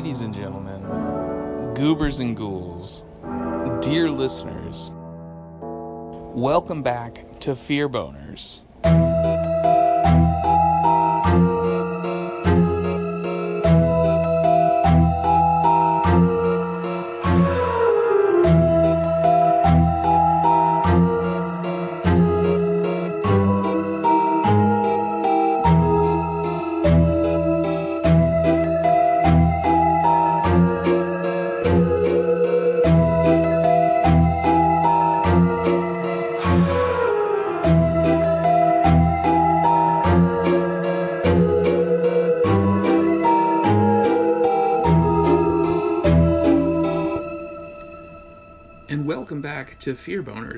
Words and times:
Ladies 0.00 0.22
and 0.22 0.34
gentlemen, 0.34 1.74
goobers 1.74 2.20
and 2.20 2.34
ghouls, 2.34 3.04
dear 3.82 4.10
listeners, 4.10 4.90
welcome 6.34 6.82
back 6.82 7.26
to 7.40 7.54
Fear 7.54 7.90
Boners. 7.90 8.62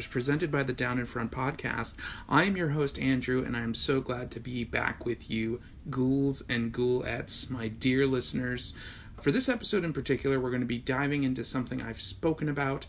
Boners, 0.02 0.10
presented 0.10 0.50
by 0.50 0.62
the 0.64 0.72
Down 0.72 0.98
in 0.98 1.06
Front 1.06 1.30
podcast. 1.30 1.94
I 2.28 2.44
am 2.44 2.56
your 2.56 2.70
host, 2.70 2.98
Andrew, 2.98 3.44
and 3.44 3.56
I 3.56 3.60
am 3.60 3.74
so 3.74 4.00
glad 4.00 4.30
to 4.32 4.40
be 4.40 4.64
back 4.64 5.06
with 5.06 5.30
you, 5.30 5.60
ghouls 5.90 6.42
and 6.48 6.72
ghoulettes, 6.72 7.48
my 7.48 7.68
dear 7.68 8.06
listeners. 8.06 8.74
For 9.20 9.30
this 9.30 9.48
episode 9.48 9.84
in 9.84 9.92
particular, 9.92 10.40
we're 10.40 10.50
going 10.50 10.60
to 10.60 10.66
be 10.66 10.78
diving 10.78 11.22
into 11.22 11.44
something 11.44 11.80
I've 11.80 12.00
spoken 12.00 12.48
about 12.48 12.86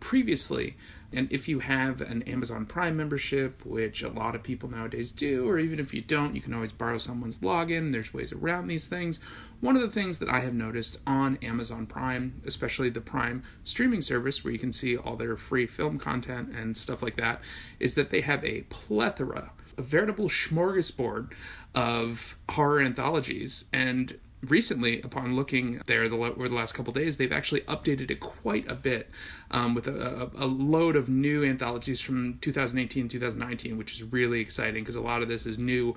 previously. 0.00 0.76
And 1.12 1.32
if 1.32 1.46
you 1.48 1.60
have 1.60 2.00
an 2.00 2.22
Amazon 2.22 2.66
Prime 2.66 2.96
membership, 2.96 3.64
which 3.64 4.02
a 4.02 4.08
lot 4.08 4.34
of 4.34 4.42
people 4.42 4.68
nowadays 4.68 5.12
do, 5.12 5.48
or 5.48 5.58
even 5.58 5.78
if 5.78 5.94
you 5.94 6.02
don't, 6.02 6.34
you 6.34 6.42
can 6.42 6.52
always 6.52 6.72
borrow 6.72 6.98
someone's 6.98 7.38
login. 7.38 7.92
There's 7.92 8.12
ways 8.12 8.32
around 8.32 8.66
these 8.66 8.88
things. 8.88 9.20
One 9.60 9.76
of 9.76 9.82
the 9.82 9.90
things 9.90 10.18
that 10.18 10.28
I 10.28 10.40
have 10.40 10.52
noticed 10.52 10.98
on 11.06 11.38
Amazon 11.42 11.86
Prime, 11.86 12.34
especially 12.44 12.90
the 12.90 13.00
Prime 13.00 13.44
streaming 13.64 14.02
service 14.02 14.42
where 14.42 14.52
you 14.52 14.58
can 14.58 14.72
see 14.72 14.96
all 14.96 15.16
their 15.16 15.36
free 15.36 15.66
film 15.66 15.96
content 15.96 16.50
and 16.54 16.76
stuff 16.76 17.02
like 17.02 17.16
that, 17.16 17.40
is 17.78 17.94
that 17.94 18.10
they 18.10 18.22
have 18.22 18.44
a 18.44 18.62
plethora, 18.62 19.52
a 19.78 19.82
veritable 19.82 20.28
smorgasbord 20.28 21.32
of 21.74 22.36
horror 22.50 22.80
anthologies. 22.80 23.66
And 23.72 24.18
recently, 24.50 25.00
upon 25.02 25.36
looking 25.36 25.80
there 25.86 26.08
the, 26.08 26.16
over 26.16 26.48
the 26.48 26.54
last 26.54 26.72
couple 26.72 26.92
days, 26.92 27.16
they've 27.16 27.32
actually 27.32 27.62
updated 27.62 28.10
it 28.10 28.20
quite 28.20 28.68
a 28.68 28.74
bit 28.74 29.10
um, 29.50 29.74
with 29.74 29.86
a, 29.86 30.30
a, 30.36 30.46
load 30.46 30.96
of 30.96 31.08
new 31.08 31.44
anthologies 31.44 32.00
from 32.00 32.38
2018 32.38 33.02
and 33.02 33.10
2019, 33.10 33.78
which 33.78 33.92
is 33.92 34.02
really 34.02 34.40
exciting 34.40 34.82
because 34.82 34.96
a 34.96 35.00
lot 35.00 35.22
of 35.22 35.28
this 35.28 35.46
is 35.46 35.58
new, 35.58 35.94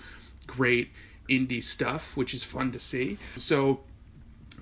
great 0.47 0.91
indie 1.29 1.61
stuff, 1.61 2.15
which 2.15 2.33
is 2.33 2.43
fun 2.43 2.71
to 2.71 2.79
see. 2.79 3.17
So, 3.35 3.81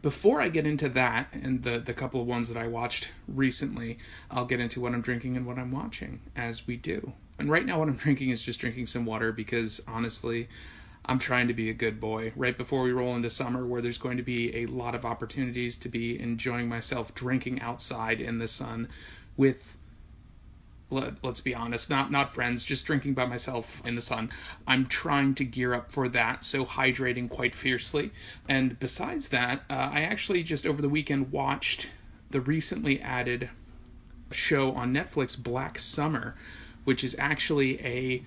before 0.01 0.39
I 0.41 0.49
get 0.49 0.67
into 0.67 0.89
that 0.89 1.27
and 1.33 1.63
the, 1.63 1.79
the 1.79 1.93
couple 1.93 2.21
of 2.21 2.27
ones 2.27 2.49
that 2.49 2.57
I 2.57 2.67
watched 2.67 3.09
recently, 3.27 3.97
I'll 4.29 4.45
get 4.45 4.59
into 4.59 4.79
what 4.79 4.93
I'm 4.93 5.01
drinking 5.01 5.35
and 5.35 5.45
what 5.45 5.57
I'm 5.57 5.71
watching, 5.71 6.21
as 6.35 6.67
we 6.67 6.77
do. 6.77 7.13
And 7.39 7.49
right 7.49 7.65
now, 7.65 7.79
what 7.79 7.87
I'm 7.87 7.95
drinking 8.05 8.29
is 8.29 8.43
just 8.43 8.59
drinking 8.59 8.85
some 8.85 9.05
water 9.05 9.31
because 9.31 9.81
honestly, 9.87 10.49
I'm 11.07 11.19
trying 11.19 11.47
to 11.47 11.53
be 11.53 11.69
a 11.69 11.73
good 11.73 11.99
boy. 11.99 12.33
Right 12.35 12.57
before 12.57 12.83
we 12.83 12.91
roll 12.91 13.15
into 13.15 13.29
summer, 13.29 13.65
where 13.65 13.81
there's 13.81 13.97
going 13.97 14.17
to 14.17 14.23
be 14.23 14.55
a 14.55 14.65
lot 14.65 14.93
of 14.93 15.05
opportunities 15.05 15.77
to 15.77 15.89
be 15.89 16.19
enjoying 16.19 16.67
myself 16.67 17.15
drinking 17.15 17.61
outside 17.61 18.19
in 18.19 18.39
the 18.39 18.47
sun 18.47 18.89
with 19.37 19.77
let, 20.89 21.23
us 21.23 21.41
be 21.41 21.53
honest, 21.53 21.89
not 21.89 22.11
not 22.11 22.33
friends, 22.33 22.63
just 22.63 22.85
drinking 22.85 23.13
by 23.13 23.25
myself 23.25 23.81
in 23.85 23.95
the 23.95 24.01
sun. 24.01 24.29
I'm 24.65 24.85
trying 24.85 25.35
to 25.35 25.45
gear 25.45 25.73
up 25.73 25.91
for 25.91 26.07
that, 26.09 26.43
so 26.45 26.65
hydrating 26.65 27.29
quite 27.29 27.55
fiercely. 27.55 28.11
And 28.47 28.79
besides 28.79 29.29
that, 29.29 29.63
uh, 29.69 29.89
I 29.93 30.01
actually 30.01 30.43
just 30.43 30.65
over 30.65 30.81
the 30.81 30.89
weekend 30.89 31.31
watched 31.31 31.89
the 32.29 32.41
recently 32.41 33.01
added 33.01 33.49
show 34.31 34.71
on 34.73 34.93
Netflix, 34.93 35.41
Black 35.41 35.79
Summer, 35.79 36.35
which 36.83 37.03
is 37.03 37.15
actually 37.19 37.81
a 37.85 38.23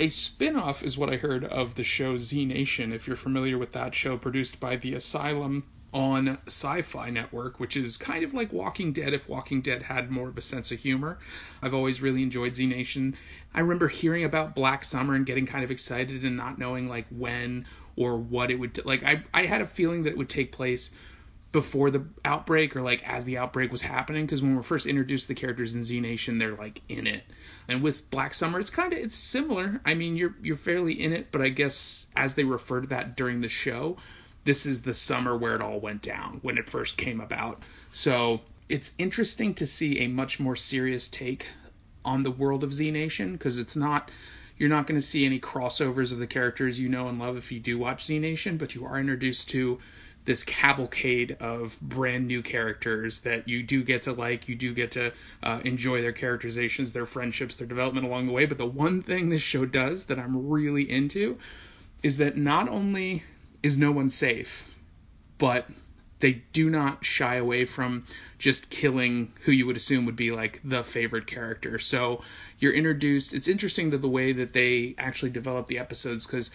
a 0.00 0.10
spin-off 0.10 0.82
is 0.82 0.96
what 0.96 1.12
I 1.12 1.16
heard 1.16 1.44
of 1.44 1.74
the 1.74 1.82
show 1.82 2.16
Z 2.16 2.44
Nation, 2.44 2.92
if 2.92 3.06
you're 3.06 3.16
familiar 3.16 3.58
with 3.58 3.72
that 3.72 3.94
show 3.94 4.16
produced 4.16 4.60
by 4.60 4.76
the 4.76 4.94
Asylum 4.94 5.64
on 5.92 6.38
Sci-Fi 6.46 7.10
Network, 7.10 7.58
which 7.58 7.76
is 7.76 7.96
kind 7.96 8.22
of 8.22 8.34
like 8.34 8.52
Walking 8.52 8.92
Dead 8.92 9.14
if 9.14 9.28
Walking 9.28 9.60
Dead 9.60 9.84
had 9.84 10.10
more 10.10 10.28
of 10.28 10.36
a 10.36 10.42
sense 10.42 10.70
of 10.70 10.80
humor. 10.80 11.18
I've 11.62 11.74
always 11.74 12.00
really 12.00 12.22
enjoyed 12.22 12.56
Z 12.56 12.66
Nation. 12.66 13.16
I 13.54 13.60
remember 13.60 13.88
hearing 13.88 14.24
about 14.24 14.54
Black 14.54 14.84
Summer 14.84 15.14
and 15.14 15.26
getting 15.26 15.46
kind 15.46 15.64
of 15.64 15.70
excited 15.70 16.24
and 16.24 16.36
not 16.36 16.58
knowing 16.58 16.88
like 16.88 17.06
when 17.10 17.66
or 17.96 18.16
what 18.16 18.50
it 18.50 18.60
would 18.60 18.74
t- 18.74 18.82
like 18.82 19.02
I 19.02 19.24
I 19.34 19.46
had 19.46 19.60
a 19.60 19.66
feeling 19.66 20.04
that 20.04 20.10
it 20.10 20.18
would 20.18 20.28
take 20.28 20.52
place 20.52 20.92
before 21.50 21.90
the 21.90 22.04
outbreak 22.24 22.76
or 22.76 22.82
like 22.82 23.02
as 23.08 23.24
the 23.24 23.38
outbreak 23.38 23.72
was 23.72 23.82
happening 23.82 24.26
because 24.26 24.42
when 24.42 24.54
we're 24.54 24.62
first 24.62 24.86
introduced 24.86 25.24
to 25.24 25.34
the 25.34 25.40
characters 25.40 25.74
in 25.74 25.82
Z 25.82 26.00
Nation 26.00 26.38
they're 26.38 26.54
like 26.54 26.82
in 26.88 27.06
it. 27.06 27.24
And 27.66 27.82
with 27.82 28.10
Black 28.10 28.34
Summer 28.34 28.60
it's 28.60 28.70
kind 28.70 28.92
of 28.92 28.98
it's 28.98 29.16
similar. 29.16 29.80
I 29.84 29.94
mean 29.94 30.16
you're 30.16 30.34
you're 30.42 30.56
fairly 30.56 30.92
in 30.92 31.12
it 31.12 31.32
but 31.32 31.40
I 31.40 31.48
guess 31.48 32.08
as 32.14 32.34
they 32.34 32.44
refer 32.44 32.82
to 32.82 32.86
that 32.88 33.16
during 33.16 33.40
the 33.40 33.48
show 33.48 33.96
this 34.44 34.66
is 34.66 34.82
the 34.82 34.94
summer 34.94 35.36
where 35.36 35.54
it 35.54 35.60
all 35.60 35.80
went 35.80 36.02
down 36.02 36.38
when 36.42 36.58
it 36.58 36.70
first 36.70 36.96
came 36.96 37.20
about. 37.20 37.62
So 37.92 38.40
it's 38.68 38.92
interesting 38.98 39.54
to 39.54 39.66
see 39.66 40.00
a 40.00 40.08
much 40.08 40.38
more 40.38 40.56
serious 40.56 41.08
take 41.08 41.48
on 42.04 42.22
the 42.22 42.30
world 42.30 42.62
of 42.62 42.74
Z 42.74 42.90
Nation 42.90 43.32
because 43.32 43.58
it's 43.58 43.76
not 43.76 44.10
you're 44.58 44.68
not 44.68 44.86
going 44.86 44.98
to 45.00 45.06
see 45.06 45.24
any 45.24 45.38
crossovers 45.38 46.12
of 46.12 46.18
the 46.18 46.26
characters 46.26 46.80
you 46.80 46.88
know 46.88 47.08
and 47.08 47.18
love 47.18 47.36
if 47.36 47.50
you 47.52 47.60
do 47.60 47.78
watch 47.78 48.04
Z 48.04 48.18
Nation 48.18 48.56
but 48.56 48.74
you 48.74 48.84
are 48.84 48.98
introduced 48.98 49.48
to 49.50 49.78
this 50.28 50.44
cavalcade 50.44 51.38
of 51.40 51.80
brand 51.80 52.26
new 52.26 52.42
characters 52.42 53.20
that 53.20 53.48
you 53.48 53.62
do 53.62 53.82
get 53.82 54.02
to 54.02 54.12
like, 54.12 54.46
you 54.46 54.54
do 54.54 54.74
get 54.74 54.90
to 54.90 55.10
uh, 55.42 55.58
enjoy 55.64 56.02
their 56.02 56.12
characterizations, 56.12 56.92
their 56.92 57.06
friendships, 57.06 57.56
their 57.56 57.66
development 57.66 58.06
along 58.06 58.26
the 58.26 58.32
way. 58.32 58.44
But 58.44 58.58
the 58.58 58.66
one 58.66 59.00
thing 59.00 59.30
this 59.30 59.40
show 59.40 59.64
does 59.64 60.04
that 60.04 60.18
I'm 60.18 60.50
really 60.50 60.88
into 60.88 61.38
is 62.02 62.18
that 62.18 62.36
not 62.36 62.68
only 62.68 63.22
is 63.62 63.78
no 63.78 63.90
one 63.90 64.10
safe, 64.10 64.76
but 65.38 65.70
they 66.20 66.42
do 66.52 66.68
not 66.68 67.06
shy 67.06 67.36
away 67.36 67.64
from 67.64 68.04
just 68.38 68.68
killing 68.68 69.32
who 69.44 69.52
you 69.52 69.64
would 69.64 69.76
assume 69.76 70.04
would 70.04 70.14
be 70.14 70.30
like 70.30 70.60
the 70.62 70.84
favorite 70.84 71.26
character. 71.26 71.78
So 71.78 72.22
you're 72.58 72.74
introduced. 72.74 73.32
It's 73.32 73.48
interesting 73.48 73.88
that 73.90 74.02
the 74.02 74.10
way 74.10 74.32
that 74.32 74.52
they 74.52 74.94
actually 74.98 75.30
develop 75.30 75.68
the 75.68 75.78
episodes 75.78 76.26
because 76.26 76.50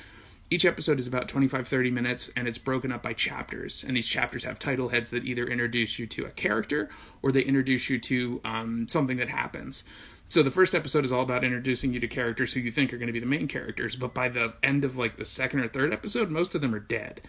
each 0.53 0.66
episode 0.66 1.00
is 1.00 1.08
about 1.08 1.28
25 1.28 1.68
30 1.68 1.90
minutes 1.90 2.30
and 2.36 2.47
it's 2.47 2.59
broken 2.59 2.91
up 2.91 3.02
by 3.02 3.12
chapters 3.12 3.84
and 3.84 3.97
these 3.97 4.08
chapters 4.08 4.44
have 4.44 4.59
title 4.59 4.90
heads 4.90 5.09
that 5.09 5.25
either 5.25 5.47
introduce 5.47 5.97
you 5.97 6.06
to 6.06 6.25
a 6.25 6.30
character 6.30 6.90
or 7.24 7.31
they 7.31 7.41
introduce 7.41 7.90
you 7.90 8.00
to 8.00 8.40
um, 8.46 8.88
something 8.88 9.18
that 9.18 9.30
happens. 9.30 9.84
So 10.30 10.44
the 10.44 10.52
first 10.52 10.75
episode 10.75 11.06
is 11.06 11.12
all 11.12 11.24
about 11.24 11.44
introducing 11.44 11.91
you 11.91 12.00
to 12.00 12.08
characters 12.08 12.53
who 12.53 12.59
you 12.59 12.72
think 12.72 12.94
are 12.94 12.97
going 12.97 13.08
to 13.08 13.14
be 13.14 13.19
the 13.19 13.25
main 13.25 13.47
characters 13.47 13.96
but 13.96 14.14
by 14.14 14.30
the 14.30 14.53
end 14.62 14.84
of 14.84 14.96
like 14.96 15.18
the 15.18 15.25
second 15.25 15.62
or 15.62 15.68
third 15.68 15.91
episode 15.91 16.30
most 16.30 16.53
of 16.53 16.62
them 16.62 16.75
are 16.75 16.80
dead. 16.80 17.22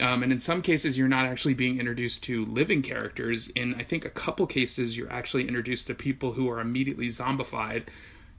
Um, 0.00 0.22
and 0.22 0.32
in 0.32 0.40
some 0.40 0.62
cases 0.62 0.96
you're 0.96 1.06
not 1.06 1.26
actually 1.26 1.52
being 1.52 1.78
introduced 1.78 2.22
to 2.24 2.46
living 2.46 2.80
characters. 2.80 3.48
In 3.48 3.74
i 3.74 3.82
think 3.82 4.06
a 4.06 4.10
couple 4.10 4.46
cases 4.46 4.96
you're 4.96 5.12
actually 5.12 5.46
introduced 5.46 5.86
to 5.88 5.94
people 5.94 6.32
who 6.32 6.48
are 6.48 6.60
immediately 6.60 7.08
zombified 7.08 7.88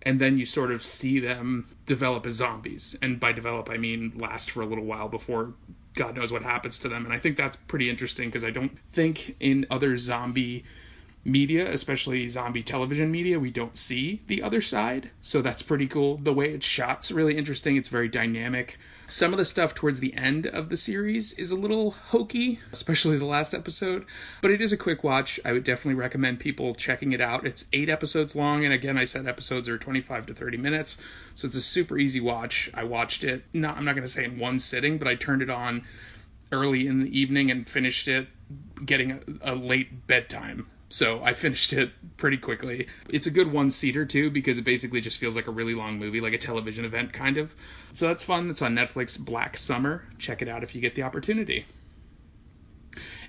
and 0.03 0.19
then 0.19 0.37
you 0.37 0.45
sort 0.45 0.71
of 0.71 0.83
see 0.83 1.19
them 1.19 1.67
develop 1.85 2.25
as 2.25 2.33
zombies. 2.33 2.97
And 3.01 3.19
by 3.19 3.31
develop, 3.31 3.69
I 3.69 3.77
mean 3.77 4.13
last 4.17 4.51
for 4.51 4.61
a 4.61 4.65
little 4.65 4.85
while 4.85 5.07
before 5.07 5.53
God 5.93 6.15
knows 6.15 6.31
what 6.31 6.43
happens 6.43 6.79
to 6.79 6.89
them. 6.89 7.05
And 7.05 7.13
I 7.13 7.19
think 7.19 7.37
that's 7.37 7.55
pretty 7.55 7.89
interesting 7.89 8.29
because 8.29 8.43
I 8.43 8.51
don't 8.51 8.77
think 8.89 9.35
in 9.39 9.65
other 9.69 9.97
zombie 9.97 10.63
media, 11.23 11.71
especially 11.71 12.27
zombie 12.27 12.63
television 12.63 13.11
media, 13.11 13.39
we 13.39 13.51
don't 13.51 13.77
see 13.77 14.21
the 14.27 14.41
other 14.41 14.61
side. 14.61 15.11
So 15.21 15.41
that's 15.41 15.61
pretty 15.61 15.87
cool. 15.87 16.17
The 16.17 16.33
way 16.33 16.53
it's 16.53 16.65
shot's 16.65 17.11
really 17.11 17.37
interesting. 17.37 17.75
It's 17.75 17.89
very 17.89 18.09
dynamic. 18.09 18.79
Some 19.07 19.33
of 19.33 19.37
the 19.37 19.45
stuff 19.45 19.75
towards 19.75 19.99
the 19.99 20.15
end 20.15 20.47
of 20.47 20.69
the 20.69 20.77
series 20.77 21.33
is 21.33 21.51
a 21.51 21.57
little 21.57 21.91
hokey, 21.91 22.59
especially 22.71 23.17
the 23.17 23.25
last 23.25 23.53
episode, 23.53 24.05
but 24.41 24.51
it 24.51 24.61
is 24.61 24.71
a 24.71 24.77
quick 24.77 25.03
watch. 25.03 25.37
I 25.43 25.51
would 25.51 25.65
definitely 25.65 25.99
recommend 25.99 26.39
people 26.39 26.73
checking 26.73 27.11
it 27.11 27.19
out. 27.19 27.45
It's 27.45 27.65
eight 27.73 27.89
episodes 27.89 28.37
long, 28.37 28.63
and 28.63 28.73
again, 28.73 28.97
I 28.97 29.03
said 29.03 29.27
episodes 29.27 29.67
are 29.67 29.77
25 29.77 30.27
to 30.27 30.33
30 30.33 30.57
minutes, 30.57 30.97
so 31.35 31.45
it's 31.45 31.55
a 31.55 31.61
super 31.61 31.97
easy 31.97 32.21
watch. 32.21 32.71
I 32.73 32.85
watched 32.85 33.25
it, 33.25 33.43
not, 33.53 33.75
I'm 33.75 33.83
not 33.83 33.95
going 33.95 34.07
to 34.07 34.11
say 34.11 34.23
in 34.23 34.39
one 34.39 34.59
sitting, 34.59 34.97
but 34.97 35.09
I 35.09 35.15
turned 35.15 35.41
it 35.41 35.49
on 35.49 35.83
early 36.53 36.87
in 36.87 37.03
the 37.03 37.19
evening 37.19 37.51
and 37.51 37.67
finished 37.67 38.07
it 38.07 38.29
getting 38.85 39.11
a, 39.11 39.19
a 39.41 39.55
late 39.55 40.07
bedtime 40.07 40.67
so 40.91 41.23
I 41.23 41.33
finished 41.33 41.71
it 41.73 41.91
pretty 42.17 42.37
quickly. 42.37 42.87
It's 43.09 43.25
a 43.25 43.31
good 43.31 43.51
one 43.51 43.71
seater 43.71 44.05
too 44.05 44.29
because 44.29 44.57
it 44.57 44.63
basically 44.63 44.99
just 44.99 45.19
feels 45.19 45.35
like 45.35 45.47
a 45.47 45.51
really 45.51 45.73
long 45.73 45.97
movie, 45.97 46.19
like 46.19 46.33
a 46.33 46.37
television 46.37 46.83
event 46.83 47.13
kind 47.13 47.37
of. 47.37 47.55
So 47.93 48.07
that's 48.07 48.23
fun. 48.23 48.49
It's 48.49 48.61
on 48.61 48.75
Netflix, 48.75 49.17
Black 49.17 49.55
Summer. 49.55 50.05
Check 50.17 50.41
it 50.41 50.49
out 50.49 50.63
if 50.63 50.75
you 50.75 50.81
get 50.81 50.95
the 50.95 51.03
opportunity. 51.03 51.65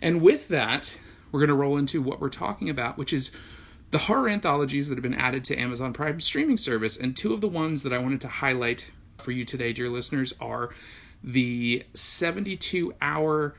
And 0.00 0.20
with 0.20 0.48
that, 0.48 0.98
we're 1.30 1.40
going 1.40 1.48
to 1.48 1.54
roll 1.54 1.76
into 1.76 2.02
what 2.02 2.20
we're 2.20 2.28
talking 2.28 2.68
about, 2.68 2.98
which 2.98 3.12
is 3.12 3.30
the 3.92 3.98
horror 3.98 4.28
anthologies 4.28 4.88
that 4.88 4.96
have 4.96 5.02
been 5.02 5.14
added 5.14 5.44
to 5.44 5.56
Amazon 5.56 5.92
Prime 5.92 6.20
streaming 6.20 6.56
service. 6.56 6.96
And 6.96 7.16
two 7.16 7.32
of 7.32 7.40
the 7.40 7.48
ones 7.48 7.84
that 7.84 7.92
I 7.92 7.98
wanted 7.98 8.20
to 8.22 8.28
highlight 8.28 8.90
for 9.18 9.30
you 9.30 9.44
today, 9.44 9.72
dear 9.72 9.88
listeners, 9.88 10.34
are 10.40 10.70
the 11.22 11.84
72 11.94 12.92
hour 13.00 13.54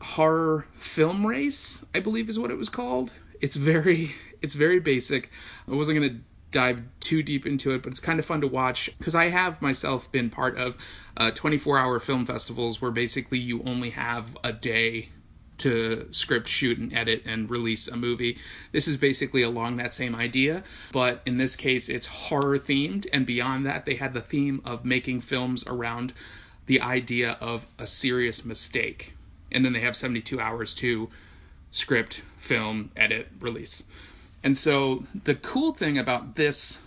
horror 0.00 0.66
film 0.74 1.26
race, 1.26 1.84
I 1.94 2.00
believe 2.00 2.28
is 2.28 2.38
what 2.38 2.50
it 2.50 2.58
was 2.58 2.68
called. 2.68 3.12
It's 3.40 3.56
very 3.56 4.14
it's 4.42 4.54
very 4.54 4.80
basic. 4.80 5.30
I 5.68 5.74
wasn't 5.74 5.98
going 5.98 6.10
to 6.10 6.20
dive 6.50 6.82
too 7.00 7.22
deep 7.22 7.46
into 7.46 7.72
it, 7.72 7.82
but 7.82 7.90
it's 7.90 8.00
kind 8.00 8.18
of 8.18 8.24
fun 8.24 8.40
to 8.40 8.46
watch 8.46 8.90
because 8.98 9.14
I 9.14 9.28
have 9.28 9.60
myself 9.60 10.10
been 10.12 10.30
part 10.30 10.56
of 10.56 10.78
uh, 11.16 11.30
24 11.32 11.78
hour 11.78 12.00
film 12.00 12.24
festivals 12.24 12.80
where 12.80 12.90
basically 12.90 13.38
you 13.38 13.62
only 13.64 13.90
have 13.90 14.36
a 14.44 14.52
day 14.52 15.10
to 15.58 16.06
script, 16.10 16.48
shoot, 16.48 16.78
and 16.78 16.92
edit 16.94 17.22
and 17.24 17.50
release 17.50 17.88
a 17.88 17.96
movie. 17.96 18.38
This 18.72 18.86
is 18.86 18.96
basically 18.96 19.42
along 19.42 19.76
that 19.76 19.92
same 19.92 20.14
idea, 20.14 20.62
but 20.92 21.22
in 21.26 21.38
this 21.38 21.56
case, 21.56 21.88
it's 21.88 22.06
horror 22.06 22.58
themed, 22.58 23.06
and 23.12 23.26
beyond 23.26 23.64
that, 23.66 23.86
they 23.86 23.94
had 23.94 24.12
the 24.12 24.20
theme 24.20 24.60
of 24.64 24.84
making 24.84 25.22
films 25.22 25.66
around 25.66 26.12
the 26.66 26.80
idea 26.80 27.38
of 27.40 27.66
a 27.78 27.86
serious 27.86 28.44
mistake. 28.44 29.15
And 29.52 29.64
then 29.64 29.72
they 29.72 29.80
have 29.80 29.96
72 29.96 30.40
hours 30.40 30.74
to 30.76 31.08
script, 31.70 32.22
film, 32.36 32.90
edit, 32.96 33.28
release. 33.40 33.84
And 34.42 34.56
so 34.56 35.04
the 35.24 35.34
cool 35.34 35.72
thing 35.72 35.98
about 35.98 36.34
this 36.36 36.82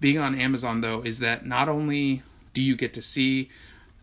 being 0.00 0.18
on 0.18 0.38
Amazon, 0.38 0.80
though, 0.80 1.02
is 1.02 1.20
that 1.20 1.46
not 1.46 1.68
only 1.68 2.22
do 2.52 2.60
you 2.60 2.76
get 2.76 2.92
to 2.94 3.02
see 3.02 3.48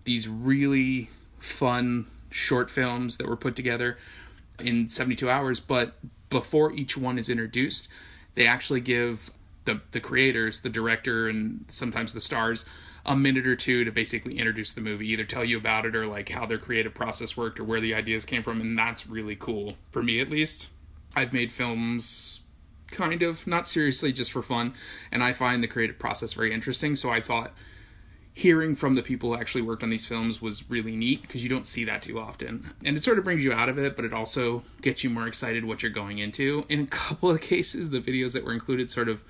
these 0.05 0.27
really 0.27 1.09
fun 1.39 2.07
short 2.29 2.69
films 2.69 3.17
that 3.17 3.27
were 3.27 3.35
put 3.35 3.55
together 3.55 3.97
in 4.59 4.89
72 4.89 5.29
hours, 5.29 5.59
but 5.59 5.97
before 6.29 6.71
each 6.73 6.97
one 6.97 7.19
is 7.19 7.29
introduced, 7.29 7.87
they 8.35 8.47
actually 8.47 8.81
give 8.81 9.29
the, 9.65 9.81
the 9.91 9.99
creators, 9.99 10.61
the 10.61 10.69
director, 10.69 11.27
and 11.27 11.65
sometimes 11.67 12.13
the 12.13 12.19
stars 12.19 12.65
a 13.05 13.15
minute 13.15 13.47
or 13.47 13.55
two 13.55 13.83
to 13.83 13.91
basically 13.91 14.37
introduce 14.37 14.73
the 14.73 14.81
movie, 14.81 15.07
either 15.09 15.23
tell 15.23 15.43
you 15.43 15.57
about 15.57 15.85
it 15.85 15.95
or 15.95 16.05
like 16.05 16.29
how 16.29 16.45
their 16.45 16.57
creative 16.57 16.93
process 16.93 17.35
worked 17.35 17.59
or 17.59 17.63
where 17.63 17.81
the 17.81 17.93
ideas 17.93 18.25
came 18.25 18.43
from, 18.43 18.61
and 18.61 18.77
that's 18.77 19.07
really 19.07 19.35
cool 19.35 19.75
for 19.91 20.03
me 20.03 20.19
at 20.19 20.29
least. 20.29 20.69
I've 21.15 21.33
made 21.33 21.51
films 21.51 22.41
kind 22.91 23.23
of 23.23 23.47
not 23.47 23.67
seriously 23.67 24.11
just 24.11 24.31
for 24.31 24.41
fun, 24.41 24.73
and 25.11 25.23
I 25.23 25.33
find 25.33 25.63
the 25.63 25.67
creative 25.67 25.97
process 25.97 26.33
very 26.33 26.53
interesting. 26.53 26.95
So 26.95 27.09
I 27.09 27.21
thought 27.21 27.53
hearing 28.33 28.75
from 28.75 28.95
the 28.95 29.01
people 29.01 29.33
who 29.33 29.39
actually 29.39 29.61
worked 29.61 29.83
on 29.83 29.89
these 29.89 30.05
films 30.05 30.41
was 30.41 30.69
really 30.69 30.95
neat 30.95 31.21
because 31.21 31.43
you 31.43 31.49
don't 31.49 31.67
see 31.67 31.83
that 31.85 32.01
too 32.01 32.19
often. 32.19 32.73
And 32.85 32.95
it 32.95 33.03
sort 33.03 33.17
of 33.17 33.23
brings 33.23 33.43
you 33.43 33.51
out 33.51 33.67
of 33.67 33.77
it, 33.77 33.95
but 33.95 34.05
it 34.05 34.13
also 34.13 34.63
gets 34.81 35.03
you 35.03 35.09
more 35.09 35.27
excited 35.27 35.65
what 35.65 35.83
you're 35.83 35.91
going 35.91 36.19
into. 36.19 36.65
In 36.69 36.81
a 36.81 36.87
couple 36.87 37.29
of 37.29 37.41
cases, 37.53 37.89
the 37.89 37.99
videos 37.99 38.33
that 38.33 38.45
were 38.45 38.53
included 38.53 38.89
sort 38.91 39.09
of 39.09 39.21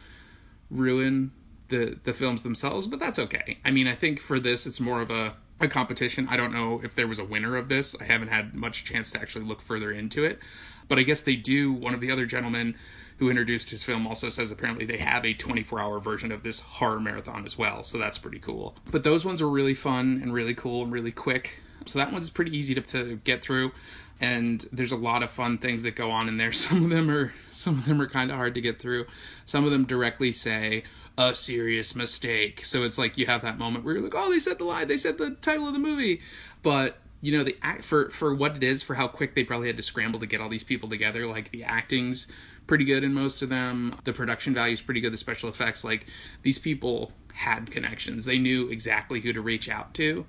ruin 0.70 1.32
the 1.72 1.98
the 2.04 2.14
films 2.14 2.44
themselves, 2.44 2.86
but 2.86 3.00
that's 3.00 3.18
okay. 3.18 3.58
I 3.66 3.72
mean, 3.72 3.88
I 3.88 3.96
think 3.96 4.20
for 4.20 4.40
this 4.40 4.68
it's 4.68 4.80
more 4.80 5.02
of 5.02 5.10
a 5.10 5.34
a 5.60 5.68
competition. 5.68 6.28
I 6.30 6.38
don't 6.38 6.54
know 6.54 6.82
if 6.84 6.96
there 6.96 7.08
was 7.08 7.20
a 7.20 7.26
winner 7.26 7.56
of 7.56 7.70
this. 7.70 7.96
I 8.00 8.06
haven't 8.06 8.30
had 8.30 8.56
much 8.56 8.84
chance 8.84 9.12
to 9.12 9.22
actually 9.22 9.46
look 9.46 9.62
further 9.62 9.92
into 9.92 10.24
it. 10.24 10.40
But 10.88 11.00
I 11.00 11.04
guess 11.04 11.22
they 11.22 11.36
do. 11.36 11.72
One 11.72 11.94
of 11.94 12.02
the 12.02 12.12
other 12.12 12.26
gentlemen 12.26 12.76
who 13.18 13.30
introduced 13.30 13.70
his 13.70 13.84
film 13.84 14.08
also 14.08 14.30
says 14.30 14.50
apparently 14.50 14.86
they 14.86 14.98
have 14.98 15.24
a 15.24 15.34
24 15.34 15.80
hour 15.80 16.00
version 16.00 16.32
of 16.32 16.44
this 16.44 16.60
horror 16.60 17.00
marathon 17.00 17.46
as 17.46 17.58
well. 17.58 17.84
So 17.84 17.98
that's 17.98 18.18
pretty 18.18 18.40
cool. 18.40 18.76
But 18.90 19.04
those 19.04 19.24
ones 19.24 19.42
were 19.42 19.50
really 19.50 19.76
fun 19.76 20.20
and 20.22 20.34
really 20.34 20.56
cool 20.56 20.84
and 20.84 20.92
really 20.92 21.12
quick. 21.12 21.62
So 21.86 22.00
that 22.00 22.12
one's 22.12 22.30
pretty 22.30 22.58
easy 22.58 22.76
to, 22.76 22.82
to 22.82 23.18
get 23.18 23.44
through. 23.44 23.72
And 24.20 24.66
there's 24.72 24.92
a 24.92 24.98
lot 24.98 25.24
of 25.24 25.32
fun 25.32 25.58
things 25.58 25.84
that 25.84 25.96
go 25.96 26.12
on 26.12 26.28
in 26.28 26.38
there. 26.38 26.52
Some 26.52 26.84
of 26.84 26.90
them 26.90 27.10
are 27.10 27.34
some 27.52 27.78
of 27.78 27.86
them 27.86 28.02
are 28.02 28.08
kind 28.08 28.32
of 28.32 28.38
hard 28.38 28.56
to 28.56 28.62
get 28.62 28.80
through. 28.80 29.06
Some 29.46 29.66
of 29.66 29.72
them 29.72 29.86
directly 29.86 30.32
say, 30.32 30.84
a 31.30 31.34
serious 31.34 31.96
mistake. 31.96 32.66
So 32.66 32.84
it's 32.84 32.98
like 32.98 33.18
you 33.18 33.26
have 33.26 33.42
that 33.44 33.58
moment 33.58 33.86
where 33.86 33.96
you're 33.96 34.04
like, 34.04 34.16
oh, 34.16 34.30
they 34.30 34.40
said 34.40 34.58
the 34.58 34.64
lie, 34.64 34.86
they 34.86 34.98
said 34.98 35.18
the 35.18 35.32
title 35.42 35.68
of 35.68 35.74
the 35.74 35.80
movie, 35.80 36.22
but 36.62 36.98
you 37.22 37.32
know 37.32 37.44
the 37.44 37.56
act 37.62 37.84
for 37.84 38.10
for 38.10 38.34
what 38.34 38.56
it 38.56 38.64
is 38.64 38.82
for 38.82 38.96
how 38.96 39.08
quick 39.08 39.36
they 39.36 39.44
probably 39.44 39.68
had 39.68 39.78
to 39.78 39.84
scramble 39.84 40.20
to 40.20 40.26
get 40.26 40.42
all 40.42 40.50
these 40.50 40.64
people 40.64 40.90
together 40.90 41.28
like 41.28 41.52
the 41.52 41.64
acting's 41.64 42.28
pretty 42.68 42.84
good 42.84 43.04
in 43.04 43.14
most 43.14 43.42
of 43.42 43.50
them. 43.50 43.96
The 44.04 44.14
production 44.14 44.54
value 44.54 44.74
is 44.74 44.82
pretty 44.82 45.02
good. 45.02 45.14
The 45.14 45.18
special 45.18 45.50
effects 45.50 45.84
like 45.84 46.06
these 46.42 46.58
people 46.58 47.12
had 47.34 47.70
connections. 47.70 48.26
They 48.26 48.40
knew 48.40 48.70
exactly 48.70 49.20
who 49.20 49.34
to 49.34 49.42
reach 49.42 49.70
out 49.70 49.94
to 49.96 50.26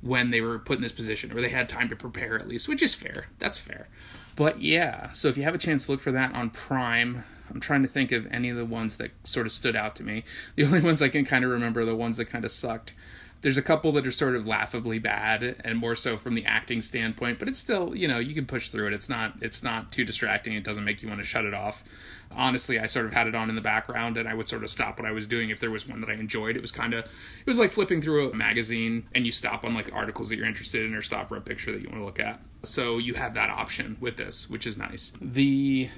when 0.00 0.30
they 0.30 0.40
were 0.40 0.58
put 0.58 0.76
in 0.76 0.82
this 0.82 0.92
position 0.92 1.32
or 1.32 1.40
they 1.40 1.48
had 1.48 1.68
time 1.68 1.88
to 1.88 1.96
prepare 1.96 2.36
at 2.36 2.46
least 2.46 2.68
which 2.68 2.82
is 2.82 2.94
fair. 2.94 3.28
That's 3.38 3.58
fair. 3.58 3.88
But 4.36 4.60
yeah. 4.60 5.10
So 5.12 5.28
if 5.28 5.36
you 5.36 5.42
have 5.42 5.54
a 5.54 5.58
chance 5.58 5.86
to 5.86 5.92
look 5.92 6.00
for 6.00 6.12
that 6.12 6.34
on 6.34 6.50
prime 6.50 7.24
i'm 7.50 7.60
trying 7.60 7.82
to 7.82 7.88
think 7.88 8.12
of 8.12 8.26
any 8.30 8.48
of 8.48 8.56
the 8.56 8.64
ones 8.64 8.96
that 8.96 9.10
sort 9.24 9.46
of 9.46 9.52
stood 9.52 9.76
out 9.76 9.96
to 9.96 10.02
me. 10.02 10.24
The 10.56 10.64
only 10.64 10.80
ones 10.80 11.02
i 11.02 11.08
can 11.08 11.24
kind 11.24 11.44
of 11.44 11.50
remember 11.50 11.80
are 11.80 11.84
the 11.84 11.94
ones 11.94 12.16
that 12.16 12.26
kind 12.26 12.44
of 12.44 12.50
sucked. 12.50 12.94
There's 13.40 13.56
a 13.56 13.62
couple 13.62 13.92
that 13.92 14.04
are 14.04 14.10
sort 14.10 14.34
of 14.34 14.48
laughably 14.48 14.98
bad 14.98 15.60
and 15.64 15.78
more 15.78 15.94
so 15.94 16.16
from 16.16 16.34
the 16.34 16.44
acting 16.44 16.82
standpoint 16.82 17.38
but 17.38 17.46
it's 17.48 17.58
still 17.60 17.94
you 17.94 18.08
know 18.08 18.18
you 18.18 18.34
can 18.34 18.46
push 18.46 18.70
through 18.70 18.88
it. 18.88 18.92
It's 18.92 19.08
not 19.08 19.34
it's 19.40 19.62
not 19.62 19.92
too 19.92 20.04
distracting. 20.04 20.54
It 20.54 20.64
doesn't 20.64 20.84
make 20.84 21.02
you 21.02 21.08
want 21.08 21.20
to 21.20 21.26
shut 21.26 21.44
it 21.44 21.54
off. 21.54 21.84
Honestly 22.32 22.78
i 22.78 22.86
sort 22.86 23.06
of 23.06 23.14
had 23.14 23.26
it 23.26 23.34
on 23.34 23.48
in 23.48 23.54
the 23.54 23.62
background 23.62 24.16
and 24.16 24.28
i 24.28 24.34
would 24.34 24.48
sort 24.48 24.62
of 24.62 24.68
stop 24.70 24.98
what 24.98 25.08
i 25.08 25.12
was 25.12 25.26
doing 25.26 25.48
if 25.50 25.60
there 25.60 25.70
was 25.70 25.88
one 25.88 26.00
that 26.00 26.10
i 26.10 26.14
enjoyed. 26.14 26.56
It 26.56 26.62
was 26.62 26.72
kind 26.72 26.92
of 26.92 27.04
it 27.04 27.46
was 27.46 27.58
like 27.58 27.70
flipping 27.70 28.02
through 28.02 28.30
a 28.30 28.34
magazine 28.34 29.06
and 29.14 29.24
you 29.24 29.32
stop 29.32 29.64
on 29.64 29.74
like 29.74 29.92
articles 29.94 30.28
that 30.30 30.36
you're 30.36 30.46
interested 30.46 30.84
in 30.84 30.94
or 30.94 31.02
stop 31.02 31.28
for 31.28 31.36
a 31.36 31.40
picture 31.40 31.70
that 31.70 31.80
you 31.80 31.88
want 31.88 32.00
to 32.00 32.04
look 32.04 32.18
at. 32.20 32.40
So 32.64 32.98
you 32.98 33.14
have 33.14 33.34
that 33.34 33.50
option 33.50 33.96
with 34.00 34.16
this 34.16 34.50
which 34.50 34.66
is 34.66 34.76
nice. 34.76 35.12
The 35.20 35.88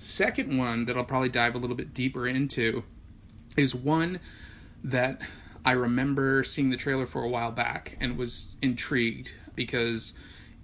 second 0.00 0.56
one 0.56 0.86
that 0.86 0.96
i'll 0.96 1.04
probably 1.04 1.28
dive 1.28 1.54
a 1.54 1.58
little 1.58 1.76
bit 1.76 1.92
deeper 1.92 2.26
into 2.26 2.82
is 3.56 3.74
one 3.74 4.20
that 4.82 5.20
I 5.64 5.72
remember 5.72 6.42
seeing 6.44 6.70
the 6.70 6.76
trailer 6.76 7.06
for 7.06 7.22
a 7.22 7.28
while 7.28 7.50
back 7.50 7.96
and 8.00 8.16
was 8.16 8.46
intrigued 8.62 9.34
because 9.54 10.14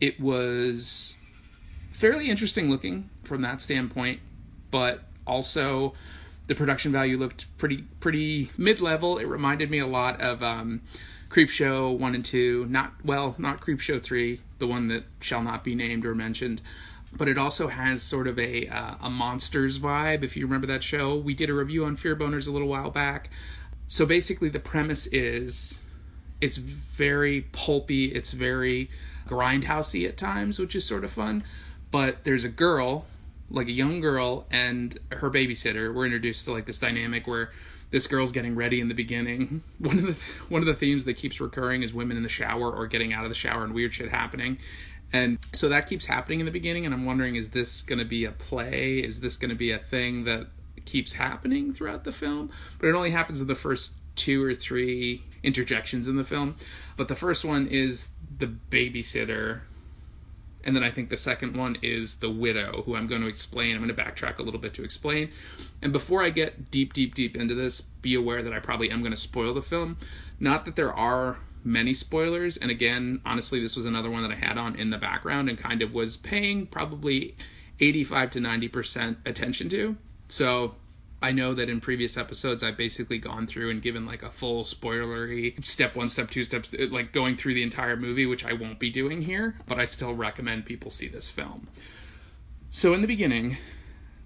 it 0.00 0.18
was 0.20 1.16
fairly 1.92 2.30
interesting 2.30 2.70
looking 2.70 3.10
from 3.22 3.42
that 3.42 3.60
standpoint, 3.60 4.20
but 4.70 5.02
also 5.26 5.94
the 6.46 6.54
production 6.54 6.92
value 6.92 7.18
looked 7.18 7.46
pretty 7.58 7.82
pretty 8.00 8.50
mid 8.56 8.80
level. 8.80 9.18
It 9.18 9.26
reminded 9.26 9.70
me 9.70 9.78
a 9.78 9.86
lot 9.86 10.20
of 10.20 10.42
um, 10.42 10.82
Creepshow 11.28 11.98
one 11.98 12.14
and 12.14 12.24
two. 12.24 12.66
Not 12.66 12.92
well, 13.04 13.34
not 13.38 13.60
Creepshow 13.60 14.02
three, 14.02 14.40
the 14.58 14.66
one 14.66 14.88
that 14.88 15.04
shall 15.20 15.42
not 15.42 15.62
be 15.62 15.74
named 15.74 16.06
or 16.06 16.14
mentioned. 16.14 16.62
But 17.16 17.28
it 17.28 17.38
also 17.38 17.68
has 17.68 18.02
sort 18.02 18.26
of 18.26 18.38
a 18.38 18.68
uh, 18.68 18.96
a 19.00 19.10
monsters 19.10 19.78
vibe. 19.78 20.22
If 20.22 20.36
you 20.36 20.46
remember 20.46 20.66
that 20.66 20.82
show, 20.82 21.16
we 21.16 21.34
did 21.34 21.48
a 21.48 21.54
review 21.54 21.84
on 21.84 21.96
Fear 21.96 22.16
Boners 22.16 22.46
a 22.46 22.50
little 22.50 22.68
while 22.68 22.90
back. 22.90 23.30
So 23.86 24.04
basically 24.04 24.48
the 24.48 24.60
premise 24.60 25.06
is 25.08 25.80
it's 26.40 26.58
very 26.58 27.42
pulpy 27.52 28.06
it's 28.06 28.32
very 28.32 28.90
grindhousey 29.26 30.06
at 30.06 30.18
times 30.18 30.58
which 30.58 30.74
is 30.74 30.84
sort 30.84 31.04
of 31.04 31.10
fun. 31.10 31.44
But 31.90 32.24
there's 32.24 32.44
a 32.44 32.48
girl 32.48 33.06
like 33.50 33.68
a 33.68 33.72
young 33.72 34.00
girl 34.00 34.46
and 34.50 34.98
her 35.12 35.30
babysitter. 35.30 35.94
We're 35.94 36.04
introduced 36.04 36.44
to 36.46 36.52
like 36.52 36.66
this 36.66 36.78
dynamic 36.78 37.26
where 37.26 37.50
this 37.90 38.06
girl's 38.06 38.32
getting 38.32 38.56
ready 38.56 38.80
in 38.80 38.88
the 38.88 38.94
beginning. 38.94 39.62
One 39.78 39.98
of 39.98 40.06
the 40.06 40.16
one 40.48 40.62
of 40.62 40.66
the 40.66 40.74
themes 40.74 41.04
that 41.04 41.14
keeps 41.14 41.40
recurring 41.40 41.82
is 41.82 41.94
women 41.94 42.16
in 42.16 42.22
the 42.22 42.28
shower 42.28 42.70
or 42.70 42.86
getting 42.86 43.12
out 43.12 43.24
of 43.24 43.30
the 43.30 43.36
shower 43.36 43.64
and 43.64 43.72
weird 43.72 43.94
shit 43.94 44.10
happening 44.10 44.58
and 45.12 45.38
so 45.52 45.68
that 45.68 45.88
keeps 45.88 46.06
happening 46.06 46.40
in 46.40 46.46
the 46.46 46.52
beginning 46.52 46.84
and 46.84 46.94
i'm 46.94 47.04
wondering 47.04 47.36
is 47.36 47.50
this 47.50 47.82
going 47.82 47.98
to 47.98 48.04
be 48.04 48.24
a 48.24 48.32
play 48.32 48.98
is 48.98 49.20
this 49.20 49.36
going 49.36 49.50
to 49.50 49.56
be 49.56 49.70
a 49.70 49.78
thing 49.78 50.24
that 50.24 50.46
keeps 50.86 51.12
happening 51.12 51.74
throughout 51.74 52.04
the 52.04 52.12
film, 52.12 52.50
but 52.78 52.86
it 52.86 52.94
only 52.94 53.10
happens 53.10 53.42
in 53.42 53.48
the 53.48 53.54
first 53.54 53.92
two 54.14 54.42
or 54.42 54.54
three 54.54 55.22
interjections 55.42 56.08
in 56.08 56.16
the 56.16 56.24
film. 56.24 56.54
But 56.96 57.08
the 57.08 57.16
first 57.16 57.44
one 57.44 57.66
is 57.66 58.08
the 58.38 58.46
babysitter. 58.46 59.60
And 60.64 60.74
then 60.74 60.82
I 60.82 60.90
think 60.90 61.10
the 61.10 61.16
second 61.16 61.56
one 61.56 61.76
is 61.82 62.16
the 62.16 62.30
widow, 62.30 62.82
who 62.86 62.96
I'm 62.96 63.06
going 63.06 63.20
to 63.20 63.28
explain. 63.28 63.76
I'm 63.76 63.84
going 63.84 63.94
to 63.94 64.02
backtrack 64.02 64.38
a 64.38 64.42
little 64.42 64.58
bit 64.58 64.74
to 64.74 64.84
explain. 64.84 65.30
And 65.82 65.92
before 65.92 66.22
I 66.22 66.30
get 66.30 66.70
deep, 66.70 66.92
deep, 66.92 67.14
deep 67.14 67.36
into 67.36 67.54
this, 67.54 67.82
be 67.82 68.14
aware 68.14 68.42
that 68.42 68.52
I 68.52 68.58
probably 68.58 68.90
am 68.90 69.00
going 69.00 69.12
to 69.12 69.18
spoil 69.18 69.54
the 69.54 69.62
film. 69.62 69.98
Not 70.40 70.64
that 70.64 70.74
there 70.74 70.92
are 70.92 71.38
many 71.66 71.92
spoilers. 71.92 72.56
And 72.56 72.70
again, 72.70 73.20
honestly, 73.26 73.60
this 73.60 73.76
was 73.76 73.84
another 73.84 74.10
one 74.10 74.22
that 74.22 74.30
I 74.30 74.36
had 74.36 74.56
on 74.56 74.76
in 74.76 74.90
the 74.90 74.98
background 74.98 75.50
and 75.50 75.58
kind 75.58 75.82
of 75.82 75.92
was 75.92 76.16
paying 76.16 76.66
probably 76.66 77.34
85 77.80 78.30
to 78.32 78.38
90% 78.38 79.16
attention 79.26 79.68
to. 79.70 79.96
So 80.28 80.76
I 81.20 81.32
know 81.32 81.54
that 81.54 81.68
in 81.68 81.80
previous 81.80 82.16
episodes 82.16 82.62
I've 82.62 82.76
basically 82.76 83.18
gone 83.18 83.46
through 83.46 83.70
and 83.70 83.82
given 83.82 84.06
like 84.06 84.22
a 84.22 84.30
full 84.30 84.62
spoilery 84.62 85.62
step 85.64 85.96
one, 85.96 86.08
step 86.08 86.30
two, 86.30 86.44
steps 86.44 86.72
uh, 86.72 86.86
like 86.90 87.12
going 87.12 87.36
through 87.36 87.54
the 87.54 87.62
entire 87.62 87.96
movie, 87.96 88.26
which 88.26 88.44
I 88.44 88.52
won't 88.52 88.78
be 88.78 88.90
doing 88.90 89.22
here, 89.22 89.58
but 89.66 89.78
I 89.78 89.84
still 89.86 90.14
recommend 90.14 90.66
people 90.66 90.90
see 90.90 91.08
this 91.08 91.28
film. 91.28 91.68
So 92.70 92.94
in 92.94 93.00
the 93.00 93.06
beginning, 93.06 93.56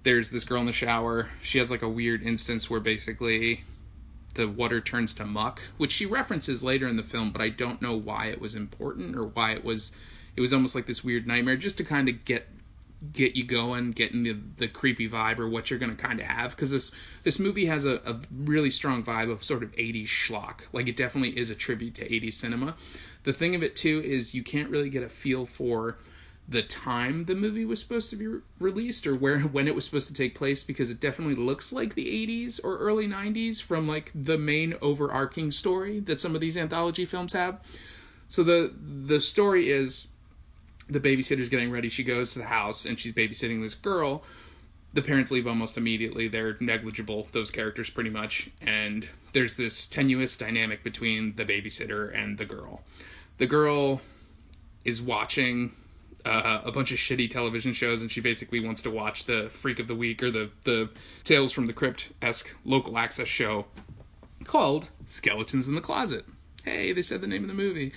there's 0.03 0.31
this 0.31 0.43
girl 0.43 0.59
in 0.61 0.65
the 0.67 0.71
shower. 0.71 1.29
She 1.41 1.57
has 1.57 1.71
like 1.71 1.81
a 1.81 1.89
weird 1.89 2.23
instance 2.23 2.69
where 2.69 2.79
basically 2.79 3.63
the 4.31 4.47
water 4.47 4.81
turns 4.81 5.13
to 5.15 5.25
muck, 5.25 5.61
which 5.77 5.91
she 5.91 6.05
references 6.05 6.63
later 6.63 6.87
in 6.87 6.97
the 6.97 7.03
film, 7.03 7.31
but 7.31 7.41
I 7.41 7.49
don't 7.49 7.81
know 7.81 7.95
why 7.95 8.27
it 8.27 8.41
was 8.41 8.55
important 8.55 9.15
or 9.15 9.25
why 9.25 9.51
it 9.51 9.63
was 9.63 9.91
it 10.35 10.41
was 10.41 10.53
almost 10.53 10.75
like 10.75 10.85
this 10.85 11.03
weird 11.03 11.27
nightmare 11.27 11.57
just 11.57 11.77
to 11.77 11.83
kind 11.83 12.07
of 12.07 12.23
get 12.23 12.47
get 13.11 13.35
you 13.35 13.43
going, 13.43 13.91
getting 13.91 14.23
the 14.23 14.37
the 14.57 14.67
creepy 14.67 15.09
vibe 15.09 15.39
or 15.39 15.49
what 15.49 15.69
you're 15.69 15.79
going 15.79 15.95
to 15.95 16.01
kind 16.01 16.19
of 16.19 16.25
have 16.27 16.51
because 16.51 16.71
this 16.71 16.91
this 17.23 17.39
movie 17.39 17.65
has 17.65 17.85
a, 17.85 17.95
a 18.05 18.19
really 18.35 18.69
strong 18.69 19.03
vibe 19.03 19.31
of 19.31 19.43
sort 19.43 19.63
of 19.63 19.71
80s 19.73 20.05
schlock. 20.05 20.61
Like 20.71 20.87
it 20.87 20.95
definitely 20.95 21.37
is 21.37 21.49
a 21.49 21.55
tribute 21.55 21.95
to 21.95 22.07
80s 22.07 22.33
cinema. 22.33 22.75
The 23.23 23.33
thing 23.33 23.55
of 23.55 23.63
it 23.63 23.75
too 23.75 24.01
is 24.03 24.35
you 24.35 24.43
can't 24.43 24.69
really 24.69 24.89
get 24.89 25.03
a 25.03 25.09
feel 25.09 25.45
for 25.45 25.97
the 26.51 26.61
time 26.61 27.23
the 27.23 27.35
movie 27.35 27.63
was 27.63 27.79
supposed 27.79 28.09
to 28.09 28.17
be 28.17 28.27
re- 28.27 28.41
released 28.59 29.07
or 29.07 29.15
where 29.15 29.39
when 29.39 29.67
it 29.69 29.73
was 29.73 29.85
supposed 29.85 30.09
to 30.09 30.13
take 30.13 30.35
place 30.35 30.63
because 30.63 30.91
it 30.91 30.99
definitely 30.99 31.35
looks 31.35 31.71
like 31.71 31.95
the 31.95 32.05
80s 32.05 32.59
or 32.61 32.77
early 32.77 33.07
90s 33.07 33.61
from 33.61 33.87
like 33.87 34.11
the 34.13 34.37
main 34.37 34.75
overarching 34.81 35.49
story 35.51 36.01
that 36.01 36.19
some 36.19 36.35
of 36.35 36.41
these 36.41 36.57
anthology 36.57 37.05
films 37.05 37.31
have. 37.31 37.61
So 38.27 38.43
the 38.43 38.73
the 38.77 39.21
story 39.21 39.69
is 39.69 40.07
the 40.89 40.99
babysitter's 40.99 41.47
getting 41.47 41.71
ready. 41.71 41.87
She 41.87 42.03
goes 42.03 42.33
to 42.33 42.39
the 42.39 42.45
house 42.45 42.85
and 42.85 42.99
she's 42.99 43.13
babysitting 43.13 43.61
this 43.61 43.75
girl. 43.75 44.23
The 44.93 45.01
parents 45.01 45.31
leave 45.31 45.47
almost 45.47 45.77
immediately. 45.77 46.27
They're 46.27 46.57
negligible, 46.59 47.29
those 47.31 47.49
characters, 47.49 47.89
pretty 47.89 48.09
much. 48.09 48.49
And 48.61 49.07
there's 49.31 49.55
this 49.55 49.87
tenuous 49.87 50.35
dynamic 50.35 50.83
between 50.83 51.37
the 51.37 51.45
babysitter 51.45 52.13
and 52.13 52.37
the 52.37 52.43
girl. 52.43 52.81
The 53.37 53.47
girl 53.47 54.01
is 54.83 55.01
watching 55.01 55.71
uh, 56.25 56.61
a 56.63 56.71
bunch 56.71 56.91
of 56.91 56.97
shitty 56.97 57.29
television 57.29 57.73
shows, 57.73 58.01
and 58.01 58.11
she 58.11 58.21
basically 58.21 58.59
wants 58.59 58.81
to 58.83 58.91
watch 58.91 59.25
the 59.25 59.49
Freak 59.49 59.79
of 59.79 59.87
the 59.87 59.95
Week 59.95 60.21
or 60.21 60.31
the 60.31 60.49
the 60.63 60.89
Tales 61.23 61.51
from 61.51 61.67
the 61.67 61.73
Crypt 61.73 62.11
esque 62.21 62.55
local 62.65 62.97
access 62.97 63.27
show 63.27 63.65
called 64.43 64.89
Skeletons 65.05 65.67
in 65.67 65.75
the 65.75 65.81
Closet. 65.81 66.25
Hey, 66.63 66.93
they 66.93 67.01
said 67.01 67.21
the 67.21 67.27
name 67.27 67.43
of 67.43 67.47
the 67.47 67.53
movie 67.53 67.91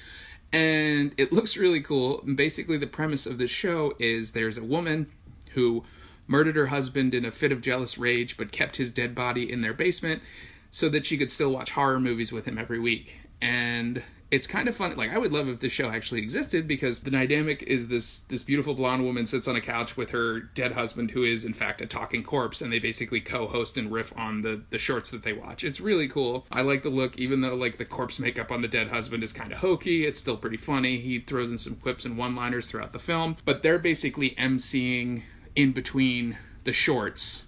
and 0.55 1.13
it 1.17 1.33
looks 1.33 1.57
really 1.57 1.81
cool. 1.81 2.23
Basically, 2.23 2.79
the 2.79 2.87
premise 2.87 3.27
of 3.27 3.39
this 3.39 3.51
show 3.51 3.93
is 3.99 4.31
there's 4.31 4.57
a 4.57 4.63
woman 4.63 5.09
who 5.51 5.83
murdered 6.29 6.55
her 6.55 6.67
husband 6.67 7.13
in 7.13 7.25
a 7.25 7.33
fit 7.33 7.51
of 7.51 7.61
jealous 7.61 7.99
rage, 7.99 8.37
but 8.37 8.53
kept 8.53 8.77
his 8.77 8.93
dead 8.93 9.17
body 9.17 9.51
in 9.51 9.63
their 9.63 9.75
basement 9.75 10.23
so 10.71 10.89
that 10.89 11.05
she 11.05 11.19
could 11.19 11.33
still 11.33 11.51
watch 11.51 11.73
horror 11.73 11.99
movies 11.99 12.31
with 12.31 12.47
him 12.47 12.57
every 12.57 12.79
week. 12.79 13.21
And 13.43 14.05
it's 14.35 14.49
kind 14.49 14.69
of 14.69 14.75
fun. 14.75 14.97
Like 14.97 15.13
I 15.13 15.19
would 15.19 15.33
love 15.33 15.49
if 15.49 15.61
this 15.61 15.71
show 15.71 15.91
actually 15.91 16.21
existed 16.21 16.67
because 16.67 17.01
the 17.01 17.11
dynamic 17.11 17.63
is 17.63 17.87
this 17.87 18.19
this 18.21 18.43
beautiful 18.43 18.75
blonde 18.75 19.05
woman 19.05 19.27
sits 19.27 19.47
on 19.47 19.55
a 19.55 19.61
couch 19.61 19.97
with 19.97 20.11
her 20.11 20.41
dead 20.41 20.73
husband 20.73 21.13
who 21.13 21.23
is 21.23 21.45
in 21.45 21.55
fact 21.55 21.81
a 21.81 21.87
talking 21.87 22.25
corpse 22.25 22.61
and 22.61 22.73
they 22.73 22.81
basically 22.81 23.21
co-host 23.21 23.77
and 23.77 23.93
riff 23.93 24.13
on 24.19 24.41
the 24.41 24.63
the 24.71 24.79
shorts 24.79 25.13
that 25.13 25.23
they 25.23 25.33
watch. 25.33 25.63
It's 25.63 25.81
really 25.81 26.09
cool. 26.09 26.47
I 26.51 26.63
like 26.63 26.83
the 26.83 26.91
look 26.91 27.17
even 27.17 27.43
though 27.43 27.55
like 27.55 27.79
the 27.79 27.85
corpse 27.85 28.19
makeup 28.19 28.51
on 28.51 28.61
the 28.61 28.67
dead 28.67 28.89
husband 28.89 29.23
is 29.23 29.33
kind 29.33 29.53
of 29.53 29.59
hokey, 29.59 30.05
it's 30.05 30.19
still 30.19 30.37
pretty 30.37 30.57
funny. 30.57 30.97
He 30.99 31.21
throws 31.21 31.53
in 31.53 31.59
some 31.59 31.77
quips 31.77 32.05
and 32.05 32.19
one-liners 32.19 32.69
throughout 32.69 32.93
the 32.93 32.99
film, 32.99 33.37
but 33.45 33.63
they're 33.63 33.79
basically 33.79 34.31
emceeing 34.31 35.23
in 35.55 35.71
between 35.71 36.39
the 36.65 36.73
shorts 36.73 37.47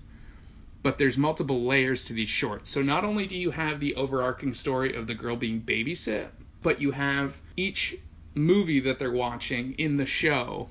but 0.84 0.98
there's 0.98 1.18
multiple 1.18 1.64
layers 1.64 2.04
to 2.04 2.12
these 2.12 2.28
shorts. 2.28 2.70
So 2.70 2.80
not 2.80 3.02
only 3.02 3.26
do 3.26 3.36
you 3.36 3.50
have 3.50 3.80
the 3.80 3.96
overarching 3.96 4.54
story 4.54 4.94
of 4.94 5.08
the 5.08 5.14
girl 5.14 5.34
being 5.34 5.60
babysit, 5.60 6.28
but 6.66 6.80
you 6.80 6.90
have 6.90 7.38
each 7.56 7.96
movie 8.34 8.80
that 8.80 8.98
they're 8.98 9.12
watching 9.12 9.72
in 9.74 9.98
the 9.98 10.04
show, 10.04 10.68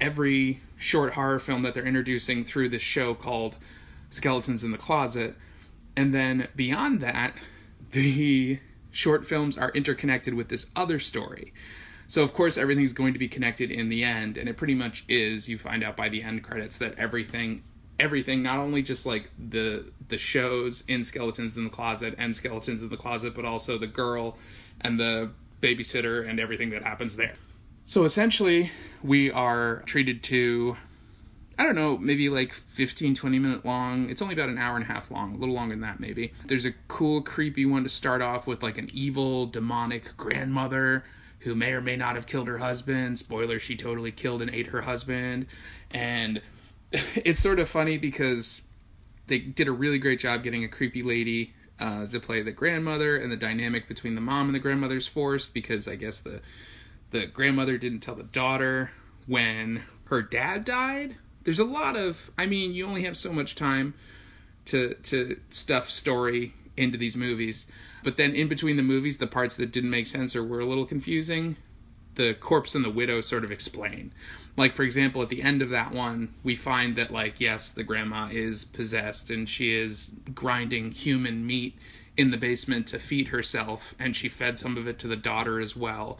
every 0.00 0.60
short 0.76 1.14
horror 1.14 1.38
film 1.38 1.62
that 1.62 1.74
they're 1.74 1.86
introducing 1.86 2.44
through 2.44 2.68
this 2.68 2.82
show 2.82 3.14
called 3.14 3.56
Skeletons 4.10 4.64
in 4.64 4.72
the 4.72 4.76
Closet. 4.76 5.36
And 5.96 6.12
then 6.12 6.48
beyond 6.56 6.98
that, 7.02 7.34
the 7.92 8.58
short 8.90 9.24
films 9.24 9.56
are 9.56 9.70
interconnected 9.76 10.34
with 10.34 10.48
this 10.48 10.66
other 10.74 10.98
story. 10.98 11.52
So 12.08 12.24
of 12.24 12.34
course 12.34 12.58
everything's 12.58 12.92
going 12.92 13.12
to 13.12 13.20
be 13.20 13.28
connected 13.28 13.70
in 13.70 13.90
the 13.90 14.02
end, 14.02 14.38
and 14.38 14.48
it 14.48 14.56
pretty 14.56 14.74
much 14.74 15.04
is. 15.06 15.48
You 15.48 15.56
find 15.56 15.84
out 15.84 15.96
by 15.96 16.08
the 16.08 16.20
end 16.20 16.42
credits 16.42 16.78
that 16.78 16.98
everything 16.98 17.62
everything, 18.00 18.42
not 18.42 18.58
only 18.58 18.82
just 18.82 19.06
like 19.06 19.30
the 19.38 19.92
the 20.08 20.18
shows 20.18 20.82
in 20.88 21.04
Skeletons 21.04 21.56
in 21.56 21.62
the 21.62 21.70
Closet 21.70 22.16
and 22.18 22.34
Skeletons 22.34 22.82
in 22.82 22.88
the 22.88 22.96
Closet, 22.96 23.36
but 23.36 23.44
also 23.44 23.78
the 23.78 23.86
girl 23.86 24.36
and 24.80 24.98
the 24.98 25.30
babysitter 25.60 26.28
and 26.28 26.38
everything 26.38 26.70
that 26.70 26.82
happens 26.82 27.16
there. 27.16 27.34
So 27.84 28.04
essentially, 28.04 28.70
we 29.02 29.30
are 29.30 29.82
treated 29.86 30.22
to, 30.24 30.76
I 31.58 31.64
don't 31.64 31.74
know, 31.74 31.96
maybe 31.96 32.28
like 32.28 32.52
15, 32.52 33.14
20 33.14 33.38
minute 33.38 33.64
long. 33.64 34.10
It's 34.10 34.20
only 34.20 34.34
about 34.34 34.50
an 34.50 34.58
hour 34.58 34.76
and 34.76 34.84
a 34.84 34.88
half 34.88 35.10
long, 35.10 35.34
a 35.34 35.38
little 35.38 35.54
longer 35.54 35.74
than 35.74 35.80
that, 35.80 35.98
maybe. 35.98 36.32
There's 36.46 36.66
a 36.66 36.72
cool, 36.88 37.22
creepy 37.22 37.64
one 37.64 37.84
to 37.84 37.88
start 37.88 38.20
off 38.20 38.46
with, 38.46 38.62
like 38.62 38.78
an 38.78 38.90
evil, 38.92 39.46
demonic 39.46 40.16
grandmother 40.16 41.04
who 41.40 41.54
may 41.54 41.72
or 41.72 41.80
may 41.80 41.96
not 41.96 42.14
have 42.14 42.26
killed 42.26 42.48
her 42.48 42.58
husband. 42.58 43.18
Spoiler, 43.18 43.58
she 43.58 43.76
totally 43.76 44.12
killed 44.12 44.42
and 44.42 44.50
ate 44.50 44.68
her 44.68 44.82
husband. 44.82 45.46
And 45.90 46.42
it's 46.92 47.40
sort 47.40 47.58
of 47.58 47.68
funny 47.68 47.96
because 47.96 48.62
they 49.28 49.38
did 49.38 49.68
a 49.68 49.72
really 49.72 49.98
great 49.98 50.20
job 50.20 50.42
getting 50.42 50.64
a 50.64 50.68
creepy 50.68 51.02
lady 51.02 51.54
uh, 51.80 52.06
to 52.06 52.20
play 52.20 52.42
the 52.42 52.52
grandmother, 52.52 53.16
and 53.16 53.30
the 53.30 53.36
dynamic 53.36 53.88
between 53.88 54.14
the 54.14 54.20
mom 54.20 54.46
and 54.46 54.54
the 54.54 54.60
grandmother's 54.60 55.06
forced 55.06 55.54
because 55.54 55.86
I 55.88 55.96
guess 55.96 56.20
the 56.20 56.40
the 57.10 57.26
grandmother 57.26 57.78
didn't 57.78 58.00
tell 58.00 58.14
the 58.14 58.22
daughter 58.22 58.92
when 59.26 59.84
her 60.04 60.22
dad 60.22 60.64
died. 60.64 61.16
There's 61.44 61.58
a 61.58 61.64
lot 61.64 61.96
of, 61.96 62.30
I 62.36 62.46
mean, 62.46 62.74
you 62.74 62.86
only 62.86 63.04
have 63.04 63.16
so 63.16 63.32
much 63.32 63.54
time 63.54 63.94
to 64.66 64.94
to 64.94 65.40
stuff 65.50 65.88
story 65.88 66.54
into 66.76 66.98
these 66.98 67.16
movies, 67.16 67.66
but 68.04 68.16
then 68.16 68.34
in 68.34 68.48
between 68.48 68.76
the 68.76 68.82
movies, 68.82 69.18
the 69.18 69.26
parts 69.26 69.56
that 69.56 69.72
didn't 69.72 69.90
make 69.90 70.06
sense 70.06 70.36
or 70.36 70.44
were 70.44 70.60
a 70.60 70.66
little 70.66 70.84
confusing, 70.84 71.56
the 72.18 72.34
corpse 72.34 72.74
and 72.74 72.84
the 72.84 72.90
widow 72.90 73.22
sort 73.22 73.44
of 73.44 73.50
explain. 73.50 74.12
Like 74.56 74.74
for 74.74 74.82
example 74.82 75.22
at 75.22 75.30
the 75.30 75.40
end 75.40 75.62
of 75.62 75.70
that 75.70 75.92
one 75.92 76.34
we 76.42 76.56
find 76.56 76.96
that 76.96 77.12
like 77.12 77.40
yes 77.40 77.70
the 77.70 77.84
grandma 77.84 78.28
is 78.30 78.64
possessed 78.64 79.30
and 79.30 79.48
she 79.48 79.72
is 79.72 80.12
grinding 80.34 80.90
human 80.90 81.46
meat 81.46 81.78
in 82.16 82.32
the 82.32 82.36
basement 82.36 82.88
to 82.88 82.98
feed 82.98 83.28
herself 83.28 83.94
and 83.98 84.16
she 84.16 84.28
fed 84.28 84.58
some 84.58 84.76
of 84.76 84.88
it 84.88 84.98
to 84.98 85.08
the 85.08 85.16
daughter 85.16 85.60
as 85.60 85.76
well. 85.76 86.18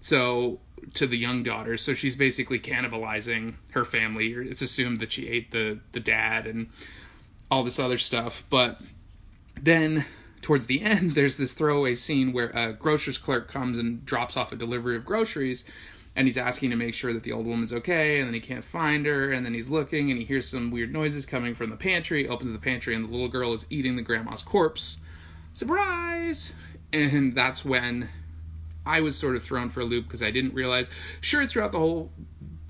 So 0.00 0.58
to 0.94 1.06
the 1.06 1.16
young 1.16 1.42
daughter. 1.42 1.76
So 1.76 1.94
she's 1.94 2.16
basically 2.16 2.58
cannibalizing 2.58 3.54
her 3.70 3.84
family. 3.84 4.32
It's 4.32 4.62
assumed 4.62 4.98
that 5.00 5.12
she 5.12 5.28
ate 5.28 5.52
the 5.52 5.78
the 5.92 6.00
dad 6.00 6.46
and 6.46 6.68
all 7.50 7.62
this 7.62 7.78
other 7.78 7.98
stuff. 7.98 8.44
But 8.50 8.80
then 9.60 10.04
towards 10.42 10.66
the 10.66 10.82
end 10.82 11.10
there's 11.14 11.36
this 11.36 11.52
throwaway 11.52 11.94
scene 11.94 12.32
where 12.32 12.50
a 12.50 12.72
grocer's 12.72 13.18
clerk 13.18 13.48
comes 13.48 13.78
and 13.78 14.04
drops 14.04 14.36
off 14.36 14.52
a 14.52 14.56
delivery 14.56 14.96
of 14.96 15.04
groceries 15.04 15.64
and 16.16 16.26
he's 16.26 16.38
asking 16.38 16.70
to 16.70 16.76
make 16.76 16.94
sure 16.94 17.12
that 17.12 17.22
the 17.22 17.32
old 17.32 17.46
woman's 17.46 17.72
okay 17.72 18.18
and 18.18 18.26
then 18.26 18.34
he 18.34 18.40
can't 18.40 18.64
find 18.64 19.04
her 19.06 19.30
and 19.30 19.44
then 19.44 19.52
he's 19.52 19.68
looking 19.68 20.10
and 20.10 20.18
he 20.18 20.24
hears 20.24 20.48
some 20.48 20.70
weird 20.70 20.92
noises 20.92 21.26
coming 21.26 21.54
from 21.54 21.70
the 21.70 21.76
pantry 21.76 22.26
opens 22.26 22.50
the 22.50 22.58
pantry 22.58 22.94
and 22.94 23.04
the 23.04 23.12
little 23.12 23.28
girl 23.28 23.52
is 23.52 23.66
eating 23.68 23.96
the 23.96 24.02
grandma's 24.02 24.42
corpse. 24.42 24.98
Surprise! 25.52 26.54
And 26.92 27.34
that's 27.34 27.64
when 27.64 28.08
i 28.86 29.00
was 29.00 29.16
sort 29.16 29.34
of 29.36 29.42
thrown 29.42 29.68
for 29.68 29.80
a 29.80 29.84
loop 29.84 30.04
because 30.04 30.22
i 30.22 30.30
didn't 30.30 30.54
realize 30.54 30.88
sure 31.20 31.44
throughout 31.44 31.72
the 31.72 31.78
whole 31.78 32.12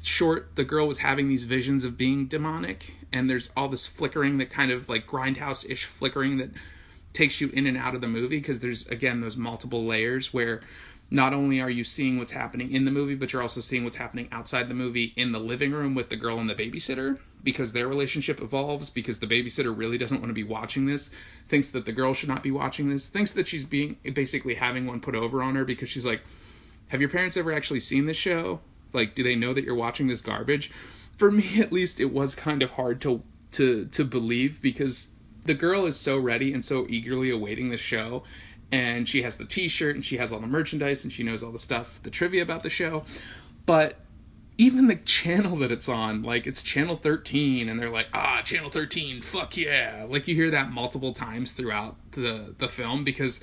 short 0.02 0.56
the 0.56 0.64
girl 0.64 0.88
was 0.88 0.98
having 0.98 1.28
these 1.28 1.44
visions 1.44 1.84
of 1.84 1.98
being 1.98 2.26
demonic 2.26 2.94
and 3.12 3.28
there's 3.28 3.50
all 3.56 3.68
this 3.68 3.86
flickering 3.86 4.38
that 4.38 4.50
kind 4.50 4.70
of 4.70 4.88
like 4.88 5.06
grindhouse-ish 5.06 5.84
flickering 5.84 6.38
that 6.38 6.50
takes 7.16 7.40
you 7.40 7.48
in 7.54 7.66
and 7.66 7.78
out 7.78 7.94
of 7.94 8.02
the 8.02 8.08
movie 8.08 8.38
because 8.38 8.60
there's 8.60 8.86
again 8.88 9.20
those 9.20 9.36
multiple 9.36 9.84
layers 9.84 10.34
where 10.34 10.60
not 11.10 11.32
only 11.32 11.60
are 11.60 11.70
you 11.70 11.84
seeing 11.84 12.18
what's 12.18 12.32
happening 12.32 12.72
in 12.72 12.84
the 12.84 12.90
movie, 12.90 13.14
but 13.14 13.32
you're 13.32 13.40
also 13.40 13.60
seeing 13.60 13.84
what's 13.84 13.96
happening 13.96 14.28
outside 14.32 14.68
the 14.68 14.74
movie 14.74 15.12
in 15.16 15.32
the 15.32 15.38
living 15.38 15.72
room 15.72 15.94
with 15.94 16.10
the 16.10 16.16
girl 16.16 16.38
and 16.38 16.50
the 16.50 16.54
babysitter 16.54 17.18
because 17.44 17.72
their 17.72 17.86
relationship 17.86 18.40
evolves 18.40 18.90
because 18.90 19.20
the 19.20 19.26
babysitter 19.26 19.76
really 19.76 19.98
doesn't 19.98 20.18
want 20.18 20.28
to 20.30 20.34
be 20.34 20.42
watching 20.42 20.84
this, 20.84 21.10
thinks 21.46 21.70
that 21.70 21.84
the 21.84 21.92
girl 21.92 22.12
should 22.12 22.28
not 22.28 22.42
be 22.42 22.50
watching 22.50 22.88
this, 22.88 23.08
thinks 23.08 23.32
that 23.32 23.46
she's 23.46 23.64
being 23.64 23.96
basically 24.14 24.54
having 24.54 24.84
one 24.84 25.00
put 25.00 25.14
over 25.14 25.42
on 25.42 25.54
her 25.54 25.64
because 25.64 25.88
she's 25.88 26.04
like, 26.04 26.22
Have 26.88 27.00
your 27.00 27.10
parents 27.10 27.36
ever 27.36 27.52
actually 27.52 27.80
seen 27.80 28.06
this 28.06 28.16
show? 28.16 28.60
Like, 28.92 29.14
do 29.14 29.22
they 29.22 29.36
know 29.36 29.54
that 29.54 29.64
you're 29.64 29.76
watching 29.76 30.08
this 30.08 30.20
garbage? 30.20 30.72
For 31.16 31.30
me 31.30 31.60
at 31.60 31.72
least 31.72 32.00
it 32.00 32.12
was 32.12 32.34
kind 32.34 32.62
of 32.62 32.72
hard 32.72 33.00
to 33.02 33.22
to 33.52 33.86
to 33.86 34.04
believe 34.04 34.60
because 34.60 35.12
the 35.46 35.54
girl 35.54 35.86
is 35.86 35.98
so 35.98 36.18
ready 36.18 36.52
and 36.52 36.64
so 36.64 36.86
eagerly 36.88 37.30
awaiting 37.30 37.70
the 37.70 37.78
show 37.78 38.22
and 38.72 39.08
she 39.08 39.22
has 39.22 39.36
the 39.36 39.44
t-shirt 39.44 39.94
and 39.94 40.04
she 40.04 40.16
has 40.16 40.32
all 40.32 40.40
the 40.40 40.46
merchandise 40.46 41.04
and 41.04 41.12
she 41.12 41.22
knows 41.22 41.42
all 41.42 41.52
the 41.52 41.58
stuff 41.58 42.02
the 42.02 42.10
trivia 42.10 42.42
about 42.42 42.62
the 42.62 42.70
show. 42.70 43.04
But 43.64 44.00
even 44.58 44.86
the 44.86 44.96
channel 44.96 45.56
that 45.56 45.70
it's 45.70 45.88
on 45.88 46.22
like 46.22 46.46
it's 46.46 46.62
channel 46.62 46.96
13 46.96 47.68
and 47.68 47.78
they're 47.78 47.90
like 47.90 48.08
ah 48.14 48.40
channel 48.42 48.70
13 48.70 49.22
fuck 49.22 49.56
yeah. 49.56 50.06
Like 50.08 50.26
you 50.26 50.34
hear 50.34 50.50
that 50.50 50.70
multiple 50.72 51.12
times 51.12 51.52
throughout 51.52 51.96
the 52.12 52.54
the 52.58 52.68
film 52.68 53.04
because 53.04 53.40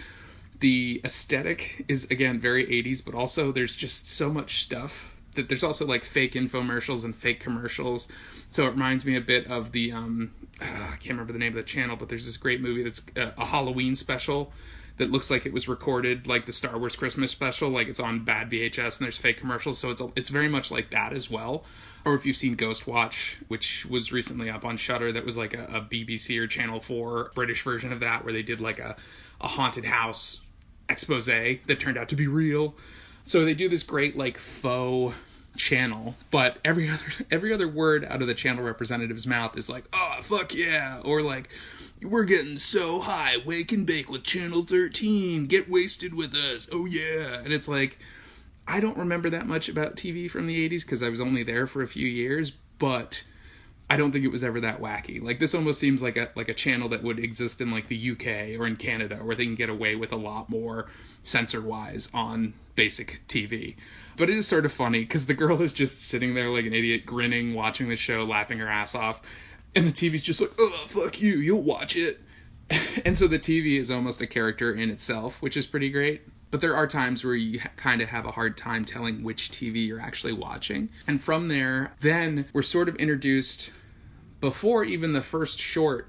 the 0.60 1.01
aesthetic 1.03 1.86
is 1.88 2.05
again 2.05 2.39
very 2.39 2.65
80s 2.65 3.03
but 3.03 3.13
also 3.13 3.51
there's 3.51 3.75
just 3.75 4.07
so 4.07 4.31
much 4.31 4.63
stuff 4.63 5.15
that 5.36 5.50
there's 5.50 5.63
also 5.63 5.86
like 5.86 6.03
fake 6.03 6.33
infomercials 6.33 7.03
and 7.03 7.15
fake 7.15 7.39
commercials. 7.39 8.07
So 8.50 8.65
it 8.65 8.72
reminds 8.72 9.05
me 9.05 9.15
a 9.15 9.22
bit 9.22 9.48
of 9.48 9.72
the 9.72 9.91
um 9.91 10.31
uh, 10.63 10.84
I 10.93 10.96
can't 10.96 11.12
remember 11.12 11.34
the 11.34 11.39
name 11.39 11.58
of 11.58 11.63
the 11.63 11.70
channel, 11.70 11.96
but 11.96 12.10
there's 12.10 12.25
this 12.25 12.38
great 12.38 12.62
movie 12.62 12.84
that's 12.84 13.01
a, 13.15 13.34
a 13.38 13.46
Halloween 13.46 13.96
special 13.96 14.51
that 14.98 15.12
looks 15.12 15.32
like 15.32 15.46
it 15.46 15.53
was 15.53 15.67
recorded 15.67 16.27
like 16.27 16.46
the 16.46 16.53
Star 16.53 16.77
Wars 16.77 16.96
Christmas 16.96 17.32
special, 17.32 17.70
like 17.70 17.88
it's 17.88 18.00
on 18.00 18.24
bad 18.24 18.50
VHS 18.51 19.00
and 19.00 19.05
there's 19.05 19.17
fake 19.17 19.39
commercials. 19.39 19.79
So 19.79 19.89
it's 19.89 20.01
a, 20.01 20.12
it's 20.15 20.29
very 20.29 20.48
much 20.48 20.72
like 20.72 20.91
that 20.91 21.13
as 21.13 21.29
well. 21.29 21.65
Or 22.05 22.13
if 22.13 22.25
you've 22.25 22.36
seen 22.36 22.55
Ghostwatch, 22.55 23.38
which 23.48 23.86
was 23.88 24.12
recently 24.12 24.50
up 24.50 24.63
on 24.63 24.77
Shudder, 24.77 25.12
that 25.12 25.25
was 25.25 25.38
like 25.38 25.53
a, 25.53 25.63
a 25.63 25.82
BBC 25.82 26.39
or 26.39 26.48
Channel 26.48 26.79
Four 26.79 27.32
British 27.34 27.63
version 27.63 27.91
of 27.91 28.00
that, 28.01 28.24
where 28.24 28.34
they 28.34 28.43
did 28.43 28.62
like 28.62 28.79
a 28.79 28.96
a 29.41 29.48
haunted 29.48 29.86
house 29.86 30.41
expose 30.89 31.25
that 31.25 31.77
turned 31.79 31.98
out 31.98 32.10
to 32.10 32.15
be 32.15 32.27
real. 32.27 32.75
So 33.25 33.46
they 33.46 33.53
do 33.53 33.70
this 33.70 33.84
great 33.84 34.17
like 34.17 34.38
faux 34.38 35.15
channel, 35.55 36.15
but 36.31 36.57
every 36.63 36.89
other 36.91 37.05
every 37.31 37.53
other 37.53 37.67
word 37.67 38.05
out 38.05 38.22
of 38.22 38.27
the 38.27 38.33
channel 38.33 38.63
representative's 38.63 39.27
mouth 39.27 39.57
is 39.57 39.69
like, 39.69 39.86
"Oh, 39.93 40.17
fuck 40.22 40.53
yeah," 40.53 41.01
or 41.03 41.22
like, 41.22 41.50
"We're 42.01 42.25
getting 42.25 42.57
so 42.57 43.00
high, 43.00 43.38
wake 43.45 43.72
and 43.72 43.86
bake 43.86 44.10
with 44.10 44.24
Channel 44.24 44.63
13, 44.63 45.48
get 45.48 45.69
wasted 45.69 46.13
with 46.13 46.33
us, 46.33 46.67
oh 46.72 46.86
yeah," 46.86 47.39
and 47.39 47.53
it's 47.53 47.67
like, 47.67 48.00
I 48.67 48.79
don't 48.79 48.98
remember 48.98 49.29
that 49.31 49.48
much 49.48 49.69
about 49.69 49.95
TV 49.95 50.29
from 50.29 50.48
the 50.48 50.69
80s 50.69 50.83
because 50.83 51.03
I 51.03 51.10
was 51.10 51.22
only 51.22 51.43
there 51.43 51.67
for 51.67 51.81
a 51.81 51.88
few 51.88 52.07
years, 52.07 52.51
but 52.79 53.24
I 53.93 53.95
don't 53.95 54.12
think 54.12 54.25
it 54.25 54.31
was 54.31 54.43
ever 54.43 54.59
that 54.62 54.81
wacky. 54.81 55.21
Like 55.21 55.38
this 55.38 55.53
almost 55.53 55.79
seems 55.79 56.01
like 56.01 56.17
a 56.17 56.31
like 56.35 56.50
a 56.50 56.53
channel 56.55 56.89
that 56.89 57.03
would 57.03 57.19
exist 57.19 57.62
in 57.62 57.69
like 57.69 57.89
the 57.89 58.12
UK 58.12 58.59
or 58.59 58.65
in 58.65 58.75
Canada 58.75 59.17
where 59.17 59.35
they 59.35 59.45
can 59.45 59.53
get 59.53 59.69
away 59.69 59.95
with 59.95 60.12
a 60.12 60.15
lot 60.15 60.50
more 60.50 60.88
censor 61.21 61.62
wise 61.62 62.09
on 62.12 62.55
basic 62.75 63.21
TV. 63.27 63.75
But 64.17 64.31
it 64.31 64.35
is 64.35 64.47
sort 64.47 64.65
of 64.65 64.71
funny 64.71 65.01
because 65.01 65.27
the 65.27 65.35
girl 65.35 65.62
is 65.62 65.73
just 65.73 66.07
sitting 66.07 66.33
there 66.33 66.50
like 66.50 66.65
an 66.65 66.73
idiot, 66.73 67.05
grinning, 67.05 67.53
watching 67.53 67.88
the 67.88 67.95
show, 67.95 68.23
laughing 68.23 68.57
her 68.57 68.67
ass 68.67 68.95
off, 68.95 69.21
and 69.75 69.85
the 69.85 69.91
TV's 69.91 70.23
just 70.23 70.41
like, 70.41 70.53
"Oh 70.57 70.85
fuck 70.88 71.21
you, 71.21 71.35
you'll 71.35 71.62
watch 71.62 71.95
it." 71.95 72.19
and 73.05 73.15
so 73.15 73.27
the 73.27 73.38
TV 73.38 73.79
is 73.79 73.91
almost 73.91 74.23
a 74.23 74.27
character 74.27 74.73
in 74.73 74.89
itself, 74.89 75.39
which 75.39 75.55
is 75.55 75.67
pretty 75.67 75.91
great. 75.91 76.23
But 76.50 76.62
there 76.62 76.75
are 76.75 76.88
times 76.88 77.23
where 77.23 77.35
you 77.35 77.59
kind 77.77 78.01
of 78.01 78.09
have 78.09 78.25
a 78.25 78.31
hard 78.31 78.57
time 78.57 78.85
telling 78.85 79.23
which 79.23 79.51
TV 79.51 79.85
you're 79.85 80.00
actually 80.00 80.33
watching. 80.33 80.89
And 81.05 81.21
from 81.21 81.47
there, 81.47 81.93
then 82.00 82.45
we're 82.53 82.63
sort 82.63 82.89
of 82.89 82.95
introduced 82.95 83.71
before 84.43 84.83
even 84.83 85.13
the 85.13 85.21
first 85.21 85.57
short. 85.57 86.05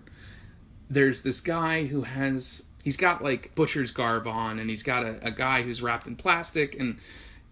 There's 0.90 1.22
this 1.22 1.40
guy 1.40 1.86
who 1.86 2.02
has 2.02 2.64
he's 2.82 2.96
got 2.96 3.22
like 3.22 3.54
butcher's 3.54 3.92
garb 3.92 4.26
on 4.26 4.58
and 4.58 4.68
he's 4.68 4.82
got 4.82 5.04
a, 5.04 5.24
a 5.24 5.30
guy 5.30 5.62
who's 5.62 5.80
wrapped 5.80 6.08
in 6.08 6.16
plastic 6.16 6.76
and 6.80 6.98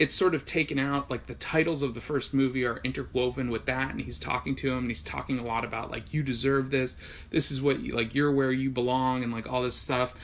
it's 0.01 0.13
sort 0.13 0.35
of 0.35 0.45
taken 0.45 0.81
out 0.81 1.09
like 1.09 1.27
the 1.27 1.35
titles 1.35 1.83
of 1.83 1.95
the 1.95 2.01
first 2.01 2.35
movie 2.35 2.65
are 2.65 2.81
interwoven 2.83 3.49
with 3.49 3.65
that 3.67 3.93
and 3.93 4.01
he's 4.01 4.19
talking 4.19 4.57
to 4.57 4.73
him 4.73 4.79
and 4.79 4.89
he's 4.89 5.03
talking 5.03 5.39
a 5.39 5.45
lot 5.45 5.65
about 5.65 5.89
like 5.89 6.13
you 6.13 6.21
deserve 6.21 6.73
this 6.73 6.97
this 7.31 7.53
is 7.53 7.63
what 7.63 7.79
you, 7.79 7.95
like 7.95 8.13
you're 8.13 8.33
where 8.33 8.51
you 8.51 8.69
belong 8.69 9.23
and 9.23 9.33
like 9.33 9.51
all 9.51 9.63
this 9.63 9.77
stuff 9.77 10.15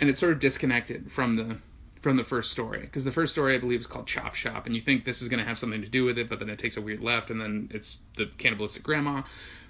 and 0.00 0.08
it's 0.08 0.18
sort 0.18 0.32
of 0.32 0.38
disconnected 0.38 1.12
from 1.12 1.36
the 1.36 1.58
from 2.00 2.16
the 2.16 2.24
first 2.24 2.50
story 2.52 2.80
because 2.80 3.04
the 3.04 3.12
first 3.12 3.32
story 3.32 3.54
I 3.54 3.58
believe 3.58 3.80
is 3.80 3.86
called 3.88 4.06
Chop 4.06 4.36
Shop, 4.36 4.64
and 4.64 4.76
you 4.76 4.80
think 4.80 5.04
this 5.04 5.20
is 5.20 5.26
going 5.26 5.40
to 5.40 5.44
have 5.44 5.58
something 5.58 5.82
to 5.82 5.88
do 5.88 6.04
with 6.04 6.18
it, 6.18 6.28
but 6.28 6.38
then 6.38 6.48
it 6.48 6.56
takes 6.56 6.76
a 6.76 6.80
weird 6.80 7.02
left, 7.02 7.30
and 7.30 7.40
then 7.40 7.68
it's 7.74 7.98
the 8.16 8.30
cannibalistic 8.38 8.84
grandma. 8.84 9.22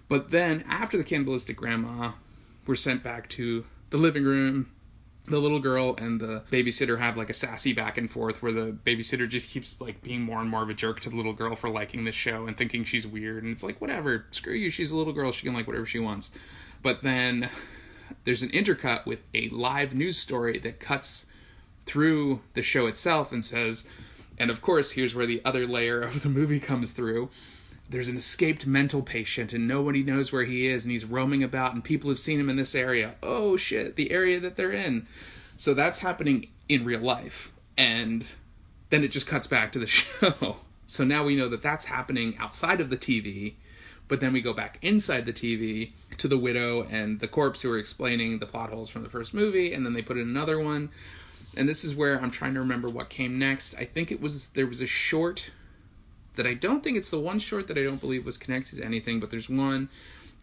But 0.09 0.31
then 0.31 0.65
after 0.69 0.97
the 0.97 1.05
cannibalistic 1.05 1.57
grandma, 1.57 2.13
we're 2.67 2.75
sent 2.75 3.03
back 3.03 3.29
to 3.31 3.65
the 3.91 3.97
living 3.97 4.25
room. 4.25 4.71
The 5.27 5.39
little 5.39 5.59
girl 5.59 5.97
and 5.99 6.21
the 6.21 6.45
babysitter 6.53 7.01
have 7.01 7.17
like 7.17 7.31
a 7.31 7.35
sassy 7.35 7.73
back 7.73 7.99
and 7.99 8.09
forth 8.09 8.43
where 8.43 8.53
the 8.53 8.71
babysitter 8.85 9.29
just 9.29 9.51
keeps 9.51 9.81
like 9.81 10.01
being 10.01 10.21
more 10.21 10.39
and 10.39 10.49
more 10.49 10.63
of 10.63 10.71
a 10.71 10.75
jerk 10.75 11.01
to 11.01 11.11
the 11.11 11.17
little 11.17 11.33
girl 11.33 11.57
for 11.57 11.69
liking 11.69 12.05
this 12.05 12.15
show 12.15 12.47
and 12.47 12.57
thinking 12.57 12.85
she's 12.85 13.07
weird. 13.07 13.43
And 13.43 13.53
it's 13.53 13.65
like, 13.65 13.81
whatever, 13.81 14.27
screw 14.31 14.55
you, 14.55 14.71
she's 14.71 14.93
a 14.93 14.97
little 14.97 15.13
girl, 15.13 15.33
she 15.33 15.45
can 15.45 15.55
like 15.55 15.67
whatever 15.67 15.87
she 15.87 15.99
wants. 15.99 16.31
But 16.81 17.03
then 17.03 17.49
there's 18.23 18.45
an 18.45 18.51
intercut 18.51 19.05
with 19.05 19.25
a 19.35 19.49
live 19.49 19.95
news 19.95 20.17
story 20.17 20.59
that 20.61 20.79
cuts 20.79 21.27
through 21.87 22.41
the 22.55 22.63
show 22.63 22.87
itself 22.87 23.33
and 23.33 23.45
says, 23.45 23.85
and 24.39 24.51
of 24.51 24.63
course, 24.63 24.93
here's 24.93 25.15
where 25.15 25.27
the 25.27 25.43
other 25.45 25.67
layer 25.67 26.03
of 26.03 26.23
the 26.23 26.29
movie 26.29 26.61
comes 26.61 26.93
through. 26.93 27.31
There's 27.89 28.09
an 28.09 28.17
escaped 28.17 28.67
mental 28.67 29.03
patient, 29.03 29.53
and 29.53 29.69
nobody 29.69 30.03
knows 30.03 30.33
where 30.33 30.45
he 30.45 30.67
is, 30.67 30.85
and 30.85 30.93
he's 30.93 31.05
roaming 31.05 31.43
about, 31.43 31.75
and 31.75 31.85
people 31.85 32.11
have 32.11 32.19
seen 32.19 32.41
him 32.41 32.49
in 32.49 32.57
this 32.57 32.75
area. 32.75 33.15
Oh 33.23 33.57
shit, 33.57 33.97
the 33.97 34.11
area 34.11 34.41
that 34.41 34.57
they're 34.57 34.73
in. 34.73 35.07
So 35.57 35.73
that's 35.73 36.01
happening 36.01 36.49
in 36.69 36.85
real 36.85 37.01
life. 37.01 37.53
And 37.79 38.25
then 38.91 39.05
it 39.05 39.09
just 39.09 39.27
cuts 39.27 39.47
back 39.47 39.73
to 39.73 39.79
the 39.79 39.87
show. 39.87 40.57
So 40.87 41.05
now 41.05 41.25
we 41.25 41.37
know 41.37 41.49
that 41.49 41.63
that's 41.63 41.87
happening 41.87 42.37
outside 42.39 42.81
of 42.81 42.91
the 42.91 42.97
TV, 42.97 43.55
but 44.09 44.21
then 44.21 44.33
we 44.33 44.41
go 44.41 44.53
back 44.53 44.79
inside 44.83 45.27
the 45.27 45.33
TV 45.33 45.93
to 46.19 46.29
the 46.29 46.39
widow 46.39 46.87
and 46.91 47.21
the 47.21 47.29
corpse 47.29 47.63
who 47.63 47.73
are 47.73 47.79
explaining 47.79 48.39
the 48.39 48.47
plot 48.47 48.71
holes 48.71 48.89
from 48.89 49.03
the 49.03 49.09
first 49.09 49.35
movie, 49.35 49.73
and 49.73 49.85
then 49.85 49.95
they 49.95 50.03
put 50.03 50.17
in 50.17 50.23
another 50.23 50.61
one 50.61 50.91
and 51.57 51.69
this 51.69 51.85
is 51.85 51.95
where 51.95 52.21
I'm 52.21 52.31
trying 52.31 52.55
to 52.55 52.61
remember 52.61 52.89
what 52.89 53.09
came 53.09 53.39
next. 53.39 53.75
I 53.77 53.85
think 53.85 54.13
it 54.13 54.21
was 54.21 54.51
there 54.51 54.67
was 54.67 54.81
a 54.81 54.87
short 54.87 55.51
that 56.37 56.47
I 56.47 56.55
don't 56.55 56.83
think 56.83 56.97
it's 56.97 57.11
the 57.11 57.19
one 57.19 57.39
short 57.39 57.67
that 57.69 57.79
I 57.79 57.83
don't 57.83 58.01
believe 58.01 58.25
was 58.25 58.39
connected 58.39 58.77
to 58.77 58.85
anything, 58.85 59.21
but 59.21 59.31
there's 59.31 59.49
one. 59.49 59.89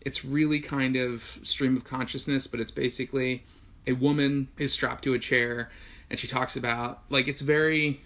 It's 0.02 0.26
really 0.26 0.60
kind 0.60 0.96
of 0.96 1.40
stream 1.44 1.78
of 1.78 1.84
consciousness, 1.84 2.48
but 2.48 2.60
it's 2.60 2.72
basically 2.72 3.44
a 3.88 3.94
woman 3.94 4.50
is 4.58 4.74
strapped 4.74 5.04
to 5.06 5.14
a 5.14 5.20
chair 5.20 5.70
and 6.10 6.20
she 6.20 6.28
talks 6.28 6.56
about 6.56 7.02
like 7.10 7.28
it's 7.28 7.42
very 7.42 8.02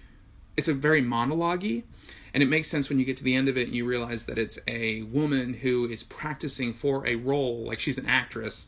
it's 0.56 0.68
a 0.68 0.74
very 0.74 1.02
monologue 1.02 1.64
and 1.64 2.44
it 2.44 2.50
makes 2.50 2.68
sense 2.68 2.90
when 2.90 2.98
you 2.98 3.06
get 3.06 3.18
to 3.18 3.24
the 3.24 3.36
end 3.36 3.48
of 3.48 3.58
it 3.58 3.68
and 3.68 3.76
you 3.76 3.86
realize 3.86 4.26
that 4.26 4.40
it's 4.40 4.58
a 4.68 5.04
woman 5.04 5.54
who 5.54 5.88
is 5.88 6.02
practicing 6.04 6.74
for 6.74 7.06
a 7.06 7.16
role 7.16 7.66
like 7.68 7.80
she's 7.80 8.00
an 8.00 8.08
actress 8.08 8.66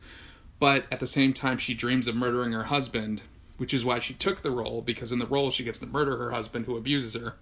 but 0.59 0.85
at 0.91 0.99
the 0.99 1.07
same 1.07 1.33
time 1.33 1.57
she 1.57 1.73
dreams 1.73 2.07
of 2.07 2.15
murdering 2.15 2.51
her 2.51 2.65
husband 2.65 3.21
which 3.59 3.73
is 3.73 3.83
why 3.83 3.99
she 3.99 4.13
took 4.13 4.41
the 4.41 4.49
role 4.49 4.81
because 4.81 5.11
in 5.11 5.19
the 5.19 5.27
role 5.27 5.51
she 5.51 5.65
gets 5.65 5.79
to 5.79 5.85
murder 5.85 6.15
her 6.17 6.31
husband 6.31 6.65
who 6.65 6.77
abuses 6.77 7.13
her. 7.13 7.35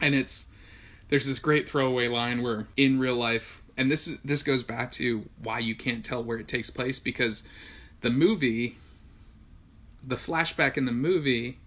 And 0.00 0.14
it's 0.14 0.46
there's 1.08 1.26
this 1.26 1.38
great 1.38 1.68
throwaway 1.68 2.08
line 2.08 2.42
where 2.42 2.66
in 2.76 2.98
real 2.98 3.16
life 3.16 3.62
and 3.76 3.90
this 3.90 4.06
is 4.06 4.18
this 4.20 4.42
goes 4.42 4.62
back 4.62 4.92
to 4.92 5.28
why 5.42 5.58
you 5.58 5.74
can't 5.74 6.04
tell 6.04 6.22
where 6.22 6.38
it 6.38 6.48
takes 6.48 6.70
place 6.70 6.98
because 6.98 7.44
the 8.00 8.10
movie 8.10 8.76
the 10.06 10.16
flashback 10.16 10.76
in 10.76 10.84
the 10.84 10.92
movie 10.92 11.58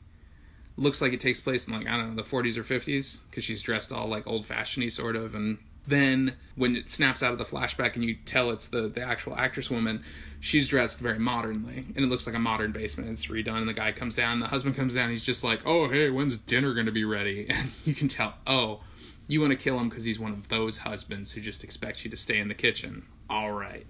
looks 0.77 1.01
like 1.01 1.11
it 1.11 1.19
takes 1.19 1.39
place 1.39 1.67
in 1.67 1.73
like 1.73 1.87
I 1.87 1.97
don't 1.97 2.09
know 2.09 2.21
the 2.21 2.27
40s 2.27 2.57
or 2.57 2.63
50s 2.63 3.21
because 3.29 3.43
she's 3.43 3.61
dressed 3.61 3.91
all 3.91 4.07
like 4.07 4.27
old 4.27 4.45
fashionedy 4.45 4.91
sort 4.91 5.15
of 5.15 5.35
and 5.35 5.57
then 5.87 6.35
when 6.55 6.75
it 6.75 6.89
snaps 6.89 7.23
out 7.23 7.31
of 7.31 7.37
the 7.37 7.45
flashback 7.45 7.95
and 7.95 8.03
you 8.03 8.15
tell 8.25 8.51
it's 8.51 8.67
the 8.67 8.81
the 8.81 9.01
actual 9.01 9.35
actress 9.35 9.69
woman 9.69 10.03
she's 10.39 10.67
dressed 10.67 10.99
very 10.99 11.17
modernly 11.17 11.85
and 11.95 11.97
it 11.97 12.07
looks 12.07 12.27
like 12.27 12.35
a 12.35 12.39
modern 12.39 12.71
basement 12.71 13.09
it's 13.09 13.27
redone 13.27 13.59
and 13.59 13.69
the 13.69 13.73
guy 13.73 13.91
comes 13.91 14.13
down 14.13 14.39
the 14.39 14.47
husband 14.47 14.75
comes 14.75 14.93
down 14.93 15.09
he's 15.09 15.25
just 15.25 15.43
like 15.43 15.61
oh 15.65 15.87
hey 15.87 16.09
when's 16.09 16.37
dinner 16.37 16.73
going 16.73 16.85
to 16.85 16.91
be 16.91 17.05
ready? 17.05 17.47
And 17.57 17.71
you 17.85 17.95
can 17.95 18.07
tell 18.07 18.35
oh 18.45 18.81
you 19.27 19.41
want 19.41 19.51
to 19.51 19.57
kill 19.57 19.79
him 19.79 19.89
because 19.89 20.03
he's 20.03 20.19
one 20.19 20.31
of 20.31 20.47
those 20.49 20.79
husbands 20.79 21.31
who 21.31 21.41
just 21.41 21.63
expects 21.63 22.03
you 22.03 22.11
to 22.11 22.17
stay 22.17 22.39
in 22.39 22.47
the 22.47 22.55
kitchen. 22.55 23.05
All 23.29 23.51
right. 23.51 23.85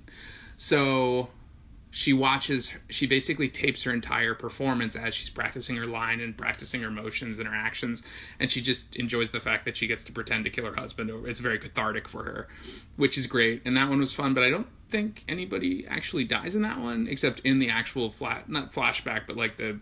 So 0.58 1.30
she 1.90 2.12
watches 2.12 2.74
she 2.90 3.08
basically 3.08 3.48
tapes 3.48 3.84
her 3.84 3.94
entire 3.94 4.34
performance 4.36 4.96
as 4.96 5.16
she's 5.16 5.30
practicing 5.30 5.76
her 5.78 5.86
line 5.86 6.20
and 6.20 6.38
practicing 6.38 6.82
her 6.82 6.92
motions 6.92 7.40
and 7.40 7.48
her 7.48 7.56
actions 7.56 8.04
and 8.40 8.52
she 8.52 8.62
just 8.62 8.96
enjoys 8.98 9.30
the 9.30 9.40
fact 9.40 9.66
that 9.66 9.78
she 9.78 9.88
gets 9.88 10.04
to 10.04 10.12
pretend 10.12 10.44
to 10.44 10.50
kill 10.50 10.66
her 10.66 10.76
husband. 10.76 11.10
It's 11.26 11.40
very 11.40 11.58
cathartic 11.58 12.08
for 12.08 12.24
her 12.24 12.48
which 12.98 13.18
is 13.18 13.26
great 13.26 13.62
and 13.66 13.78
that 13.78 13.90
one 13.90 14.00
was 14.00 14.14
fun 14.14 14.34
but 14.34 14.44
i 14.44 14.50
don't 14.50 14.68
think 14.90 15.24
anybody 15.28 15.88
actually 15.88 16.26
dies 16.26 16.56
in 16.56 16.62
that 16.62 16.78
one 16.78 17.08
except 17.10 17.40
in 17.42 17.60
the 17.60 17.70
actual 17.70 18.10
flat 18.10 18.50
not 18.50 18.74
flashback 18.74 19.22
but 19.26 19.38
like 19.38 19.58
the 19.58 19.80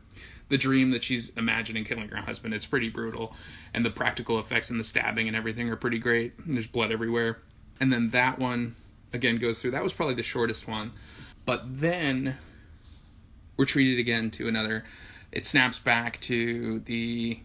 the 0.50 0.58
dream 0.58 0.92
that 0.92 1.04
she's 1.04 1.30
imagining 1.38 1.84
killing 1.84 2.08
her 2.10 2.18
husband 2.18 2.54
it's 2.54 2.66
pretty 2.66 2.90
brutal 2.90 3.34
and 3.74 3.84
the 3.86 3.90
practical 3.90 4.40
effects 4.40 4.70
and 4.70 4.80
the 4.80 4.84
stabbing 4.84 5.28
and 5.28 5.36
everything 5.36 5.70
are 5.70 5.76
pretty 5.76 6.00
great 6.00 6.34
there's 6.46 6.68
blood 6.68 6.92
everywhere 6.92 7.40
and 7.80 7.92
then 7.92 8.10
that 8.12 8.40
one 8.40 8.76
again 9.14 9.38
goes 9.38 9.62
through 9.62 9.72
that 9.72 9.84
was 9.84 9.94
probably 9.94 10.16
the 10.16 10.24
shortest 10.24 10.68
one 10.68 10.92
but 11.46 11.62
then 11.80 12.38
we're 13.58 13.66
treated 13.66 14.00
again 14.00 14.32
to 14.32 14.48
another. 14.48 14.84
It 15.32 15.46
snaps 15.46 15.80
back 15.80 16.20
to 16.22 16.80
the. 16.80 17.40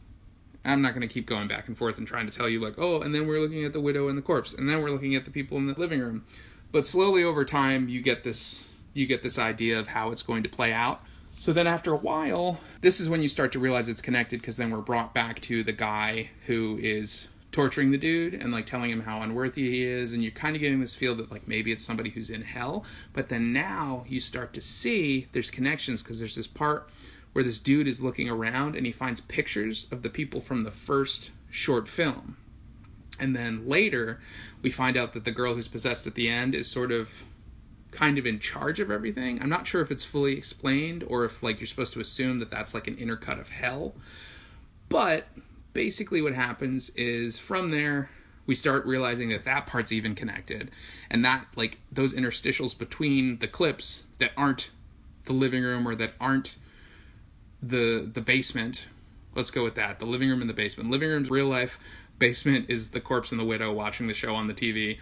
I'm 0.64 0.82
not 0.82 0.90
going 0.90 1.06
to 1.06 1.12
keep 1.12 1.26
going 1.26 1.48
back 1.48 1.68
and 1.68 1.76
forth 1.76 1.96
and 1.96 2.06
trying 2.06 2.26
to 2.26 2.36
tell 2.36 2.48
you, 2.48 2.60
like, 2.60 2.74
oh, 2.76 3.00
and 3.00 3.14
then 3.14 3.26
we're 3.26 3.40
looking 3.40 3.64
at 3.64 3.72
the 3.72 3.80
widow 3.80 4.08
and 4.08 4.18
the 4.18 4.22
corpse, 4.22 4.52
and 4.52 4.68
then 4.68 4.82
we're 4.82 4.90
looking 4.90 5.14
at 5.14 5.24
the 5.24 5.30
people 5.30 5.56
in 5.56 5.66
the 5.66 5.74
living 5.74 6.00
room. 6.00 6.24
But 6.70 6.84
slowly 6.84 7.24
over 7.24 7.44
time, 7.44 7.88
you 7.88 8.02
get 8.02 8.22
this 8.22 8.76
you 8.92 9.06
get 9.06 9.22
this 9.22 9.38
idea 9.38 9.78
of 9.78 9.86
how 9.86 10.10
it's 10.10 10.22
going 10.22 10.42
to 10.42 10.48
play 10.48 10.72
out. 10.72 11.02
So 11.40 11.54
then 11.54 11.66
after 11.66 11.94
a 11.94 11.96
while, 11.96 12.60
this 12.82 13.00
is 13.00 13.08
when 13.08 13.22
you 13.22 13.28
start 13.28 13.52
to 13.52 13.58
realize 13.58 13.88
it's 13.88 14.02
connected 14.02 14.42
because 14.42 14.58
then 14.58 14.70
we're 14.70 14.82
brought 14.82 15.14
back 15.14 15.40
to 15.40 15.64
the 15.64 15.72
guy 15.72 16.28
who 16.44 16.78
is 16.82 17.28
torturing 17.50 17.90
the 17.90 17.96
dude 17.96 18.34
and 18.34 18.52
like 18.52 18.66
telling 18.66 18.90
him 18.90 19.00
how 19.00 19.22
unworthy 19.22 19.70
he 19.70 19.82
is 19.82 20.12
and 20.12 20.22
you're 20.22 20.32
kind 20.32 20.54
of 20.54 20.60
getting 20.60 20.80
this 20.80 20.94
feel 20.94 21.14
that 21.14 21.30
like 21.30 21.48
maybe 21.48 21.72
it's 21.72 21.82
somebody 21.82 22.10
who's 22.10 22.28
in 22.28 22.42
hell. 22.42 22.84
But 23.14 23.30
then 23.30 23.54
now 23.54 24.04
you 24.06 24.20
start 24.20 24.52
to 24.52 24.60
see 24.60 25.28
there's 25.32 25.50
connections 25.50 26.02
because 26.02 26.18
there's 26.18 26.36
this 26.36 26.46
part 26.46 26.90
where 27.32 27.42
this 27.42 27.58
dude 27.58 27.88
is 27.88 28.02
looking 28.02 28.28
around 28.28 28.76
and 28.76 28.84
he 28.84 28.92
finds 28.92 29.22
pictures 29.22 29.86
of 29.90 30.02
the 30.02 30.10
people 30.10 30.42
from 30.42 30.60
the 30.60 30.70
first 30.70 31.30
short 31.48 31.88
film. 31.88 32.36
And 33.18 33.34
then 33.34 33.66
later 33.66 34.20
we 34.60 34.70
find 34.70 34.94
out 34.94 35.14
that 35.14 35.24
the 35.24 35.30
girl 35.30 35.54
who's 35.54 35.68
possessed 35.68 36.06
at 36.06 36.16
the 36.16 36.28
end 36.28 36.54
is 36.54 36.70
sort 36.70 36.92
of 36.92 37.24
kind 37.90 38.18
of 38.18 38.26
in 38.26 38.38
charge 38.38 38.80
of 38.80 38.90
everything. 38.90 39.40
I'm 39.42 39.48
not 39.48 39.66
sure 39.66 39.80
if 39.80 39.90
it's 39.90 40.04
fully 40.04 40.36
explained 40.36 41.04
or 41.06 41.24
if 41.24 41.42
like 41.42 41.60
you're 41.60 41.66
supposed 41.66 41.92
to 41.94 42.00
assume 42.00 42.38
that 42.38 42.50
that's 42.50 42.74
like 42.74 42.86
an 42.86 42.96
intercut 42.96 43.40
of 43.40 43.50
hell. 43.50 43.94
But 44.88 45.26
basically 45.72 46.22
what 46.22 46.34
happens 46.34 46.90
is 46.90 47.38
from 47.38 47.70
there 47.70 48.10
we 48.46 48.54
start 48.54 48.84
realizing 48.84 49.28
that 49.28 49.44
that 49.44 49.66
part's 49.66 49.92
even 49.92 50.14
connected 50.14 50.70
and 51.10 51.24
that 51.24 51.46
like 51.54 51.78
those 51.92 52.12
interstitials 52.12 52.76
between 52.76 53.38
the 53.38 53.46
clips 53.46 54.06
that 54.18 54.32
aren't 54.36 54.70
the 55.26 55.32
living 55.32 55.62
room 55.62 55.86
or 55.86 55.94
that 55.94 56.12
aren't 56.20 56.56
the 57.62 58.10
the 58.12 58.20
basement 58.20 58.88
let's 59.34 59.50
go 59.50 59.62
with 59.62 59.74
that 59.74 59.98
the 59.98 60.04
living 60.04 60.28
room 60.28 60.40
and 60.40 60.50
the 60.50 60.54
basement 60.54 60.90
living 60.90 61.08
room's 61.08 61.30
real 61.30 61.46
life 61.46 61.78
basement 62.18 62.66
is 62.68 62.90
the 62.90 63.00
corpse 63.00 63.30
and 63.30 63.40
the 63.40 63.44
widow 63.44 63.72
watching 63.72 64.08
the 64.08 64.14
show 64.14 64.34
on 64.34 64.48
the 64.48 64.54
tv 64.54 64.98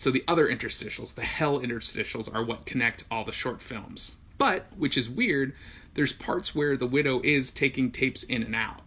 so 0.00 0.10
the 0.10 0.24
other 0.26 0.48
interstitials 0.48 1.14
the 1.14 1.20
hell 1.20 1.60
interstitials 1.60 2.34
are 2.34 2.42
what 2.42 2.64
connect 2.64 3.04
all 3.10 3.22
the 3.22 3.32
short 3.32 3.60
films. 3.60 4.16
But 4.38 4.64
which 4.78 4.96
is 4.96 5.10
weird 5.10 5.52
there's 5.92 6.14
parts 6.14 6.54
where 6.54 6.74
the 6.74 6.86
widow 6.86 7.20
is 7.22 7.52
taking 7.52 7.90
tapes 7.90 8.22
in 8.22 8.42
and 8.42 8.54
out. 8.54 8.80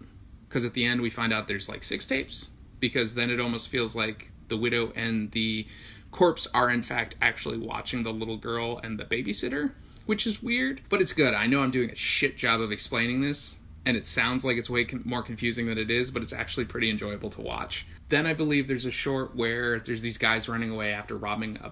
Because 0.50 0.66
at 0.66 0.74
the 0.74 0.86
end 0.86 1.02
we 1.02 1.12
find 1.12 1.32
out 1.32 1.48
there's 1.48 1.70
like 1.70 1.84
six 1.84 2.08
tapes? 2.08 2.50
Because 2.80 3.14
then 3.14 3.30
it 3.30 3.40
almost 3.40 3.70
feels 3.70 3.96
like 3.96 4.32
the 4.48 4.58
widow 4.58 4.92
and 4.96 5.30
the 5.34 5.68
corpse 6.10 6.48
are 6.52 6.72
in 6.72 6.82
fact 6.82 7.16
actually 7.22 7.60
watching 7.60 8.02
the 8.02 8.12
little 8.12 8.38
girl 8.38 8.80
and 8.84 9.00
the 9.00 9.06
babysitter 9.06 9.72
which 10.08 10.26
is 10.26 10.42
weird. 10.42 10.82
But 10.90 11.00
it's 11.00 11.14
good. 11.14 11.36
I 11.36 11.46
know 11.46 11.62
i'm 11.62 11.70
doing 11.70 11.92
a 11.92 11.96
shit 11.96 12.38
job 12.38 12.60
of 12.60 12.72
explaining 12.72 13.22
this 13.22 13.60
and 13.86 13.96
it 13.96 14.08
sounds 14.08 14.44
like 14.44 14.58
it's 14.58 14.70
way 14.70 14.84
con- 14.86 15.04
more 15.06 15.22
confusing 15.22 15.68
than 15.68 15.78
it 15.78 15.92
is 15.92 16.10
but 16.10 16.24
it's 16.24 16.34
actually 16.34 16.66
pretty 16.66 16.90
enjoyable 16.90 17.30
to 17.30 17.42
watch 17.42 17.86
then 18.10 18.26
i 18.26 18.34
believe 18.34 18.68
there's 18.68 18.86
a 18.86 18.92
short 18.92 19.36
where 19.36 19.80
there's 19.80 20.02
these 20.02 20.18
guys 20.18 20.50
running 20.50 20.72
away 20.72 20.94
after 20.94 21.16
robbing 21.16 21.58
a 21.64 21.72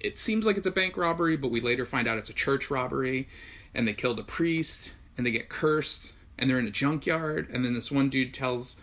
it 0.00 0.18
seems 0.18 0.46
like 0.46 0.56
it's 0.56 0.66
a 0.66 0.70
bank 0.70 0.96
robbery 0.96 1.36
but 1.36 1.50
we 1.50 1.60
later 1.60 1.84
find 1.84 2.06
out 2.06 2.18
it's 2.18 2.30
a 2.30 2.34
church 2.34 2.70
robbery 2.70 3.28
and 3.74 3.86
they 3.86 3.92
killed 3.92 4.18
a 4.18 4.24
priest 4.24 4.94
and 5.16 5.26
they 5.26 5.30
get 5.30 5.48
cursed 5.48 6.12
and 6.38 6.48
they're 6.48 6.58
in 6.58 6.66
a 6.66 6.70
junkyard 6.70 7.48
and 7.52 7.64
then 7.64 7.74
this 7.74 7.90
one 7.90 8.08
dude 8.08 8.32
tells 8.32 8.76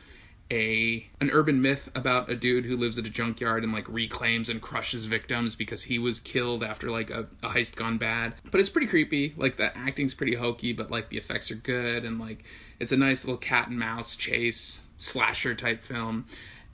a 0.51 1.07
an 1.19 1.29
urban 1.33 1.61
myth 1.61 1.89
about 1.95 2.29
a 2.29 2.35
dude 2.35 2.65
who 2.65 2.77
lives 2.77 2.99
at 2.99 3.05
a 3.05 3.09
junkyard 3.09 3.63
and 3.63 3.73
like 3.73 3.87
reclaims 3.89 4.47
and 4.47 4.61
crushes 4.61 5.05
victims 5.05 5.55
because 5.55 5.83
he 5.83 5.97
was 5.97 6.19
killed 6.19 6.63
after 6.63 6.91
like 6.91 7.09
a, 7.09 7.27
a 7.41 7.49
heist 7.49 7.75
gone 7.75 7.97
bad. 7.97 8.33
But 8.51 8.59
it's 8.59 8.69
pretty 8.69 8.85
creepy. 8.87 9.33
Like 9.37 9.57
the 9.57 9.75
acting's 9.75 10.13
pretty 10.13 10.35
hokey 10.35 10.71
but 10.73 10.91
like 10.91 11.09
the 11.09 11.17
effects 11.17 11.49
are 11.49 11.55
good 11.55 12.05
and 12.05 12.19
like 12.19 12.45
it's 12.79 12.91
a 12.91 12.97
nice 12.97 13.25
little 13.25 13.37
cat 13.37 13.69
and 13.69 13.79
mouse 13.79 14.15
chase 14.15 14.87
slasher 14.97 15.55
type 15.55 15.81
film 15.81 16.25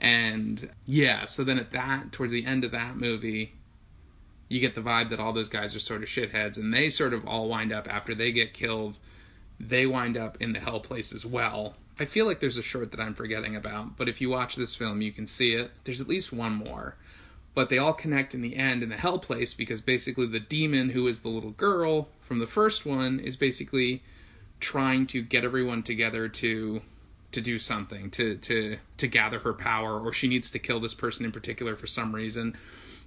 and 0.02 0.70
yeah 0.86 1.24
so 1.24 1.44
then 1.44 1.58
at 1.58 1.72
that 1.72 2.12
towards 2.12 2.34
the 2.34 2.46
end 2.46 2.66
of 2.66 2.72
that 2.72 2.98
movie 2.98 3.54
you 4.50 4.60
get 4.60 4.76
the 4.76 4.82
vibe 4.82 5.08
that 5.08 5.20
all 5.20 5.32
those 5.32 5.48
guys 5.48 5.74
are 5.74 5.80
sort 5.80 6.04
of 6.04 6.10
shitheads 6.10 6.58
and 6.58 6.74
they 6.74 6.90
sort 6.90 7.14
of 7.14 7.26
all 7.26 7.48
wind 7.48 7.72
up 7.72 7.88
after 7.94 8.14
they 8.14 8.34
get 8.34 8.54
killed 8.54 9.00
they 9.68 9.86
wind 9.86 10.18
up 10.18 10.38
in 10.42 10.54
the 10.54 10.60
hell 10.60 10.80
place 10.80 11.14
as 11.14 11.26
well. 11.26 11.76
I 12.00 12.06
feel 12.06 12.26
like 12.26 12.40
there's 12.40 12.58
a 12.58 12.64
short 12.64 12.92
that 12.92 13.00
I'm 13.00 13.14
forgetting 13.14 13.56
about, 13.56 13.98
but 13.98 14.10
if 14.10 14.22
you 14.22 14.30
watch 14.30 14.56
this 14.56 14.76
film, 14.76 15.02
you 15.02 15.12
can 15.12 15.28
see 15.28 15.54
it. 15.54 15.72
There's 15.84 16.02
at 16.02 16.08
least 16.08 16.34
one 16.34 16.54
more. 16.54 16.96
But 17.54 17.70
they 17.70 17.78
all 17.78 17.94
connect 17.94 18.34
in 18.34 18.42
the 18.42 18.56
end 18.56 18.82
in 18.82 18.90
the 18.90 18.98
hell 18.98 19.20
place 19.20 19.54
because 19.54 19.82
basically 19.82 20.26
the 20.26 20.40
demon 20.40 20.90
who 20.92 21.06
is 21.08 21.20
the 21.20 21.30
little 21.30 21.52
girl 21.52 22.08
from 22.22 22.40
the 22.40 22.48
first 22.48 22.86
one 22.86 23.20
is 23.20 23.36
basically 23.36 24.04
trying 24.60 25.06
to 25.08 25.22
get 25.22 25.44
everyone 25.44 25.84
together 25.84 26.30
to 26.30 26.82
to 27.32 27.41
do 27.41 27.58
something 27.58 28.10
to 28.12 28.36
to 28.38 28.78
to 28.98 29.08
gather 29.08 29.39
her 29.39 29.54
power 29.54 30.00
or 30.00 30.13
she 30.13 30.28
needs 30.28 30.52
to 30.52 30.60
kill 30.60 30.80
this 30.80 30.94
person 30.94 31.26
in 31.26 31.32
particular 31.32 31.76
for 31.76 31.88
some 31.88 32.13
reason 32.13 32.56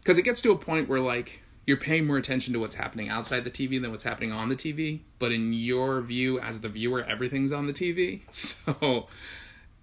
because 0.01 0.19
it 0.19 0.23
gets 0.23 0.41
to 0.43 0.51
a 0.53 0.57
point 0.57 0.89
where 0.89 1.01
like 1.01 1.43
you're 1.67 1.77
paying 1.79 2.07
more 2.07 2.17
attention 2.19 2.53
to 2.53 2.61
what's 2.61 2.75
happening 2.75 3.09
outside 3.09 3.45
the 3.45 3.51
TV 3.51 3.81
than 3.81 3.91
what's 3.91 4.05
happening 4.05 4.33
on 4.33 4.49
the 4.49 4.57
TV. 4.57 5.01
But 5.19 5.33
in 5.33 5.53
your 5.53 6.01
view 6.03 6.39
as 6.39 6.61
the 6.61 6.69
viewer, 6.69 7.03
everything's 7.03 7.53
on 7.53 7.67
the 7.67 7.73
TV. 7.73 8.21
So 8.33 9.09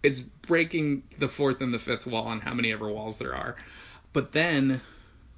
it's 0.04 0.22
breaking 0.22 1.04
the 1.20 1.28
fourth 1.28 1.62
and 1.62 1.74
the 1.74 1.80
fifth 1.80 2.08
wall 2.08 2.26
on 2.26 2.42
how 2.42 2.54
many 2.54 2.72
ever 2.72 2.90
walls 2.90 3.20
there 3.20 3.36
are. 3.36 3.56
But 4.14 4.32
then 4.32 4.82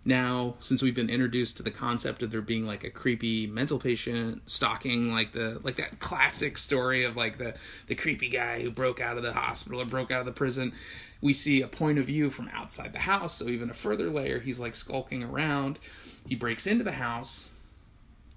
now, 0.06 0.56
since 0.60 0.82
we've 0.82 0.96
been 0.96 1.10
introduced 1.10 1.58
to 1.58 1.63
the 1.63 1.72
concept 1.72 2.22
of 2.22 2.32
there 2.32 2.42
being 2.42 2.68
like 2.68 2.84
a 2.84 2.89
creepy 2.89 3.48
mental 3.48 3.80
patient 3.80 4.50
stalking 4.50 5.13
like 5.13 5.32
the 5.32 5.62
like 5.63 5.78
that 5.78 6.00
classic 6.00 6.58
story 6.58 7.06
of 7.06 7.16
like 7.16 7.38
the 7.38 7.56
the 7.88 7.96
creepy 7.96 8.30
guy 8.30 8.62
who 8.62 8.70
broke 8.70 9.00
out 9.00 9.18
of 9.18 9.24
the 9.24 9.34
hospital 9.34 9.82
or 9.82 9.86
broke 9.86 10.12
out 10.12 10.20
of 10.20 10.26
the 10.26 10.32
prison 10.32 10.74
we 11.22 11.32
see 11.32 11.62
a 11.62 11.68
point 11.68 11.98
of 11.98 12.06
view 12.06 12.30
from 12.30 12.50
outside 12.54 12.92
the 12.92 13.00
house 13.00 13.36
so 13.36 13.48
even 13.48 13.70
a 13.70 13.74
further 13.74 14.10
layer 14.10 14.39
he's 14.39 14.60
like 14.60 14.76
skulking 14.76 15.24
around 15.24 15.80
he 16.28 16.36
breaks 16.36 16.68
into 16.68 16.84
the 16.84 16.94
house 16.94 17.54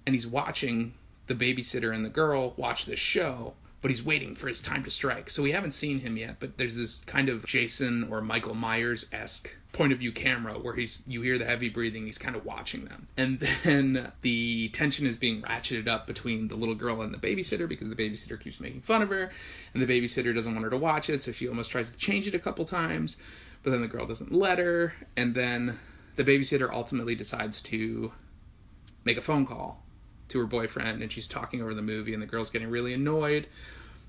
and 0.05 0.15
he's 0.15 0.25
watching 0.25 0.93
the 1.27 1.35
babysitter 1.35 1.93
and 1.93 2.03
the 2.03 2.09
girl 2.09 2.53
watch 2.57 2.85
this 2.85 2.99
show, 2.99 3.53
but 3.81 3.91
he's 3.91 4.03
waiting 4.03 4.35
for 4.35 4.47
his 4.47 4.61
time 4.61 4.83
to 4.83 4.89
strike. 4.89 5.29
So 5.29 5.43
we 5.43 5.51
haven't 5.51 5.73
seen 5.73 5.99
him 5.99 6.17
yet, 6.17 6.37
but 6.39 6.57
there's 6.57 6.77
this 6.77 7.01
kind 7.01 7.29
of 7.29 7.45
Jason 7.45 8.07
or 8.09 8.21
Michael 8.21 8.55
Myers 8.55 9.05
esque 9.11 9.55
point 9.77 9.93
of 9.93 9.99
view 9.99 10.11
camera 10.11 10.53
where 10.53 10.73
he's 10.73 11.03
you 11.07 11.21
hear 11.21 11.37
the 11.37 11.45
heavy 11.45 11.69
breathing 11.69 12.05
he's 12.05 12.17
kind 12.17 12.35
of 12.35 12.43
watching 12.43 12.85
them 12.85 13.07
and 13.15 13.39
then 13.63 14.11
the 14.21 14.69
tension 14.69 15.05
is 15.05 15.15
being 15.15 15.41
ratcheted 15.43 15.87
up 15.87 16.07
between 16.07 16.47
the 16.47 16.55
little 16.55 16.73
girl 16.73 17.01
and 17.01 17.13
the 17.13 17.17
babysitter 17.17 17.69
because 17.69 17.87
the 17.87 17.95
babysitter 17.95 18.39
keeps 18.39 18.59
making 18.59 18.81
fun 18.81 19.03
of 19.03 19.09
her 19.09 19.31
and 19.73 19.87
the 19.87 20.01
babysitter 20.01 20.33
doesn't 20.33 20.53
want 20.53 20.63
her 20.63 20.69
to 20.71 20.77
watch 20.77 21.09
it 21.09 21.21
so 21.21 21.31
she 21.31 21.47
almost 21.47 21.69
tries 21.69 21.91
to 21.91 21.97
change 21.97 22.27
it 22.27 22.33
a 22.33 22.39
couple 22.39 22.65
times 22.65 23.17
but 23.61 23.69
then 23.69 23.81
the 23.81 23.87
girl 23.87 24.07
doesn't 24.07 24.31
let 24.31 24.57
her 24.57 24.95
and 25.15 25.35
then 25.35 25.77
the 26.15 26.23
babysitter 26.23 26.71
ultimately 26.73 27.13
decides 27.13 27.61
to 27.61 28.11
make 29.05 29.17
a 29.17 29.21
phone 29.21 29.45
call 29.45 29.83
to 30.27 30.39
her 30.39 30.45
boyfriend 30.45 31.01
and 31.01 31.11
she's 31.11 31.27
talking 31.27 31.61
over 31.61 31.73
the 31.73 31.81
movie 31.81 32.13
and 32.13 32.21
the 32.21 32.27
girl's 32.27 32.49
getting 32.49 32.69
really 32.69 32.93
annoyed. 32.93 33.47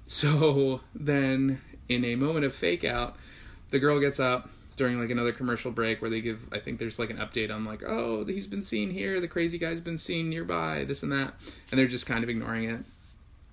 So 0.07 0.81
then 0.95 1.61
in 1.89 2.05
a 2.05 2.17
moment 2.17 2.45
of 2.45 2.55
fake 2.55 2.85
out, 2.85 3.17
the 3.69 3.79
girl 3.79 4.01
gets 4.01 4.19
up 4.19 4.49
during 4.79 4.99
like 4.99 5.11
another 5.11 5.33
commercial 5.33 5.71
break 5.71 6.01
where 6.01 6.11
they 6.11 6.21
give 6.21 6.49
I 6.53 6.59
think 6.59 6.79
there's 6.79 6.99
like 6.99 7.11
an 7.11 7.19
update 7.19 7.55
on 7.55 7.65
like, 7.65 7.83
oh, 7.83 8.25
he's 8.25 8.47
been 8.47 8.63
seen 8.63 8.91
here, 8.91 9.21
the 9.21 9.29
crazy 9.29 9.59
guy's 9.59 9.81
been 9.81 9.99
seen 9.99 10.31
nearby, 10.31 10.85
this 10.85 11.03
and 11.03 11.13
that. 11.13 11.35
And 11.71 11.79
they're 11.79 11.87
just 11.87 12.07
kind 12.07 12.25
of 12.25 12.31
ignoring 12.31 12.65
it. 12.65 12.81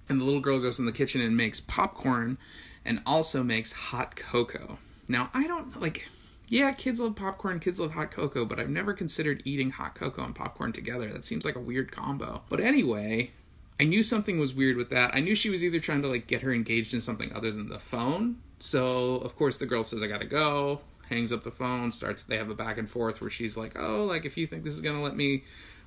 And 0.07 0.21
the 0.21 0.23
little 0.23 0.39
girl 0.39 0.61
goes 0.61 0.79
in 0.79 0.85
the 0.85 0.91
kitchen 0.91 1.19
and 1.19 1.35
makes 1.35 1.59
popcorn 1.59 2.37
and 2.85 3.01
also 3.05 3.43
makes 3.43 3.73
hot 3.73 4.15
cocoa. 4.15 4.77
Now 5.07 5.29
I 5.33 5.47
don't 5.47 5.81
like 5.81 6.07
yeah, 6.47 6.71
kids 6.73 6.99
love 6.99 7.15
popcorn, 7.15 7.59
kids 7.59 7.79
love 7.79 7.91
hot 7.91 8.11
cocoa, 8.11 8.45
but 8.45 8.59
I've 8.59 8.69
never 8.69 8.93
considered 8.93 9.41
eating 9.45 9.71
hot 9.71 9.95
cocoa 9.95 10.23
and 10.23 10.35
popcorn 10.35 10.71
together. 10.71 11.09
That 11.09 11.25
seems 11.25 11.43
like 11.43 11.55
a 11.55 11.59
weird 11.59 11.91
combo. 11.91 12.43
But 12.49 12.59
anyway, 12.59 13.31
I 13.79 13.83
knew 13.83 14.03
something 14.03 14.39
was 14.39 14.53
weird 14.53 14.77
with 14.77 14.89
that. 14.91 15.15
I 15.15 15.19
knew 15.19 15.35
she 15.35 15.49
was 15.49 15.63
either 15.63 15.79
trying 15.79 16.01
to 16.03 16.07
like 16.07 16.27
get 16.27 16.41
her 16.41 16.53
engaged 16.53 16.93
in 16.93 17.01
something 17.01 17.33
other 17.33 17.51
than 17.51 17.69
the 17.69 17.79
phone. 17.79 18.37
So, 18.59 19.17
of 19.17 19.35
course, 19.35 19.57
the 19.57 19.65
girl 19.65 19.83
says 19.83 20.01
I 20.01 20.07
got 20.07 20.21
to 20.21 20.27
go, 20.27 20.81
hangs 21.09 21.31
up 21.31 21.43
the 21.43 21.51
phone, 21.51 21.91
starts 21.91 22.23
they 22.23 22.37
have 22.37 22.49
a 22.49 22.55
back 22.55 22.77
and 22.77 22.89
forth 22.89 23.21
where 23.21 23.29
she's 23.29 23.57
like, 23.57 23.77
"Oh, 23.77 24.05
like 24.05 24.25
if 24.25 24.37
you 24.37 24.47
think 24.47 24.63
this 24.63 24.73
is 24.73 24.81
going 24.81 24.95
to 24.95 25.01
let 25.01 25.15
me 25.15 25.43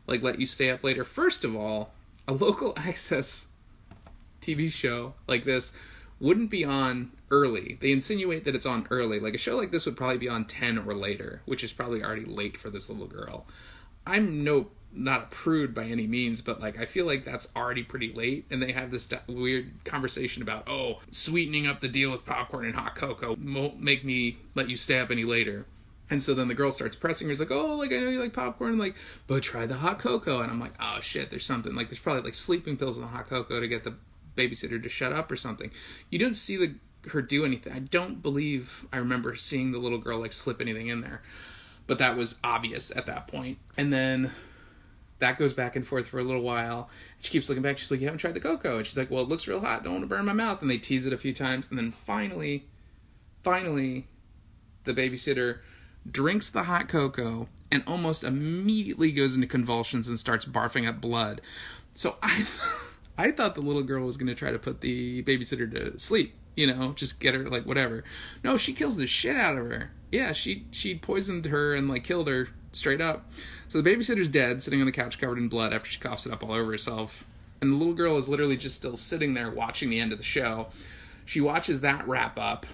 like 0.06 0.22
let 0.22 0.38
you 0.40 0.46
stay 0.46 0.70
up 0.70 0.84
later." 0.84 1.04
First 1.04 1.44
of 1.44 1.54
all, 1.54 1.92
a 2.26 2.32
local 2.32 2.74
access 2.76 3.46
TV 4.40 4.70
show 4.70 5.14
like 5.26 5.44
this 5.44 5.72
wouldn't 6.20 6.50
be 6.50 6.64
on 6.64 7.12
early. 7.30 7.78
They 7.80 7.92
insinuate 7.92 8.44
that 8.44 8.54
it's 8.54 8.66
on 8.66 8.86
early. 8.90 9.20
Like 9.20 9.34
a 9.34 9.38
show 9.38 9.56
like 9.56 9.70
this 9.70 9.86
would 9.86 9.96
probably 9.96 10.18
be 10.18 10.28
on 10.28 10.44
10 10.44 10.78
or 10.78 10.94
later, 10.94 11.42
which 11.44 11.62
is 11.62 11.72
probably 11.72 12.02
already 12.02 12.24
late 12.24 12.56
for 12.56 12.70
this 12.70 12.90
little 12.90 13.06
girl. 13.06 13.46
I'm 14.06 14.42
no 14.42 14.68
not 14.92 15.24
a 15.24 15.26
prude 15.26 15.74
by 15.74 15.84
any 15.84 16.06
means, 16.06 16.40
but 16.40 16.60
like 16.60 16.78
I 16.78 16.84
feel 16.84 17.06
like 17.06 17.24
that's 17.24 17.48
already 17.54 17.82
pretty 17.82 18.12
late, 18.12 18.46
and 18.50 18.62
they 18.62 18.72
have 18.72 18.90
this 18.90 19.08
weird 19.26 19.70
conversation 19.84 20.42
about 20.42 20.68
oh, 20.68 21.00
sweetening 21.10 21.66
up 21.66 21.80
the 21.80 21.88
deal 21.88 22.10
with 22.10 22.24
popcorn 22.24 22.66
and 22.66 22.74
hot 22.74 22.96
cocoa 22.96 23.36
won't 23.40 23.80
make 23.80 24.04
me 24.04 24.38
let 24.54 24.68
you 24.68 24.76
stay 24.76 24.98
up 24.98 25.10
any 25.10 25.24
later. 25.24 25.66
And 26.10 26.22
so 26.22 26.32
then 26.32 26.48
the 26.48 26.54
girl 26.54 26.70
starts 26.70 26.96
pressing 26.96 27.28
her. 27.28 27.34
Like, 27.34 27.50
oh, 27.50 27.76
like 27.76 27.92
I 27.92 27.96
know 27.96 28.08
you 28.08 28.20
like 28.20 28.32
popcorn, 28.32 28.78
like, 28.78 28.96
but 29.26 29.42
try 29.42 29.66
the 29.66 29.74
hot 29.74 29.98
cocoa. 29.98 30.40
And 30.40 30.50
I'm 30.50 30.58
like, 30.58 30.72
oh 30.80 31.00
shit, 31.00 31.30
there's 31.30 31.44
something 31.44 31.74
like 31.74 31.90
there's 31.90 31.98
probably 31.98 32.22
like 32.22 32.34
sleeping 32.34 32.76
pills 32.76 32.96
in 32.96 33.02
the 33.02 33.08
hot 33.08 33.28
cocoa 33.28 33.60
to 33.60 33.68
get 33.68 33.84
the 33.84 33.94
babysitter 34.34 34.82
to 34.82 34.88
shut 34.88 35.12
up 35.12 35.30
or 35.30 35.36
something. 35.36 35.70
You 36.10 36.18
don't 36.18 36.34
see 36.34 36.56
the 36.56 36.76
her 37.10 37.22
do 37.22 37.44
anything. 37.44 37.72
I 37.72 37.80
don't 37.80 38.22
believe 38.22 38.86
I 38.92 38.96
remember 38.98 39.34
seeing 39.36 39.72
the 39.72 39.78
little 39.78 39.98
girl 39.98 40.18
like 40.18 40.32
slip 40.32 40.60
anything 40.60 40.88
in 40.88 41.00
there. 41.00 41.22
But 41.86 41.98
that 41.98 42.16
was 42.16 42.36
obvious 42.44 42.94
at 42.94 43.06
that 43.06 43.28
point. 43.28 43.58
And 43.76 43.92
then 43.92 44.30
that 45.20 45.38
goes 45.38 45.52
back 45.52 45.76
and 45.76 45.86
forth 45.86 46.06
for 46.06 46.18
a 46.18 46.22
little 46.22 46.42
while. 46.42 46.88
She 47.18 47.30
keeps 47.30 47.48
looking 47.48 47.62
back. 47.62 47.78
She's 47.78 47.90
like, 47.90 48.00
"You 48.00 48.06
haven't 48.06 48.18
tried 48.18 48.34
the 48.34 48.40
cocoa." 48.40 48.78
And 48.78 48.86
she's 48.86 48.96
like, 48.96 49.10
"Well, 49.10 49.22
it 49.22 49.28
looks 49.28 49.48
real 49.48 49.60
hot. 49.60 49.84
Don't 49.84 49.94
want 49.94 50.04
to 50.04 50.08
burn 50.08 50.24
my 50.24 50.32
mouth." 50.32 50.62
And 50.62 50.70
they 50.70 50.78
tease 50.78 51.06
it 51.06 51.12
a 51.12 51.18
few 51.18 51.32
times, 51.32 51.68
and 51.68 51.78
then 51.78 51.90
finally, 51.90 52.66
finally, 53.42 54.06
the 54.84 54.94
babysitter 54.94 55.58
drinks 56.10 56.50
the 56.50 56.64
hot 56.64 56.88
cocoa 56.88 57.48
and 57.70 57.82
almost 57.86 58.24
immediately 58.24 59.12
goes 59.12 59.34
into 59.34 59.46
convulsions 59.46 60.08
and 60.08 60.18
starts 60.18 60.44
barfing 60.44 60.88
up 60.88 61.00
blood. 61.00 61.40
So 61.94 62.16
I, 62.22 62.46
I 63.18 63.30
thought 63.30 63.54
the 63.54 63.60
little 63.60 63.82
girl 63.82 64.06
was 64.06 64.16
going 64.16 64.28
to 64.28 64.34
try 64.34 64.50
to 64.50 64.58
put 64.58 64.80
the 64.80 65.22
babysitter 65.24 65.70
to 65.72 65.98
sleep 65.98 66.34
you 66.58 66.66
know, 66.66 66.92
just 66.94 67.20
get 67.20 67.36
her 67.36 67.46
like 67.46 67.64
whatever. 67.66 68.02
No, 68.42 68.56
she 68.56 68.72
kills 68.72 68.96
the 68.96 69.06
shit 69.06 69.36
out 69.36 69.56
of 69.56 69.70
her. 69.70 69.92
Yeah, 70.10 70.32
she 70.32 70.66
she 70.72 70.96
poisoned 70.96 71.46
her 71.46 71.72
and 71.72 71.88
like 71.88 72.02
killed 72.02 72.26
her 72.26 72.48
straight 72.72 73.00
up. 73.00 73.30
So 73.68 73.80
the 73.80 73.90
babysitter's 73.90 74.28
dead, 74.28 74.62
sitting 74.62 74.80
on 74.80 74.86
the 74.86 74.92
couch 74.92 75.18
covered 75.18 75.38
in 75.38 75.48
blood 75.48 75.72
after 75.72 75.90
she 75.90 76.00
coughs 76.00 76.26
it 76.26 76.32
up 76.32 76.42
all 76.42 76.52
over 76.52 76.70
herself. 76.70 77.24
And 77.60 77.72
the 77.72 77.76
little 77.76 77.94
girl 77.94 78.16
is 78.16 78.28
literally 78.28 78.56
just 78.56 78.76
still 78.76 78.96
sitting 78.96 79.34
there 79.34 79.50
watching 79.50 79.90
the 79.90 79.98
end 79.98 80.12
of 80.12 80.18
the 80.18 80.24
show. 80.24 80.68
She 81.24 81.40
watches 81.40 81.80
that 81.80 82.06
wrap 82.06 82.38
up 82.38 82.66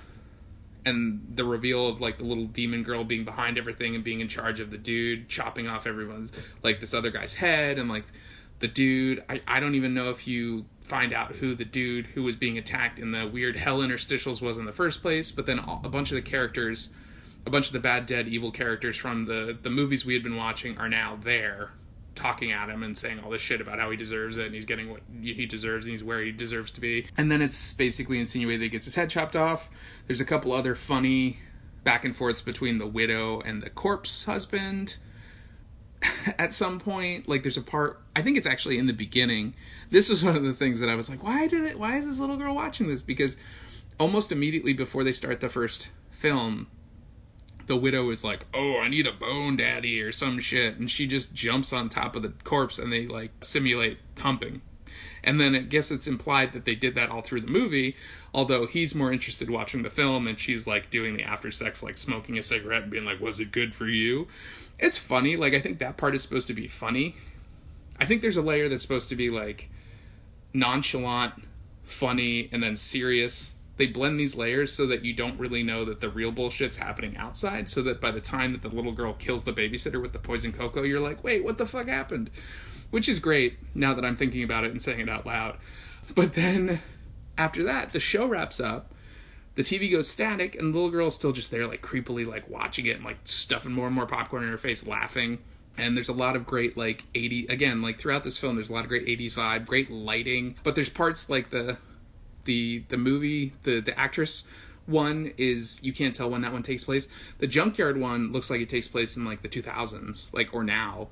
and 0.87 1.33
the 1.35 1.45
reveal 1.45 1.89
of 1.89 2.01
like 2.01 2.19
the 2.19 2.25
little 2.25 2.47
demon 2.47 2.83
girl 2.83 3.05
being 3.05 3.25
behind 3.25 3.59
everything 3.59 3.95
and 3.95 4.05
being 4.05 4.21
in 4.21 4.29
charge 4.29 4.61
of 4.61 4.71
the 4.71 4.79
dude 4.79 5.29
chopping 5.29 5.67
off 5.67 5.87
everyone's 5.87 6.33
like 6.63 6.81
this 6.81 6.95
other 6.95 7.11
guy's 7.11 7.35
head 7.35 7.79
and 7.79 7.89
like 7.89 8.05
the 8.61 8.69
dude 8.69 9.23
I, 9.29 9.41
I 9.47 9.61
don't 9.61 9.75
even 9.75 9.95
know 9.95 10.11
if 10.11 10.27
you 10.27 10.67
find 10.83 11.13
out 11.13 11.37
who 11.37 11.55
the 11.55 11.65
dude 11.65 12.07
who 12.07 12.23
was 12.23 12.37
being 12.37 12.59
attacked 12.59 12.99
in 12.99 13.13
the 13.13 13.27
weird 13.27 13.57
hell 13.57 13.79
interstitials 13.79 14.43
was 14.43 14.59
in 14.59 14.67
the 14.67 14.73
first 14.73 15.01
place 15.01 15.31
but 15.31 15.47
then 15.47 15.59
a 15.59 15.89
bunch 15.89 16.11
of 16.11 16.17
the 16.17 16.23
characters 16.23 16.91
a 17.47 17.51
bunch 17.51 17.67
of 17.67 17.73
the 17.73 17.81
bad 17.81 18.07
dead 18.07 18.29
evil 18.29 18.51
characters 18.51 18.97
from 18.97 19.27
the 19.27 19.57
the 19.61 19.71
movies 19.71 20.05
we 20.05 20.15
had 20.15 20.23
been 20.23 20.37
watching 20.37 20.79
are 20.79 20.89
now 20.89 21.19
there 21.23 21.71
talking 22.15 22.53
at 22.53 22.69
him 22.69 22.83
and 22.83 22.97
saying 22.97 23.21
all 23.21 23.31
this 23.31 23.41
shit 23.41 23.61
about 23.61 23.79
how 23.79 23.91
he 23.91 23.97
deserves 23.97 24.37
it 24.37 24.47
and 24.47 24.55
he's 24.55 24.65
getting 24.65 24.89
what 24.91 25.01
he 25.21 25.47
deserves 25.47 25.87
and 25.87 25.93
he's 25.93 26.05
where 26.05 26.23
he 26.23 26.31
deserves 26.31 26.71
to 26.73 26.81
be. 26.81 27.07
And 27.17 27.31
then 27.31 27.43
it's 27.43 27.73
basically 27.73 28.21
insinuated 28.21 28.61
that 28.61 28.65
he 28.65 28.71
gets 28.71 28.85
his 28.85 28.95
head 28.95 29.11
chopped 29.11 29.35
off. 29.35 29.69
There's 30.07 30.21
a 30.21 30.25
couple 30.25 30.53
other 30.53 30.75
funny 30.75 31.39
back 31.83 32.05
and 32.05 32.15
forths 32.15 32.41
between 32.41 32.79
the 32.79 32.87
widow 32.87 33.41
and 33.41 33.63
the 33.63 33.71
corpse 33.71 34.25
husband. 34.25 34.99
at 36.39 36.53
some 36.53 36.79
point, 36.79 37.29
like 37.29 37.43
there's 37.43 37.57
a 37.57 37.63
part 37.63 38.01
I 38.15 38.23
think 38.23 38.37
it's 38.37 38.47
actually 38.47 38.79
in 38.79 38.87
the 38.87 38.93
beginning. 38.93 39.55
This 39.91 40.09
was 40.09 40.25
one 40.25 40.37
of 40.37 40.45
the 40.45 40.55
things 40.55 40.81
that 40.81 40.89
I 40.89 40.95
was 40.95 41.09
like, 41.09 41.23
why 41.23 41.47
did 41.47 41.65
it 41.65 41.79
why 41.79 41.97
is 41.97 42.07
this 42.07 42.21
little 42.21 42.37
girl 42.37 42.55
watching 42.55 42.87
this? 42.87 43.03
Because 43.03 43.39
almost 43.99 44.33
immediately 44.33 44.73
before 44.73 45.05
they 45.05 45.13
start 45.13 45.41
the 45.41 45.49
first 45.49 45.91
film, 46.11 46.69
the 47.67 47.77
widow 47.77 48.11
is 48.11 48.25
like, 48.25 48.47
"Oh, 48.53 48.79
I 48.79 48.89
need 48.89 49.07
a 49.07 49.13
bone 49.13 49.57
daddy" 49.57 50.01
or 50.01 50.13
some 50.13 50.41
shit, 50.41 50.77
and 50.77 50.91
she 50.91 51.07
just 51.07 51.35
jumps 51.35 51.73
on 51.73 51.89
top 51.89 52.17
of 52.17 52.23
the 52.23 52.33
corpse 52.45 52.79
and 52.79 52.93
they 52.93 53.07
like 53.07 53.33
simulate 53.43 53.99
humping. 54.19 54.63
And 55.23 55.41
then 55.41 55.55
I 55.55 55.59
guess 55.61 55.91
it's 55.91 56.07
implied 56.07 56.53
that 56.53 56.67
they 56.67 56.75
did 56.75 56.95
that 56.97 57.11
all 57.11 57.23
through 57.23 57.41
the 57.41 57.51
movie, 57.51 57.97
although 58.35 58.67
he's 58.67 58.95
more 58.95 59.11
interested 59.11 59.49
watching 59.49 59.83
the 59.83 59.91
film 59.91 60.27
and 60.27 60.39
she's 60.39 60.67
like 60.67 60.91
doing 60.91 61.17
the 61.17 61.23
after 61.23 61.51
sex, 61.51 61.83
like 61.83 61.97
smoking 61.97 62.39
a 62.39 62.43
cigarette 62.43 62.83
and 62.83 62.91
being 62.91 63.07
like, 63.07 63.21
Was 63.21 63.41
it 63.41 63.51
good 63.51 63.75
for 63.75 63.87
you? 63.87 64.29
It's 64.79 64.99
funny. 64.99 65.37
Like, 65.37 65.55
I 65.55 65.61
think 65.61 65.79
that 65.79 65.97
part 65.97 66.15
is 66.15 66.23
supposed 66.23 66.49
to 66.49 66.55
be 66.55 66.69
funny. 66.69 67.15
I 67.99 68.05
think 68.05 68.23
there's 68.23 68.37
a 68.37 68.43
layer 68.43 68.69
that's 68.69 68.83
supposed 68.83 69.09
to 69.09 69.17
be 69.17 69.31
like 69.31 69.71
nonchalant, 70.53 71.35
funny, 71.85 72.49
and 72.53 72.63
then 72.63 72.77
serious 72.77 73.54
they 73.77 73.87
blend 73.87 74.19
these 74.19 74.37
layers 74.37 74.73
so 74.73 74.87
that 74.87 75.05
you 75.05 75.13
don't 75.13 75.39
really 75.39 75.63
know 75.63 75.85
that 75.85 76.01
the 76.01 76.09
real 76.09 76.31
bullshit's 76.31 76.77
happening 76.77 77.17
outside 77.17 77.69
so 77.69 77.83
that 77.83 78.01
by 78.01 78.11
the 78.11 78.21
time 78.21 78.53
that 78.53 78.63
the 78.63 78.69
little 78.69 78.93
girl 78.93 79.13
kills 79.15 79.45
the 79.45 79.53
babysitter 79.53 80.01
with 80.01 80.13
the 80.13 80.19
poison 80.19 80.53
cocoa 80.53 80.83
you're 80.83 81.01
like 81.01 81.23
wait 81.25 81.45
what 81.45 81.59
the 81.59 81.67
fuck 81.67 81.89
happened? 81.89 82.31
Which 82.91 83.09
is 83.09 83.19
great 83.19 83.59
now 83.75 83.95
that 83.95 84.05
i'm 84.05 84.17
thinking 84.17 84.45
about 84.45 84.65
it 84.65 84.71
and 84.71 84.81
saying 84.81 85.01
it 85.01 85.09
out 85.09 85.27
loud. 85.27 85.59
But 86.15 86.35
then 86.35 86.81
after 87.37 87.65
that 87.65 87.93
the 87.93 88.01
show 88.01 88.27
wraps 88.27 88.61
up 88.61 88.93
the 89.57 89.63
tv 89.63 89.91
goes 89.91 90.09
static 90.09 90.55
and 90.55 90.73
the 90.73 90.77
little 90.79 90.91
girl's 90.91 91.15
still 91.15 91.33
just 91.33 91.51
there 91.51 91.67
like 91.67 91.83
creepily 91.83 92.27
like 92.27 92.49
watching 92.49 92.87
it 92.87 92.97
and 92.97 93.05
like 93.05 93.19
stuffing 93.25 93.73
more 93.73 93.87
and 93.87 93.95
more 93.95 94.07
popcorn 94.07 94.45
in 94.45 94.51
her 94.51 94.59
face 94.59 94.87
laughing. 94.87 95.39
And 95.77 95.97
there's 95.97 96.09
a 96.09 96.13
lot 96.13 96.37
of 96.37 96.47
great 96.47 96.77
like 96.77 97.05
80 97.17 97.47
again 97.47 97.83
like 97.83 97.99
throughout 97.99 98.23
this 98.23 98.39
film 98.39 98.55
there's 98.55 98.71
a 98.71 98.73
lot 98.73 98.85
of 98.85 98.89
great 98.89 99.07
80s 99.07 99.33
vibe 99.33 99.67
great 99.67 99.91
lighting 99.91 100.55
but 100.63 100.77
there's 100.77 100.89
parts 100.89 101.29
like 101.29 101.51
the 101.51 101.79
the 102.45 102.85
the 102.89 102.97
movie 102.97 103.53
the 103.63 103.81
the 103.81 103.99
actress 103.99 104.45
one 104.87 105.33
is 105.39 105.81
you 105.83 105.93
can't 105.93 106.15
tell 106.15 106.31
when 106.31 106.43
that 106.43 106.53
one 106.53 106.63
takes 106.63 106.85
place. 106.85 107.09
The 107.39 107.47
junkyard 107.47 107.99
one 107.99 108.33
looks 108.33 108.51
like 108.51 108.61
it 108.61 108.69
takes 108.69 108.89
place 108.89 109.17
in 109.17 109.25
like 109.25 109.43
the 109.43 109.49
2000s, 109.49 110.33
like 110.35 110.53
or 110.53 110.63
now, 110.63 111.09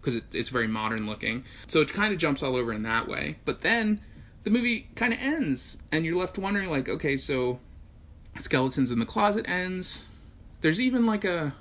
because 0.00 0.16
it, 0.16 0.24
it's 0.32 0.48
very 0.48 0.66
modern 0.66 1.06
looking. 1.06 1.44
So 1.66 1.80
it 1.80 1.92
kind 1.92 2.12
of 2.12 2.18
jumps 2.18 2.42
all 2.42 2.56
over 2.56 2.72
in 2.72 2.82
that 2.82 3.08
way. 3.08 3.36
But 3.44 3.60
then 3.60 4.00
the 4.44 4.50
movie 4.50 4.88
kind 4.96 5.12
of 5.12 5.20
ends, 5.20 5.78
and 5.92 6.04
you're 6.04 6.18
left 6.18 6.38
wondering, 6.38 6.70
like, 6.70 6.88
okay, 6.88 7.16
so 7.16 7.60
skeletons 8.38 8.90
in 8.90 8.98
the 8.98 9.06
closet 9.06 9.48
ends. 9.48 10.08
There's 10.60 10.80
even 10.80 11.06
like 11.06 11.24
a 11.24 11.54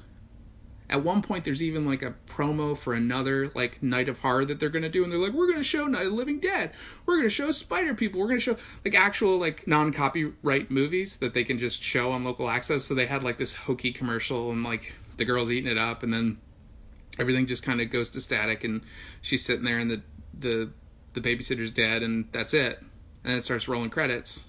at 0.92 1.04
one 1.04 1.22
point, 1.22 1.46
there's 1.46 1.64
even 1.64 1.86
like 1.86 2.04
a 2.04 2.14
promo 2.28 2.78
for 2.78 2.94
another 2.94 3.48
like 3.56 3.82
Night 3.82 4.10
of 4.10 4.20
Horror 4.20 4.46
that 4.46 4.60
they're 4.60 4.70
gonna 4.70 4.90
do, 4.90 5.04
and 5.04 5.12
they're 5.12 5.20
like, 5.20 5.32
"We're 5.32 5.50
gonna 5.50 5.64
show 5.64 5.88
Night 5.88 6.08
of 6.08 6.14
Living 6.14 6.40
Dead. 6.40 6.74
We're 7.06 7.18
gonna 7.18 7.30
show 7.30 7.50
Spider 7.52 7.94
People. 7.94 8.20
We're 8.20 8.28
gonna 8.28 8.40
show 8.42 8.58
like 8.84 8.94
actual 8.94 9.38
like 9.38 9.66
non-copyright 9.68 10.70
movies 10.70 11.16
that 11.18 11.34
they 11.34 11.46
can 11.46 11.58
just 11.58 11.82
show 11.82 12.12
on 12.12 12.26
local 12.26 12.50
access." 12.50 12.84
So 12.84 12.94
they 12.94 13.06
had 13.06 13.24
like 13.24 13.38
this 13.38 13.54
hokey 13.56 13.92
commercial, 13.94 14.52
and 14.52 14.64
like 14.64 14.94
the 15.18 15.24
girl's 15.24 15.50
eating 15.50 15.72
it 15.72 15.78
up, 15.78 16.04
and 16.04 16.14
then 16.14 16.38
everything 17.18 17.46
just 17.46 17.64
kind 17.64 17.80
of 17.80 17.90
goes 17.90 18.10
to 18.12 18.22
static, 18.22 18.64
and 18.66 18.82
she's 19.22 19.46
sitting 19.46 19.64
there, 19.64 19.80
and 19.80 19.90
the 19.90 20.02
the 20.38 20.72
the 21.14 21.22
babysitter's 21.22 21.72
dead, 21.72 22.04
and 22.04 22.26
that's 22.34 22.54
it. 22.54 22.84
And 23.24 23.34
it 23.34 23.44
starts 23.44 23.68
rolling 23.68 23.92
credits, 23.92 24.48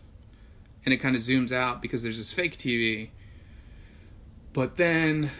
and 0.84 0.92
it 0.92 0.96
kind 0.96 1.14
of 1.14 1.22
zooms 1.22 1.52
out 1.52 1.80
because 1.80 2.02
there's 2.02 2.18
this 2.18 2.32
fake 2.32 2.56
TV. 2.56 3.10
But 4.52 4.76
then 4.76 5.30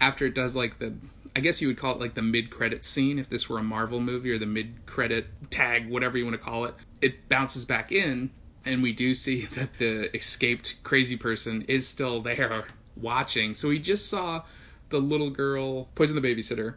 after 0.00 0.26
it 0.26 0.34
does 0.34 0.54
like 0.54 0.78
the 0.78 0.94
I 1.38 1.40
guess 1.40 1.62
you 1.62 1.68
would 1.68 1.78
call 1.78 1.94
it 1.94 2.00
like 2.00 2.14
the 2.14 2.22
mid 2.22 2.50
credit 2.50 2.84
scene 2.84 3.16
if 3.16 3.30
this 3.30 3.48
were 3.48 3.58
a 3.58 3.62
Marvel 3.62 4.00
movie 4.00 4.32
or 4.32 4.38
the 4.38 4.46
mid 4.46 4.86
credit 4.86 5.26
tag, 5.50 5.88
whatever 5.88 6.18
you 6.18 6.24
want 6.24 6.34
to 6.34 6.42
call 6.42 6.64
it. 6.64 6.74
It 7.00 7.28
bounces 7.28 7.64
back 7.64 7.92
in, 7.92 8.30
and 8.64 8.82
we 8.82 8.92
do 8.92 9.14
see 9.14 9.44
that 9.54 9.78
the 9.78 10.14
escaped 10.16 10.82
crazy 10.82 11.16
person 11.16 11.62
is 11.68 11.86
still 11.86 12.20
there 12.20 12.64
watching. 12.96 13.54
So 13.54 13.68
we 13.68 13.78
just 13.78 14.10
saw 14.10 14.42
the 14.88 14.98
little 14.98 15.30
girl 15.30 15.84
poison 15.94 16.20
the 16.20 16.26
babysitter, 16.26 16.74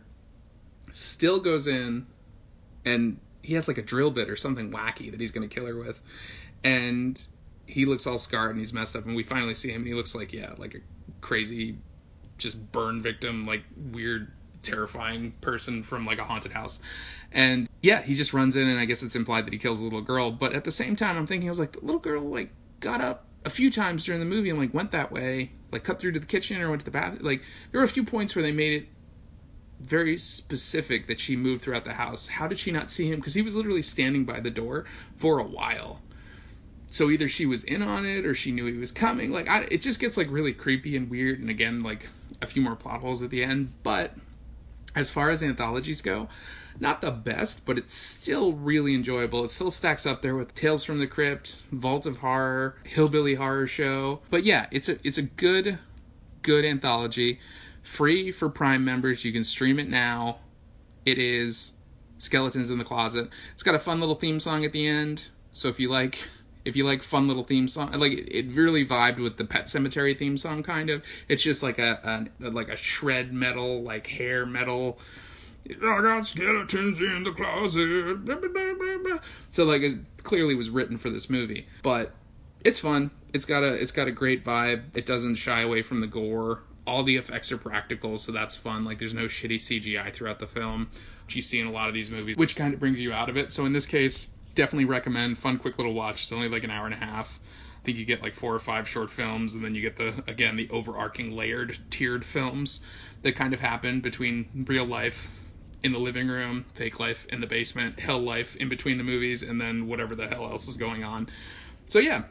still 0.92 1.40
goes 1.40 1.66
in, 1.66 2.06
and 2.86 3.20
he 3.42 3.56
has 3.56 3.68
like 3.68 3.80
a 3.80 3.82
drill 3.82 4.12
bit 4.12 4.30
or 4.30 4.36
something 4.36 4.72
wacky 4.72 5.10
that 5.10 5.20
he's 5.20 5.32
going 5.32 5.48
to 5.50 5.54
kill 5.54 5.66
her 5.66 5.76
with. 5.76 6.02
And 6.64 7.20
he 7.66 7.86
looks 7.86 8.06
all 8.06 8.20
scarred 8.20 8.52
and 8.52 8.60
he's 8.60 8.74
messed 8.74 8.96
up. 8.96 9.06
And 9.06 9.16
we 9.16 9.24
finally 9.24 9.56
see 9.56 9.72
him, 9.72 9.78
and 9.82 9.88
he 9.88 9.96
looks 9.96 10.14
like, 10.14 10.34
yeah, 10.34 10.54
like 10.58 10.76
a 10.76 10.82
crazy 11.22 11.78
just 12.42 12.72
burn 12.72 13.02
victim, 13.02 13.46
like 13.46 13.64
weird, 13.92 14.32
terrifying 14.62 15.32
person 15.42 15.84
from 15.84 16.06
like 16.06 16.20
a 16.20 16.24
haunted 16.24 16.52
house. 16.52 16.80
And 17.32 17.70
yeah, 17.82 18.02
he 18.02 18.14
just 18.14 18.34
runs 18.34 18.56
in, 18.56 18.68
and 18.68 18.80
I 18.80 18.86
guess 18.86 19.04
it's 19.04 19.16
implied 19.16 19.46
that 19.46 19.54
he 19.54 19.60
kills 19.60 19.82
a 19.82 19.84
little 19.84 20.02
girl. 20.02 20.32
But 20.32 20.54
at 20.54 20.64
the 20.64 20.72
same 20.72 20.96
time, 20.96 21.18
I'm 21.18 21.28
thinking, 21.28 21.48
I 21.48 21.52
was 21.52 21.60
like, 21.60 21.74
the 21.74 21.82
little 21.82 22.02
girl 22.02 22.22
like 22.22 22.52
got 22.80 23.02
up 23.02 23.26
a 23.46 23.50
few 23.50 23.72
times 23.72 24.06
during 24.06 24.20
the 24.20 24.26
movie 24.26 24.50
and 24.50 24.60
like 24.60 24.74
went 24.74 24.92
that 24.92 25.12
way, 25.12 25.52
like 25.72 25.84
cut 25.84 26.00
through 26.00 26.12
to 26.14 26.20
the 26.20 26.26
kitchen 26.26 26.62
or 26.62 26.70
went 26.70 26.82
to 26.82 26.86
the 26.86 26.92
bathroom. 26.92 27.24
Like 27.24 27.44
there 27.72 27.80
were 27.80 27.86
a 27.86 27.90
few 27.90 28.04
points 28.04 28.36
where 28.36 28.44
they 28.44 28.52
made 28.52 28.84
it 28.84 28.88
very 29.80 30.18
specific 30.18 31.08
that 31.08 31.20
she 31.20 31.36
moved 31.36 31.64
throughout 31.64 31.86
the 31.86 31.94
house. 31.94 32.28
How 32.28 32.48
did 32.48 32.60
she 32.60 32.72
not 32.72 32.92
see 32.92 33.12
him? 33.12 33.18
Because 33.18 33.34
he 33.34 33.42
was 33.42 33.56
literally 33.56 33.82
standing 33.82 34.26
by 34.26 34.40
the 34.40 34.52
door 34.52 34.86
for 35.16 35.40
a 35.40 35.44
while. 35.44 36.02
So 36.92 37.10
either 37.10 37.30
she 37.30 37.46
was 37.46 37.64
in 37.64 37.82
on 37.82 38.06
it 38.06 38.26
or 38.26 38.36
she 38.36 38.52
knew 38.52 38.66
he 38.66 38.78
was 38.78 38.92
coming. 38.92 39.32
Like 39.32 39.50
I, 39.50 39.62
it 39.72 39.82
just 39.82 40.02
gets 40.02 40.18
like 40.18 40.30
really 40.30 40.52
creepy 40.52 40.98
and 40.98 41.10
weird. 41.10 41.40
And 41.40 41.50
again, 41.50 41.80
like 41.80 42.10
a 42.42 42.46
few 42.46 42.62
more 42.62 42.76
plot 42.76 43.00
holes 43.00 43.24
at 43.24 43.30
the 43.30 43.44
end. 43.44 43.70
But 43.82 44.14
as 44.94 45.10
far 45.10 45.30
as 45.30 45.42
anthologies 45.42 46.02
go, 46.02 46.28
not 46.82 47.00
the 47.00 47.12
best, 47.12 47.66
but 47.66 47.78
it's 47.78 47.94
still 47.94 48.52
really 48.52 48.94
enjoyable. 48.94 49.46
It 49.46 49.52
still 49.52 49.72
stacks 49.72 50.06
up 50.06 50.22
there 50.22 50.36
with 50.36 50.54
Tales 50.54 50.84
from 50.84 51.00
the 51.00 51.08
Crypt, 51.08 51.62
Vault 51.72 52.06
of 52.06 52.18
Horror, 52.18 52.76
Hillbilly 52.84 53.36
Horror 53.36 53.68
Show. 53.68 54.20
But 54.30 54.44
yeah, 54.44 54.68
it's 54.70 54.90
a 54.90 54.98
it's 55.08 55.18
a 55.18 55.24
good 55.24 55.80
good 56.42 56.66
anthology. 56.66 57.40
Free 57.84 58.34
for 58.34 58.50
Prime 58.50 58.84
members. 58.84 59.24
You 59.24 59.32
can 59.32 59.46
stream 59.46 59.80
it 59.80 59.88
now. 59.88 60.40
It 61.06 61.18
is 61.18 61.74
Skeletons 62.18 62.70
in 62.70 62.78
the 62.78 62.84
Closet. 62.84 63.30
It's 63.54 63.64
got 63.64 63.76
a 63.76 63.80
fun 63.80 64.02
little 64.02 64.16
theme 64.16 64.42
song 64.42 64.66
at 64.66 64.74
the 64.74 64.86
end. 64.86 65.30
So 65.54 65.70
if 65.70 65.80
you 65.80 65.90
like 65.90 66.20
if 66.66 66.76
you 66.76 66.86
like 66.86 67.02
fun 67.02 67.28
little 67.28 67.44
theme 67.44 67.68
song 67.68 67.92
like 67.94 68.14
it 68.14 68.52
really 68.52 68.86
vibed 68.86 69.18
with 69.18 69.38
the 69.38 69.46
Pet 69.46 69.66
Sematary 69.66 70.18
theme 70.18 70.38
song 70.38 70.64
kind 70.64 70.90
of 70.90 71.04
it's 71.28 71.44
just 71.44 71.64
like 71.64 71.80
a, 71.80 72.28
a 72.42 72.50
like 72.50 72.70
a 72.70 72.76
shred 72.76 73.34
metal 73.34 73.82
like 73.82 74.08
hair 74.08 74.46
metal 74.46 75.00
I 75.70 76.02
got 76.02 76.26
skeletons 76.26 77.00
in 77.00 77.24
the 77.24 77.32
closet. 77.32 78.26
Blah, 78.26 78.36
blah, 78.36 78.98
blah, 79.04 79.20
so 79.50 79.64
like 79.64 79.82
it 79.82 79.98
clearly 80.24 80.56
was 80.56 80.70
written 80.70 80.98
for 80.98 81.10
this 81.10 81.30
movie, 81.30 81.68
but 81.84 82.14
it's 82.64 82.80
fun. 82.80 83.12
It's 83.34 83.46
got 83.46 83.64
a 83.64 83.74
it's 83.74 83.92
got 83.92 84.08
a 84.08 84.12
great 84.12 84.44
vibe. 84.44 84.84
It 84.96 85.06
doesn't 85.06 85.36
shy 85.36 85.62
away 85.62 85.82
from 85.82 86.00
the 86.00 86.08
gore. 86.08 86.64
All 86.88 87.04
the 87.04 87.16
effects 87.16 87.52
are 87.52 87.58
practical, 87.58 88.18
so 88.18 88.32
that's 88.32 88.56
fun. 88.56 88.84
Like 88.84 88.98
there's 88.98 89.14
no 89.14 89.26
shitty 89.26 89.56
CGI 89.56 90.12
throughout 90.12 90.40
the 90.40 90.48
film, 90.48 90.90
which 91.26 91.36
you 91.36 91.42
see 91.42 91.60
in 91.60 91.68
a 91.68 91.72
lot 91.72 91.88
of 91.88 91.94
these 91.94 92.10
movies, 92.10 92.38
which 92.38 92.56
kind 92.56 92.74
of 92.74 92.80
brings 92.80 93.00
you 93.00 93.14
out 93.14 93.30
of 93.30 93.38
it. 93.38 93.52
So 93.52 93.66
in 93.66 93.74
this 93.74 93.86
case, 93.86 94.28
definitely 94.56 94.86
recommend. 94.86 95.38
Fun, 95.38 95.58
quick 95.58 95.78
little 95.78 95.94
watch. 95.94 96.24
It's 96.24 96.32
only 96.32 96.50
like 96.50 96.64
an 96.64 96.72
hour 96.72 96.86
and 96.86 96.94
a 96.94 96.98
half. 96.98 97.40
I 97.82 97.84
think 97.84 97.98
you 97.98 98.06
get 98.06 98.22
like 98.22 98.36
four 98.36 98.54
or 98.54 98.60
five 98.60 98.88
short 98.88 99.10
films, 99.10 99.54
and 99.54 99.64
then 99.64 99.74
you 99.74 99.82
get 99.82 99.96
the 99.96 100.24
again 100.28 100.56
the 100.56 100.70
overarching 100.70 101.36
layered 101.36 101.80
tiered 101.90 102.24
films 102.24 102.80
that 103.24 103.34
kind 103.34 103.54
of 103.54 103.60
happen 103.60 104.02
between 104.02 104.66
real 104.68 104.86
life 104.86 105.40
in 105.84 105.92
the 105.92 106.00
living 106.00 106.28
room, 106.28 106.66
fake 106.76 107.00
life 107.00 107.26
in 107.28 107.42
the 107.42 107.48
basement, 107.48 108.00
hell 108.00 108.20
life 108.20 108.56
in 108.56 108.70
between 108.70 108.98
the 108.98 109.04
movies, 109.04 109.42
and 109.42 109.60
then 109.60 109.88
whatever 109.88 110.14
the 110.14 110.28
hell 110.28 110.46
else 110.46 110.68
is 110.68 110.78
going 110.78 111.04
on. 111.04 111.28
So 111.88 111.98
yeah, 111.98 112.24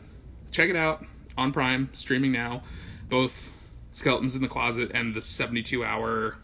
check 0.52 0.70
it 0.70 0.76
out 0.76 1.04
on 1.36 1.52
Prime, 1.52 1.90
streaming 1.92 2.32
now. 2.32 2.62
Both 3.08 3.52
Skeletons 3.92 4.36
in 4.36 4.42
the 4.42 4.48
Closet 4.48 4.92
and 4.94 5.14
the 5.14 5.22
72 5.22 5.84
hour 5.84 6.36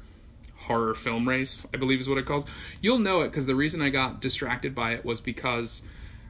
horror 0.66 0.94
film 0.94 1.28
race, 1.28 1.66
I 1.72 1.76
believe 1.76 2.00
is 2.00 2.08
what 2.08 2.18
it 2.18 2.26
calls. 2.26 2.44
You'll 2.80 2.98
know 2.98 3.22
it 3.22 3.28
because 3.28 3.46
the 3.46 3.54
reason 3.54 3.80
I 3.80 3.88
got 3.88 4.20
distracted 4.20 4.74
by 4.74 4.92
it 4.92 5.04
was 5.04 5.20
because 5.20 5.82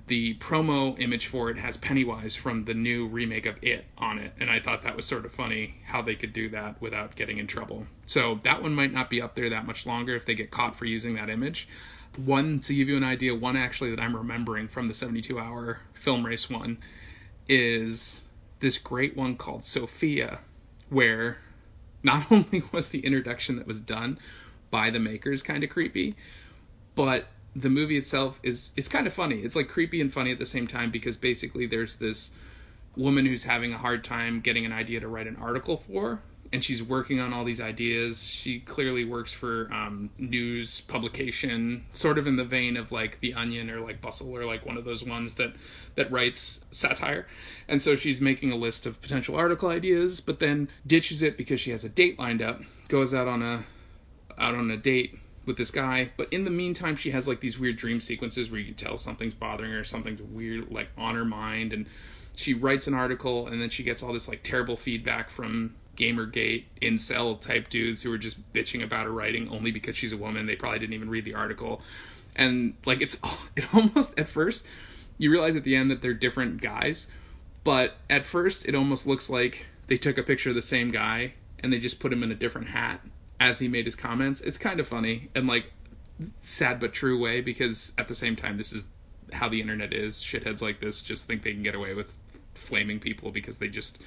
the 0.07 0.35
promo 0.35 0.99
image 1.01 1.27
for 1.27 1.51
it 1.51 1.59
has 1.59 1.77
Pennywise 1.77 2.37
from 2.37 2.63
the 2.63 2.75
new 2.75 3.07
remake 3.07 3.47
of 3.47 3.57
It 3.63 3.87
on 3.99 4.19
it, 4.19 4.33
and 4.39 4.51
I 4.51 4.61
thought 4.61 4.83
that 4.83 4.95
was 4.95 5.05
sort 5.05 5.25
of 5.25 5.33
funny 5.33 5.77
how 5.85 6.03
they 6.03 6.15
could 6.15 6.33
do 6.33 6.49
that 6.51 6.81
without 6.81 7.17
getting 7.17 7.39
in 7.39 7.47
trouble. 7.47 7.87
So 8.05 8.39
that 8.45 8.63
one 8.63 8.75
might 8.75 8.93
not 8.93 9.11
be 9.11 9.21
up 9.21 9.35
there 9.35 9.51
that 9.51 9.67
much 9.67 9.85
longer 9.85 10.15
if 10.15 10.25
they 10.25 10.35
get 10.35 10.51
caught 10.51 10.77
for 10.77 10.85
using 10.85 11.15
that 11.17 11.29
image. 11.29 11.69
One 12.17 12.61
to 12.61 12.75
give 12.75 12.89
you 12.89 12.97
an 12.97 13.05
idea, 13.05 13.35
one 13.35 13.57
actually 13.57 13.91
that 13.91 14.01
I'm 14.01 14.17
remembering 14.17 14.69
from 14.69 14.87
the 14.87 14.95
72 14.95 15.39
hour 15.39 15.81
film 15.93 16.25
race 16.25 16.49
one 16.49 16.79
is 17.49 18.23
this 18.61 18.79
great 18.79 19.17
one 19.17 19.37
called 19.37 19.65
Sophia, 19.65 20.41
where 20.89 21.39
not 22.07 22.25
only 22.31 22.63
was 22.73 22.89
the 22.89 23.01
introduction 23.01 23.57
that 23.57 23.67
was 23.67 23.81
done 23.81 24.19
by 24.71 24.89
the 24.89 24.99
makers 24.99 25.43
kind 25.43 25.63
of 25.63 25.69
creepy, 25.69 26.15
but 26.95 27.27
the 27.55 27.69
movie 27.69 27.97
itself 27.97 28.41
is 28.43 28.71
it's 28.77 28.89
kind 28.89 29.07
of 29.07 29.13
funny. 29.13 29.37
It's 29.37 29.57
like 29.57 29.69
creepy 29.69 30.01
and 30.01 30.13
funny 30.13 30.31
at 30.31 30.39
the 30.39 30.47
same 30.47 30.67
time 30.67 30.91
because 30.91 31.17
basically 31.17 31.67
there's 31.67 31.97
this 31.97 32.31
woman 32.97 33.27
who's 33.27 33.45
having 33.45 33.73
a 33.73 33.79
hard 33.79 34.05
time 34.05 34.41
getting 34.41 34.65
an 34.65 34.73
idea 34.73 35.01
to 35.01 35.09
write 35.09 35.27
an 35.27 35.37
article 35.37 35.79
for 35.79 36.21
and 36.53 36.63
she's 36.63 36.83
working 36.83 37.21
on 37.21 37.33
all 37.33 37.45
these 37.45 37.61
ideas. 37.61 38.29
She 38.29 38.61
clearly 38.61 39.05
works 39.05 39.33
for 39.33 39.73
um, 39.73 40.11
news 40.19 40.81
publication 40.83 41.87
sort 41.93 42.19
of 42.19 42.27
in 42.27 42.37
the 42.37 42.45
vein 42.45 42.77
of 42.77 42.93
like 42.93 43.19
the 43.21 43.35
onion 43.35 43.71
or 43.71 43.81
like 43.81 44.01
bustle 44.01 44.37
or 44.37 44.45
like 44.45 44.65
one 44.65 44.77
of 44.77 44.85
those 44.85 45.05
ones 45.05 45.35
that 45.35 45.55
that 45.95 46.11
writes 46.11 46.65
satire. 46.71 47.27
And 47.69 47.81
so 47.81 47.97
she's 47.97 48.21
making 48.21 48.53
a 48.53 48.57
list 48.57 48.87
of 48.87 49.01
potential 49.01 49.37
article 49.37 49.69
ideas 49.69 50.21
but 50.21 50.41
then 50.41 50.69
ditches 50.87 51.23
it 51.23 51.37
because 51.37 51.61
she 51.61 51.71
has 51.71 51.85
a 51.85 51.89
date 51.89 52.19
lined 52.19 52.43
up 52.43 52.61
goes 52.89 53.13
out 53.13 53.29
on 53.29 53.43
a 53.43 53.65
out 54.39 54.55
on 54.55 54.71
a 54.71 54.77
date 54.77 55.19
with 55.47 55.57
this 55.57 55.71
guy. 55.71 56.11
But 56.17 56.33
in 56.33 56.45
the 56.45 56.51
meantime, 56.51 56.97
she 56.97 57.11
has 57.13 57.27
like 57.27 57.41
these 57.41 57.59
weird 57.59 57.77
dream 57.77 58.01
sequences 58.01 58.51
where 58.51 58.61
you 58.61 58.67
can 58.67 58.75
tell 58.75 58.97
something's 58.97 59.35
bothering 59.35 59.73
her, 59.73 59.85
something's 59.85 60.21
weird 60.21 60.71
like 60.71 60.89
on 60.99 61.15
her 61.15 61.25
mind, 61.25 61.73
and 61.73 61.87
she 62.35 62.53
writes 62.53 62.87
an 62.87 62.95
article, 62.95 63.47
and 63.47 63.63
then 63.63 63.71
she 63.71 63.83
gets 63.83 64.03
all 64.03 64.13
this 64.13 64.29
like 64.29 64.43
terrible 64.43 64.77
feedback 64.77 65.31
from 65.31 65.75
Gamergate 65.97 66.65
incel 66.83 67.41
type 67.41 67.69
dudes 67.69 68.03
who 68.03 68.13
are 68.13 68.19
just 68.19 68.53
bitching 68.53 68.83
about 68.83 69.07
her 69.07 69.13
writing 69.13 69.49
only 69.49 69.71
because 69.71 69.97
she's 69.97 70.13
a 70.13 70.17
woman. 70.17 70.47
They 70.47 70.57
probably 70.57 70.79
didn't 70.79 70.95
even 70.95 71.11
read 71.11 71.25
the 71.25 71.35
article, 71.35 71.83
and 72.37 72.75
like 72.85 73.01
it's 73.01 73.19
it 73.57 73.73
almost 73.75 74.19
at 74.19 74.29
first 74.29 74.67
you 75.19 75.31
realize 75.31 75.57
at 75.57 75.65
the 75.65 75.77
end 75.77 75.91
that 75.91 76.03
they're 76.03 76.15
different 76.15 76.61
guys, 76.61 77.09
but 77.65 77.97
at 78.11 78.25
first 78.25 78.67
it 78.69 78.75
almost 78.75 79.07
looks 79.07 79.31
like 79.31 79.67
they 79.87 79.97
took 79.97 80.19
a 80.19 80.23
picture 80.23 80.51
of 80.51 80.55
the 80.55 80.63
same 80.63 80.91
guy 80.91 81.35
and 81.61 81.73
they 81.73 81.79
just 81.79 82.01
put 82.01 82.13
him 82.13 82.23
in 82.23 82.31
a 82.31 82.35
different 82.35 82.69
hat 82.69 83.01
as 83.41 83.59
he 83.59 83.69
made 83.69 83.85
his 83.85 83.97
comments. 83.97 84.41
It's 84.41 84.59
kind 84.59 84.81
of 84.81 84.87
funny 84.87 85.31
and 85.35 85.47
like 85.47 85.73
sad 86.43 86.81
but 86.81 86.93
true 86.93 87.19
way 87.19 87.41
because 87.41 87.93
at 87.99 88.09
the 88.09 88.15
same 88.15 88.37
time 88.37 88.57
this 88.57 88.73
is 88.73 88.87
how 89.33 89.49
the 89.49 89.61
internet 89.61 89.93
is. 89.93 90.23
Shitheads 90.23 90.61
like 90.61 90.81
this 90.81 91.03
just 91.03 91.27
think 91.27 91.43
they 91.43 91.53
can 91.53 91.63
get 91.63 91.75
away 91.75 91.95
with 91.95 92.17
flaming 92.55 92.99
people 92.99 93.31
because 93.31 93.59
they 93.59 93.69
just 93.69 94.01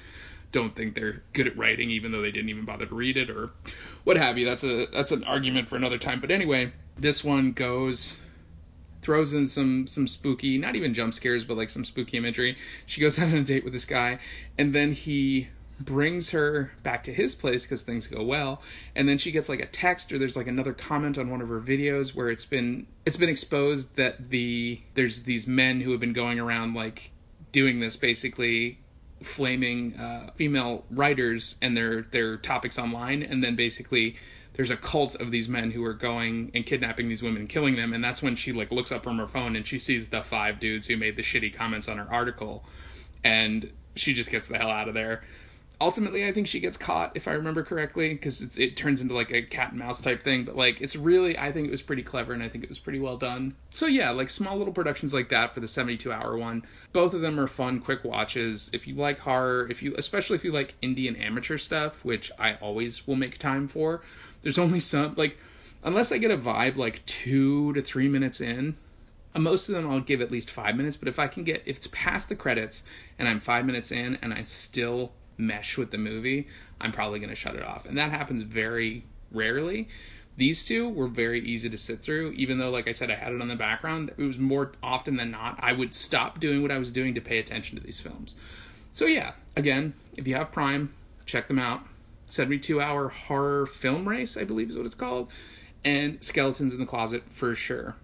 don't 0.52 0.74
think 0.74 0.94
they're 0.94 1.22
good 1.32 1.46
at 1.46 1.56
writing 1.56 1.90
even 1.90 2.12
though 2.12 2.22
they 2.22 2.32
didn't 2.32 2.48
even 2.48 2.64
bother 2.64 2.86
to 2.86 2.94
read 2.94 3.16
it 3.16 3.30
or 3.30 3.50
what 4.04 4.16
have 4.16 4.38
you. 4.38 4.44
That's 4.44 4.64
a 4.64 4.86
that's 4.86 5.12
an 5.12 5.24
argument 5.24 5.68
for 5.68 5.76
another 5.76 5.98
time. 5.98 6.20
But 6.20 6.30
anyway, 6.30 6.72
this 6.96 7.22
one 7.22 7.52
goes 7.52 8.18
throws 9.02 9.32
in 9.32 9.46
some 9.46 9.86
some 9.86 10.06
spooky, 10.06 10.58
not 10.58 10.76
even 10.76 10.94
jump 10.94 11.14
scares, 11.14 11.44
but 11.44 11.56
like 11.56 11.70
some 11.70 11.84
spooky 11.84 12.16
imagery. 12.16 12.56
She 12.86 13.00
goes 13.00 13.18
out 13.20 13.28
on 13.28 13.34
a 13.34 13.44
date 13.44 13.64
with 13.64 13.72
this 13.72 13.84
guy 13.84 14.18
and 14.58 14.74
then 14.74 14.92
he 14.92 15.48
brings 15.80 16.30
her 16.30 16.72
back 16.82 17.02
to 17.04 17.12
his 17.12 17.34
place 17.34 17.64
because 17.64 17.80
things 17.80 18.06
go 18.06 18.22
well 18.22 18.60
and 18.94 19.08
then 19.08 19.16
she 19.16 19.32
gets 19.32 19.48
like 19.48 19.60
a 19.60 19.66
text 19.66 20.12
or 20.12 20.18
there's 20.18 20.36
like 20.36 20.46
another 20.46 20.74
comment 20.74 21.16
on 21.16 21.30
one 21.30 21.40
of 21.40 21.48
her 21.48 21.58
videos 21.58 22.14
where 22.14 22.28
it's 22.28 22.44
been 22.44 22.86
it's 23.06 23.16
been 23.16 23.30
exposed 23.30 23.96
that 23.96 24.28
the 24.28 24.78
there's 24.92 25.22
these 25.22 25.46
men 25.46 25.80
who 25.80 25.90
have 25.90 25.98
been 25.98 26.12
going 26.12 26.38
around 26.38 26.74
like 26.74 27.12
doing 27.50 27.80
this 27.80 27.96
basically 27.96 28.78
flaming 29.22 29.94
uh, 29.96 30.30
female 30.36 30.84
writers 30.90 31.56
and 31.60 31.76
their 31.76 32.02
their 32.02 32.36
topics 32.36 32.78
online. 32.78 33.22
And 33.22 33.42
then 33.42 33.56
basically 33.56 34.16
there's 34.54 34.70
a 34.70 34.76
cult 34.76 35.14
of 35.14 35.30
these 35.30 35.48
men 35.48 35.70
who 35.70 35.84
are 35.84 35.94
going 35.94 36.50
and 36.54 36.66
kidnapping 36.66 37.08
these 37.08 37.22
women 37.22 37.42
and 37.42 37.48
killing 37.48 37.76
them. 37.76 37.92
And 37.92 38.02
that's 38.02 38.22
when 38.22 38.36
she 38.36 38.52
like 38.52 38.70
looks 38.70 38.92
up 38.92 39.02
from 39.02 39.18
her 39.18 39.28
phone 39.28 39.56
and 39.56 39.66
she 39.66 39.78
sees 39.78 40.08
the 40.08 40.22
five 40.22 40.60
dudes 40.60 40.86
who 40.86 40.96
made 40.96 41.16
the 41.16 41.22
shitty 41.22 41.54
comments 41.54 41.88
on 41.88 41.98
her 41.98 42.06
article. 42.10 42.64
And 43.22 43.72
she 43.94 44.12
just 44.12 44.30
gets 44.30 44.48
the 44.48 44.58
hell 44.58 44.70
out 44.70 44.88
of 44.88 44.94
there 44.94 45.22
ultimately 45.80 46.26
i 46.26 46.32
think 46.32 46.46
she 46.46 46.60
gets 46.60 46.76
caught 46.76 47.10
if 47.14 47.26
i 47.26 47.32
remember 47.32 47.62
correctly 47.62 48.10
because 48.10 48.58
it 48.58 48.76
turns 48.76 49.00
into 49.00 49.14
like 49.14 49.30
a 49.30 49.42
cat 49.42 49.70
and 49.70 49.78
mouse 49.78 50.00
type 50.00 50.22
thing 50.22 50.44
but 50.44 50.56
like 50.56 50.80
it's 50.80 50.94
really 50.94 51.38
i 51.38 51.50
think 51.50 51.66
it 51.66 51.70
was 51.70 51.82
pretty 51.82 52.02
clever 52.02 52.32
and 52.32 52.42
i 52.42 52.48
think 52.48 52.62
it 52.62 52.68
was 52.68 52.78
pretty 52.78 52.98
well 52.98 53.16
done. 53.16 53.54
So 53.70 53.86
yeah 53.86 54.10
like 54.10 54.30
small 54.30 54.56
little 54.56 54.72
productions 54.72 55.14
like 55.14 55.28
that 55.30 55.54
for 55.54 55.60
the 55.60 55.68
72 55.68 56.12
hour 56.12 56.36
one. 56.36 56.64
Both 56.92 57.14
of 57.14 57.20
them 57.20 57.38
are 57.38 57.46
fun 57.46 57.78
quick 57.80 58.02
watches. 58.02 58.68
If 58.72 58.86
you 58.86 58.94
like 58.94 59.20
horror 59.20 59.68
if 59.70 59.82
you 59.82 59.94
especially 59.96 60.36
if 60.36 60.44
you 60.44 60.52
like 60.52 60.74
indian 60.82 61.16
amateur 61.16 61.56
stuff 61.56 62.04
which 62.04 62.30
i 62.38 62.54
always 62.54 63.06
will 63.06 63.16
make 63.16 63.38
time 63.38 63.68
for 63.68 64.02
there's 64.42 64.58
only 64.58 64.80
some 64.80 65.14
like 65.16 65.38
unless 65.82 66.12
i 66.12 66.18
get 66.18 66.30
a 66.30 66.36
vibe 66.36 66.76
like 66.76 67.04
two 67.06 67.72
to 67.74 67.80
three 67.80 68.08
minutes 68.08 68.40
in 68.40 68.76
most 69.38 69.68
of 69.68 69.76
them 69.76 69.88
I'll 69.88 70.00
give 70.00 70.20
at 70.20 70.30
least 70.30 70.50
five 70.50 70.76
minutes, 70.76 70.96
but 70.96 71.08
if 71.08 71.18
I 71.18 71.28
can 71.28 71.44
get 71.44 71.62
if 71.66 71.76
it's 71.76 71.88
past 71.92 72.28
the 72.28 72.34
credits 72.34 72.82
and 73.18 73.28
I'm 73.28 73.40
five 73.40 73.64
minutes 73.64 73.92
in 73.92 74.18
and 74.22 74.34
I 74.34 74.42
still 74.42 75.12
mesh 75.40 75.76
with 75.76 75.90
the 75.90 75.98
movie, 75.98 76.46
I'm 76.80 76.92
probably 76.92 77.18
going 77.18 77.30
to 77.30 77.36
shut 77.36 77.56
it 77.56 77.62
off. 77.62 77.86
And 77.86 77.96
that 77.98 78.10
happens 78.10 78.42
very 78.42 79.04
rarely. 79.32 79.88
These 80.36 80.64
two 80.64 80.88
were 80.88 81.08
very 81.08 81.40
easy 81.40 81.68
to 81.68 81.76
sit 81.76 82.00
through, 82.00 82.32
even 82.32 82.58
though, 82.58 82.70
like 82.70 82.88
I 82.88 82.92
said, 82.92 83.10
I 83.10 83.16
had 83.16 83.32
it 83.32 83.42
on 83.42 83.48
the 83.48 83.56
background. 83.56 84.10
It 84.16 84.22
was 84.22 84.38
more 84.38 84.72
often 84.82 85.16
than 85.16 85.30
not, 85.30 85.58
I 85.58 85.72
would 85.72 85.94
stop 85.94 86.40
doing 86.40 86.62
what 86.62 86.70
I 86.70 86.78
was 86.78 86.92
doing 86.92 87.14
to 87.14 87.20
pay 87.20 87.38
attention 87.38 87.76
to 87.76 87.84
these 87.84 88.00
films. 88.00 88.36
So, 88.92 89.06
yeah, 89.06 89.32
again, 89.56 89.94
if 90.16 90.26
you 90.26 90.34
have 90.36 90.50
Prime, 90.52 90.94
check 91.26 91.48
them 91.48 91.58
out. 91.58 91.82
72 92.26 92.80
hour 92.80 93.08
horror 93.08 93.66
film 93.66 94.08
race, 94.08 94.36
I 94.36 94.44
believe 94.44 94.70
is 94.70 94.76
what 94.76 94.86
it's 94.86 94.94
called, 94.94 95.28
and 95.84 96.22
Skeletons 96.22 96.72
in 96.72 96.80
the 96.80 96.86
Closet 96.86 97.24
for 97.28 97.54
sure. 97.54 97.96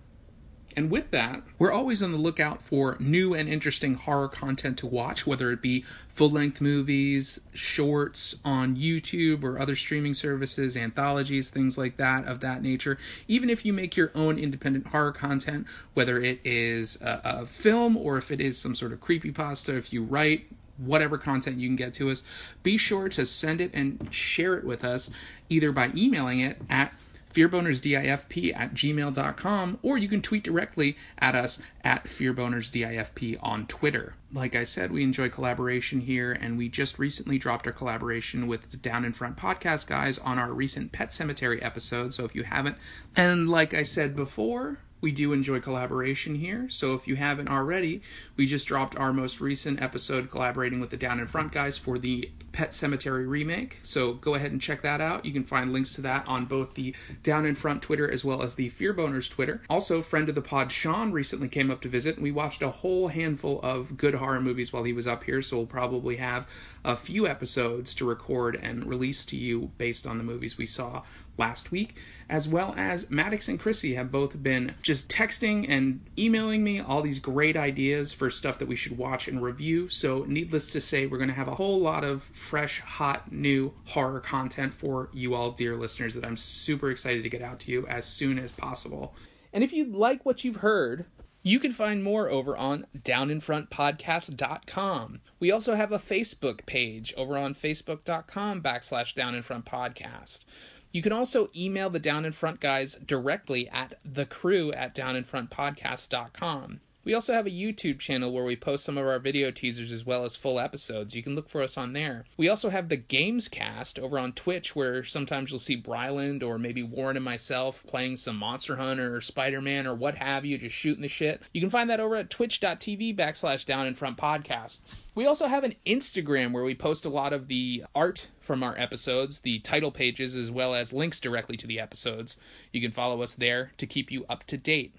And 0.77 0.91
with 0.91 1.11
that, 1.11 1.43
we're 1.59 1.73
always 1.73 2.03
on 2.03 2.13
the 2.13 2.19
lookout 2.19 2.63
for 2.63 2.99
new 3.01 3.33
and 3.33 3.49
interesting 3.49 3.95
horror 3.95 4.29
content 4.29 4.77
to 4.79 4.87
watch, 4.87 5.27
whether 5.27 5.51
it 5.51 5.63
be 5.63 5.81
full 5.81 6.29
length 6.29 6.61
movies, 6.61 7.41
shorts 7.55 8.37
on 8.45 8.77
YouTube 8.77 9.43
or 9.43 9.59
other 9.59 9.75
streaming 9.75 10.13
services, 10.13 10.77
anthologies, 10.77 11.49
things 11.49 11.79
like 11.79 11.97
that 11.97 12.27
of 12.27 12.41
that 12.41 12.63
nature. 12.63 12.99
Even 13.27 13.49
if 13.49 13.65
you 13.65 13.73
make 13.73 13.97
your 13.97 14.13
own 14.15 14.39
independent 14.39 14.89
horror 14.89 15.13
content, 15.13 15.67
whether 15.95 16.21
it 16.21 16.41
is 16.45 17.01
a, 17.01 17.23
a 17.25 17.47
film 17.47 17.97
or 17.97 18.19
if 18.19 18.31
it 18.31 18.43
is 18.43 18.59
some 18.59 18.75
sort 18.75 18.93
of 18.93 19.01
creepy 19.01 19.33
pasta, 19.33 19.75
if 19.79 19.95
you 19.95 20.03
write, 20.03 20.47
whatever 20.77 21.17
content 21.17 21.57
you 21.57 21.69
can 21.69 21.77
get 21.77 21.95
to 21.95 22.11
us, 22.11 22.23
be 22.63 22.77
sure 22.77 23.09
to 23.09 23.25
send 23.25 23.63
it 23.63 23.71
and 23.73 24.09
share 24.11 24.57
it 24.57 24.65
with 24.65 24.85
us 24.85 25.11
either 25.49 25.73
by 25.73 25.91
emailing 25.97 26.41
it 26.41 26.59
at 26.69 26.93
fearbonersdifp 27.37 28.57
at 28.57 28.73
gmail.com, 28.73 29.79
or 29.83 29.99
you 29.99 30.09
can 30.09 30.23
tweet 30.23 30.43
directly 30.43 30.97
at 31.19 31.35
us 31.37 31.61
at 31.85 32.05
fearbonersdifp 32.05 33.39
on 33.43 33.67
Twitter. 33.67 34.15
Like 34.33 34.57
I 34.57 34.65
said, 34.65 34.91
we 34.91 35.03
enjoy 35.03 35.29
collaboration 35.29 36.01
here, 36.01 36.33
and 36.33 36.57
we 36.57 36.71
just 36.71 36.99
recently 36.99 37.37
dropped 37.37 37.67
our 37.67 37.73
collaboration 37.73 38.47
with 38.47 38.71
the 38.71 38.79
Down 38.79 39.05
in 39.05 39.13
Front 39.13 39.37
podcast 39.37 39.87
guys 39.87 40.19
on 40.19 40.39
our 40.39 40.53
recent 40.53 40.93
Pet 40.93 41.11
Sematary 41.11 41.63
episode. 41.63 42.15
So 42.15 42.25
if 42.25 42.35
you 42.35 42.45
haven't, 42.45 42.79
and 43.15 43.51
like 43.51 43.75
I 43.75 43.83
said 43.83 44.17
before, 44.17 44.79
we 45.03 45.13
do 45.13 45.35
enjoy 45.35 45.61
collaboration 45.61 46.37
here, 46.37 46.71
so 46.71 46.95
if 46.95 47.07
you 47.07 47.17
haven't 47.17 47.51
already, 47.51 48.01
we 48.37 48.47
just 48.47 48.67
dropped 48.67 48.97
our 48.97 49.13
most 49.13 49.43
recent 49.43 49.81
episode 49.83 50.31
collaborating 50.31 50.81
with 50.81 50.89
the 50.89 50.97
Down 50.97 51.21
in 51.21 51.27
Front 51.27 51.53
guys 51.53 51.77
for 51.77 51.99
the 51.99 52.31
Pet 52.57 52.71
Sematary 52.71 53.29
remake. 53.29 53.81
So 53.83 54.15
go 54.15 54.35
ahead 54.35 54.51
and 54.51 54.63
check 54.63 54.81
that 54.81 54.99
out. 54.99 55.27
You 55.27 55.33
can 55.35 55.45
find 55.45 55.75
links 55.75 55.93
to 55.97 56.01
that 56.01 56.27
on 56.27 56.47
both 56.47 56.73
the 56.73 56.95
Down 57.23 57.45
in 57.45 57.55
Front 57.55 57.83
Twitter 57.83 58.11
as 58.11 58.25
well 58.25 58.43
as 58.43 58.55
the 58.55 58.71
Fearboners 58.71 59.31
Twitter. 59.31 59.61
Also, 59.69 60.01
friend 60.01 60.27
of 60.31 60.35
the 60.35 60.41
pod 60.41 60.73
Sean 60.73 61.13
recently 61.13 61.49
came 61.49 61.71
up 61.71 61.83
to 61.83 61.89
visit, 61.91 62.15
and 62.15 62.23
we 62.23 62.31
watched 62.31 62.63
a 62.63 62.71
whole 62.71 63.09
handful 63.09 63.61
of 63.61 63.99
good 63.99 64.15
horror 64.15 64.41
movies 64.41 64.73
while 64.73 64.85
he 64.85 64.95
was 64.95 65.07
up 65.07 65.25
here. 65.25 65.43
So 65.43 65.59
we'll 65.59 65.67
probably 65.67 66.17
have 66.17 66.49
a 66.83 66.97
few 66.97 67.27
episodes 67.27 67.95
to 67.97 68.07
record 68.07 68.59
and 68.63 68.87
release 68.87 69.27
to 69.27 69.37
you 69.37 69.73
based 69.77 70.07
on 70.07 70.17
the 70.17 70.25
movies 70.25 70.57
we 70.57 70.65
saw 70.65 71.03
last 71.39 71.71
week, 71.71 72.01
as 72.29 72.49
well 72.49 72.75
as 72.77 73.11
Maddox 73.11 73.49
and 73.49 73.61
Chrissy 73.61 73.95
have 73.95 74.11
both 74.11 74.43
been 74.43 74.75
just 74.83 75.09
texting 75.09 75.67
and 75.69 76.01
emailing 76.19 76.65
me 76.65 76.81
all 76.81 77.03
these 77.03 77.19
great 77.19 77.57
ideas 77.57 78.13
for 78.13 78.31
stuff 78.31 78.59
that 78.59 78.69
we 78.69 78.77
should 78.77 78.97
watch 78.97 79.29
and 79.29 79.43
review. 79.43 79.89
So, 79.89 80.25
needless 80.27 80.67
to 80.69 80.81
say, 80.81 81.07
we're 81.07 81.19
going 81.19 81.29
to 81.29 81.35
have 81.35 81.49
a 81.49 81.57
whole 81.57 81.81
lot 81.81 82.05
of 82.05 82.25
fresh, 82.47 82.81
hot, 82.81 83.31
new 83.33 83.75
horror 83.87 84.21
content 84.21 84.73
for 84.73 85.11
you 85.13 85.35
all, 85.35 85.51
dear 85.51 85.75
listeners, 85.77 86.15
that 86.15 86.25
I'm 86.25 86.37
super 86.37 86.89
excited 86.91 87.25
to 87.25 87.29
get 87.29 87.43
out 87.43 87.59
to 87.61 87.73
you 87.73 87.87
as 87.89 88.07
soon 88.07 88.39
as 88.39 88.53
possible. 88.53 89.15
And 89.53 89.65
if 89.65 89.73
you 89.73 89.85
like 89.85 90.25
what 90.25 90.45
you've 90.45 90.57
heard, 90.57 91.07
you 91.43 91.59
can 91.59 91.73
find 91.73 92.05
more 92.05 92.31
over 92.31 92.57
on 92.57 92.87
downinfrontpodcast.com. 92.97 95.21
We 95.41 95.51
also 95.51 95.75
have 95.75 95.93
a 95.93 95.99
Facebook 95.99 96.65
page 96.67 97.13
over 97.17 97.37
on 97.37 97.55
facebook.com 97.55 98.63
backslash 98.63 99.15
downinfrontpodcast. 99.15 100.45
You 100.93 101.03
can 101.03 101.13
also 101.13 101.51
email 101.55 101.91
the 101.91 101.99
Down 101.99 102.25
in 102.25 102.33
Front 102.33 102.61
guys 102.61 102.95
directly 102.95 103.69
at 103.69 103.99
the 104.05 104.25
crew 104.25 104.73
at 104.73 104.95
downinfrontpodcast.com. 104.95 106.81
We 107.07 107.15
also 107.15 107.35
have 107.35 107.47
a 107.47 107.51
YouTube 107.51 108.01
channel 108.01 108.33
where 108.33 108.43
we 108.43 108.57
post 108.57 108.85
some 108.85 108.99
of 108.99 109.07
our 109.07 109.21
video 109.21 109.53
teasers 109.53 109.93
as 109.93 110.05
well 110.05 110.25
as 110.25 110.35
full 110.35 110.59
episodes. 110.59 111.15
You 111.15 111.23
can 111.23 111.37
look 111.37 111.49
for 111.49 111.63
us 111.63 111.77
on 111.77 111.93
there. 111.93 112.25
We 112.37 112.49
also 112.49 112.69
have 112.71 112.89
the 112.89 112.97
Games 112.97 113.47
Cast 113.47 114.01
over 114.01 114.19
on 114.19 114.33
Twitch 114.33 114.75
where 114.75 115.05
sometimes 115.05 115.53
you'll 115.53 115.61
see 115.61 115.77
Bryland 115.77 116.43
or 116.43 116.59
maybe 116.59 116.83
Warren 116.83 117.15
and 117.15 117.25
myself 117.25 117.85
playing 117.87 118.17
some 118.17 118.37
Monster 118.37 118.75
Hunter 118.75 119.15
or 119.15 119.21
Spider 119.21 119.61
Man 119.61 119.87
or 119.87 119.95
what 119.95 120.17
have 120.17 120.45
you, 120.45 120.59
just 120.59 120.75
shooting 120.75 121.03
the 121.03 121.07
shit. 121.07 121.41
You 121.55 121.61
can 121.61 121.71
find 121.71 121.89
that 121.91 122.01
over 122.01 122.17
at 122.17 122.29
twitch.tv 122.29 123.17
backslash 123.17 123.65
down 123.65 123.87
in 123.87 123.95
front 123.95 124.17
podcast. 124.17 124.81
We 125.15 125.27
also 125.27 125.47
have 125.47 125.63
an 125.63 125.77
Instagram 125.87 126.51
where 126.51 126.65
we 126.65 126.75
post 126.75 127.05
a 127.05 127.09
lot 127.09 127.33
of 127.33 127.47
the 127.47 127.85
art 127.95 128.31
from 128.41 128.65
our 128.65 128.77
episodes, 128.77 129.41
the 129.41 129.61
title 129.61 129.93
pages, 129.93 130.37
as 130.37 130.51
well 130.51 130.75
as 130.75 130.93
links 130.93 131.21
directly 131.21 131.57
to 131.59 131.69
the 131.69 131.79
episodes. 131.79 132.37
You 132.73 132.81
can 132.81 132.91
follow 132.91 133.23
us 133.23 133.37
there 133.37 133.71
to 133.77 133.87
keep 133.87 134.11
you 134.11 134.27
up 134.29 134.43
to 134.49 134.57
date 134.57 134.93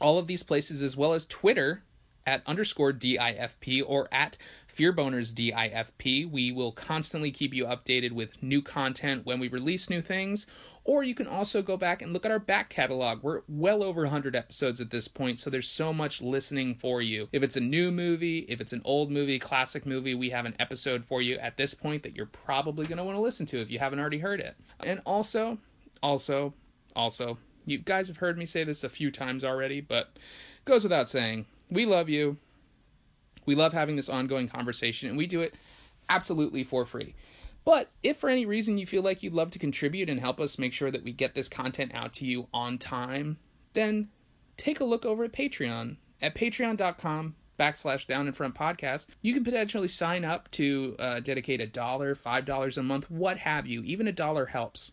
all 0.00 0.18
of 0.18 0.26
these 0.26 0.42
places 0.42 0.82
as 0.82 0.96
well 0.96 1.12
as 1.12 1.26
Twitter 1.26 1.82
at 2.26 2.42
underscore 2.46 2.92
DIFP 2.92 3.82
or 3.86 4.08
at 4.12 4.36
Fearboners 4.68 5.32
DIFP. 5.32 6.30
We 6.30 6.52
will 6.52 6.72
constantly 6.72 7.30
keep 7.30 7.54
you 7.54 7.66
updated 7.66 8.12
with 8.12 8.42
new 8.42 8.60
content 8.60 9.24
when 9.24 9.38
we 9.38 9.48
release 9.48 9.88
new 9.88 10.02
things. 10.02 10.46
Or 10.84 11.02
you 11.02 11.16
can 11.16 11.26
also 11.26 11.62
go 11.62 11.76
back 11.76 12.00
and 12.00 12.12
look 12.12 12.24
at 12.24 12.30
our 12.30 12.38
back 12.38 12.68
catalog. 12.68 13.20
We're 13.22 13.42
well 13.48 13.82
over 13.82 14.02
100 14.02 14.36
episodes 14.36 14.80
at 14.80 14.90
this 14.90 15.08
point, 15.08 15.40
so 15.40 15.50
there's 15.50 15.68
so 15.68 15.92
much 15.92 16.22
listening 16.22 16.76
for 16.76 17.02
you. 17.02 17.28
If 17.32 17.42
it's 17.42 17.56
a 17.56 17.60
new 17.60 17.90
movie, 17.90 18.40
if 18.48 18.60
it's 18.60 18.72
an 18.72 18.82
old 18.84 19.10
movie, 19.10 19.40
classic 19.40 19.84
movie, 19.84 20.14
we 20.14 20.30
have 20.30 20.46
an 20.46 20.54
episode 20.60 21.04
for 21.04 21.20
you 21.20 21.38
at 21.38 21.56
this 21.56 21.74
point 21.74 22.04
that 22.04 22.14
you're 22.14 22.26
probably 22.26 22.86
going 22.86 22.98
to 22.98 23.04
want 23.04 23.16
to 23.16 23.22
listen 23.22 23.46
to 23.46 23.60
if 23.60 23.68
you 23.68 23.80
haven't 23.80 23.98
already 23.98 24.18
heard 24.18 24.38
it. 24.38 24.54
And 24.78 25.02
also, 25.04 25.58
also, 26.04 26.54
also, 26.94 27.38
you 27.66 27.78
guys 27.78 28.08
have 28.08 28.18
heard 28.18 28.38
me 28.38 28.46
say 28.46 28.64
this 28.64 28.82
a 28.84 28.88
few 28.88 29.10
times 29.10 29.44
already, 29.44 29.80
but 29.80 30.16
goes 30.64 30.82
without 30.82 31.10
saying. 31.10 31.46
We 31.68 31.84
love 31.84 32.08
you. 32.08 32.38
We 33.44 33.54
love 33.54 33.72
having 33.72 33.96
this 33.96 34.08
ongoing 34.08 34.48
conversation, 34.48 35.08
and 35.08 35.18
we 35.18 35.26
do 35.26 35.40
it 35.40 35.54
absolutely 36.08 36.62
for 36.64 36.86
free. 36.86 37.14
But 37.64 37.90
if 38.02 38.16
for 38.16 38.30
any 38.30 38.46
reason 38.46 38.78
you 38.78 38.86
feel 38.86 39.02
like 39.02 39.22
you'd 39.22 39.34
love 39.34 39.50
to 39.50 39.58
contribute 39.58 40.08
and 40.08 40.20
help 40.20 40.40
us 40.40 40.58
make 40.58 40.72
sure 40.72 40.90
that 40.90 41.02
we 41.02 41.12
get 41.12 41.34
this 41.34 41.48
content 41.48 41.92
out 41.94 42.12
to 42.14 42.24
you 42.24 42.46
on 42.54 42.78
time, 42.78 43.38
then 43.72 44.08
take 44.56 44.78
a 44.78 44.84
look 44.84 45.04
over 45.04 45.24
at 45.24 45.32
Patreon 45.32 45.96
at 46.22 46.34
patreon.com 46.34 47.34
backslash 47.58 48.06
down 48.06 48.28
in 48.28 48.32
front 48.32 48.54
podcast. 48.54 49.08
You 49.20 49.34
can 49.34 49.44
potentially 49.44 49.88
sign 49.88 50.24
up 50.24 50.50
to 50.52 50.94
uh, 50.98 51.20
dedicate 51.20 51.60
a 51.60 51.66
dollar, 51.66 52.14
five 52.14 52.44
dollars 52.44 52.78
a 52.78 52.82
month, 52.82 53.10
what 53.10 53.38
have 53.38 53.66
you. 53.66 53.82
Even 53.82 54.06
a 54.06 54.12
dollar 54.12 54.46
helps 54.46 54.92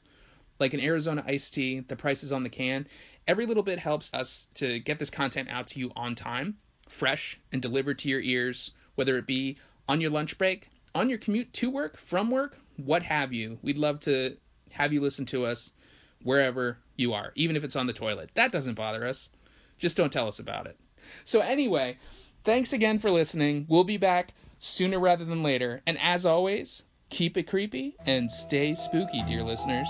like 0.59 0.73
an 0.73 0.79
Arizona 0.79 1.23
iced 1.27 1.53
tea, 1.53 1.79
the 1.81 1.95
price 1.95 2.23
is 2.23 2.31
on 2.31 2.43
the 2.43 2.49
can. 2.49 2.87
Every 3.27 3.45
little 3.45 3.63
bit 3.63 3.79
helps 3.79 4.13
us 4.13 4.47
to 4.55 4.79
get 4.79 4.99
this 4.99 5.09
content 5.09 5.49
out 5.49 5.67
to 5.67 5.79
you 5.79 5.91
on 5.95 6.15
time, 6.15 6.57
fresh, 6.87 7.39
and 7.51 7.61
delivered 7.61 7.99
to 7.99 8.09
your 8.09 8.21
ears, 8.21 8.71
whether 8.95 9.17
it 9.17 9.27
be 9.27 9.57
on 9.87 10.01
your 10.01 10.11
lunch 10.11 10.37
break, 10.37 10.69
on 10.93 11.09
your 11.09 11.17
commute 11.17 11.53
to 11.53 11.69
work, 11.69 11.97
from 11.97 12.29
work, 12.29 12.57
what 12.77 13.03
have 13.03 13.33
you. 13.33 13.59
We'd 13.61 13.77
love 13.77 13.99
to 14.01 14.37
have 14.71 14.93
you 14.93 15.01
listen 15.01 15.25
to 15.27 15.45
us 15.45 15.73
wherever 16.21 16.79
you 16.95 17.13
are, 17.13 17.31
even 17.35 17.55
if 17.55 17.63
it's 17.63 17.75
on 17.75 17.87
the 17.87 17.93
toilet. 17.93 18.31
That 18.35 18.51
doesn't 18.51 18.75
bother 18.75 19.05
us. 19.05 19.29
Just 19.77 19.97
don't 19.97 20.11
tell 20.11 20.27
us 20.27 20.39
about 20.39 20.67
it. 20.67 20.77
So, 21.23 21.41
anyway, 21.41 21.97
thanks 22.43 22.73
again 22.73 22.99
for 22.99 23.11
listening. 23.11 23.65
We'll 23.67 23.83
be 23.83 23.97
back 23.97 24.33
sooner 24.59 24.99
rather 24.99 25.25
than 25.25 25.43
later. 25.43 25.81
And 25.85 25.99
as 25.99 26.25
always, 26.25 26.83
keep 27.09 27.37
it 27.37 27.43
creepy 27.43 27.95
and 28.05 28.31
stay 28.31 28.75
spooky, 28.75 29.23
dear 29.23 29.43
listeners. 29.43 29.89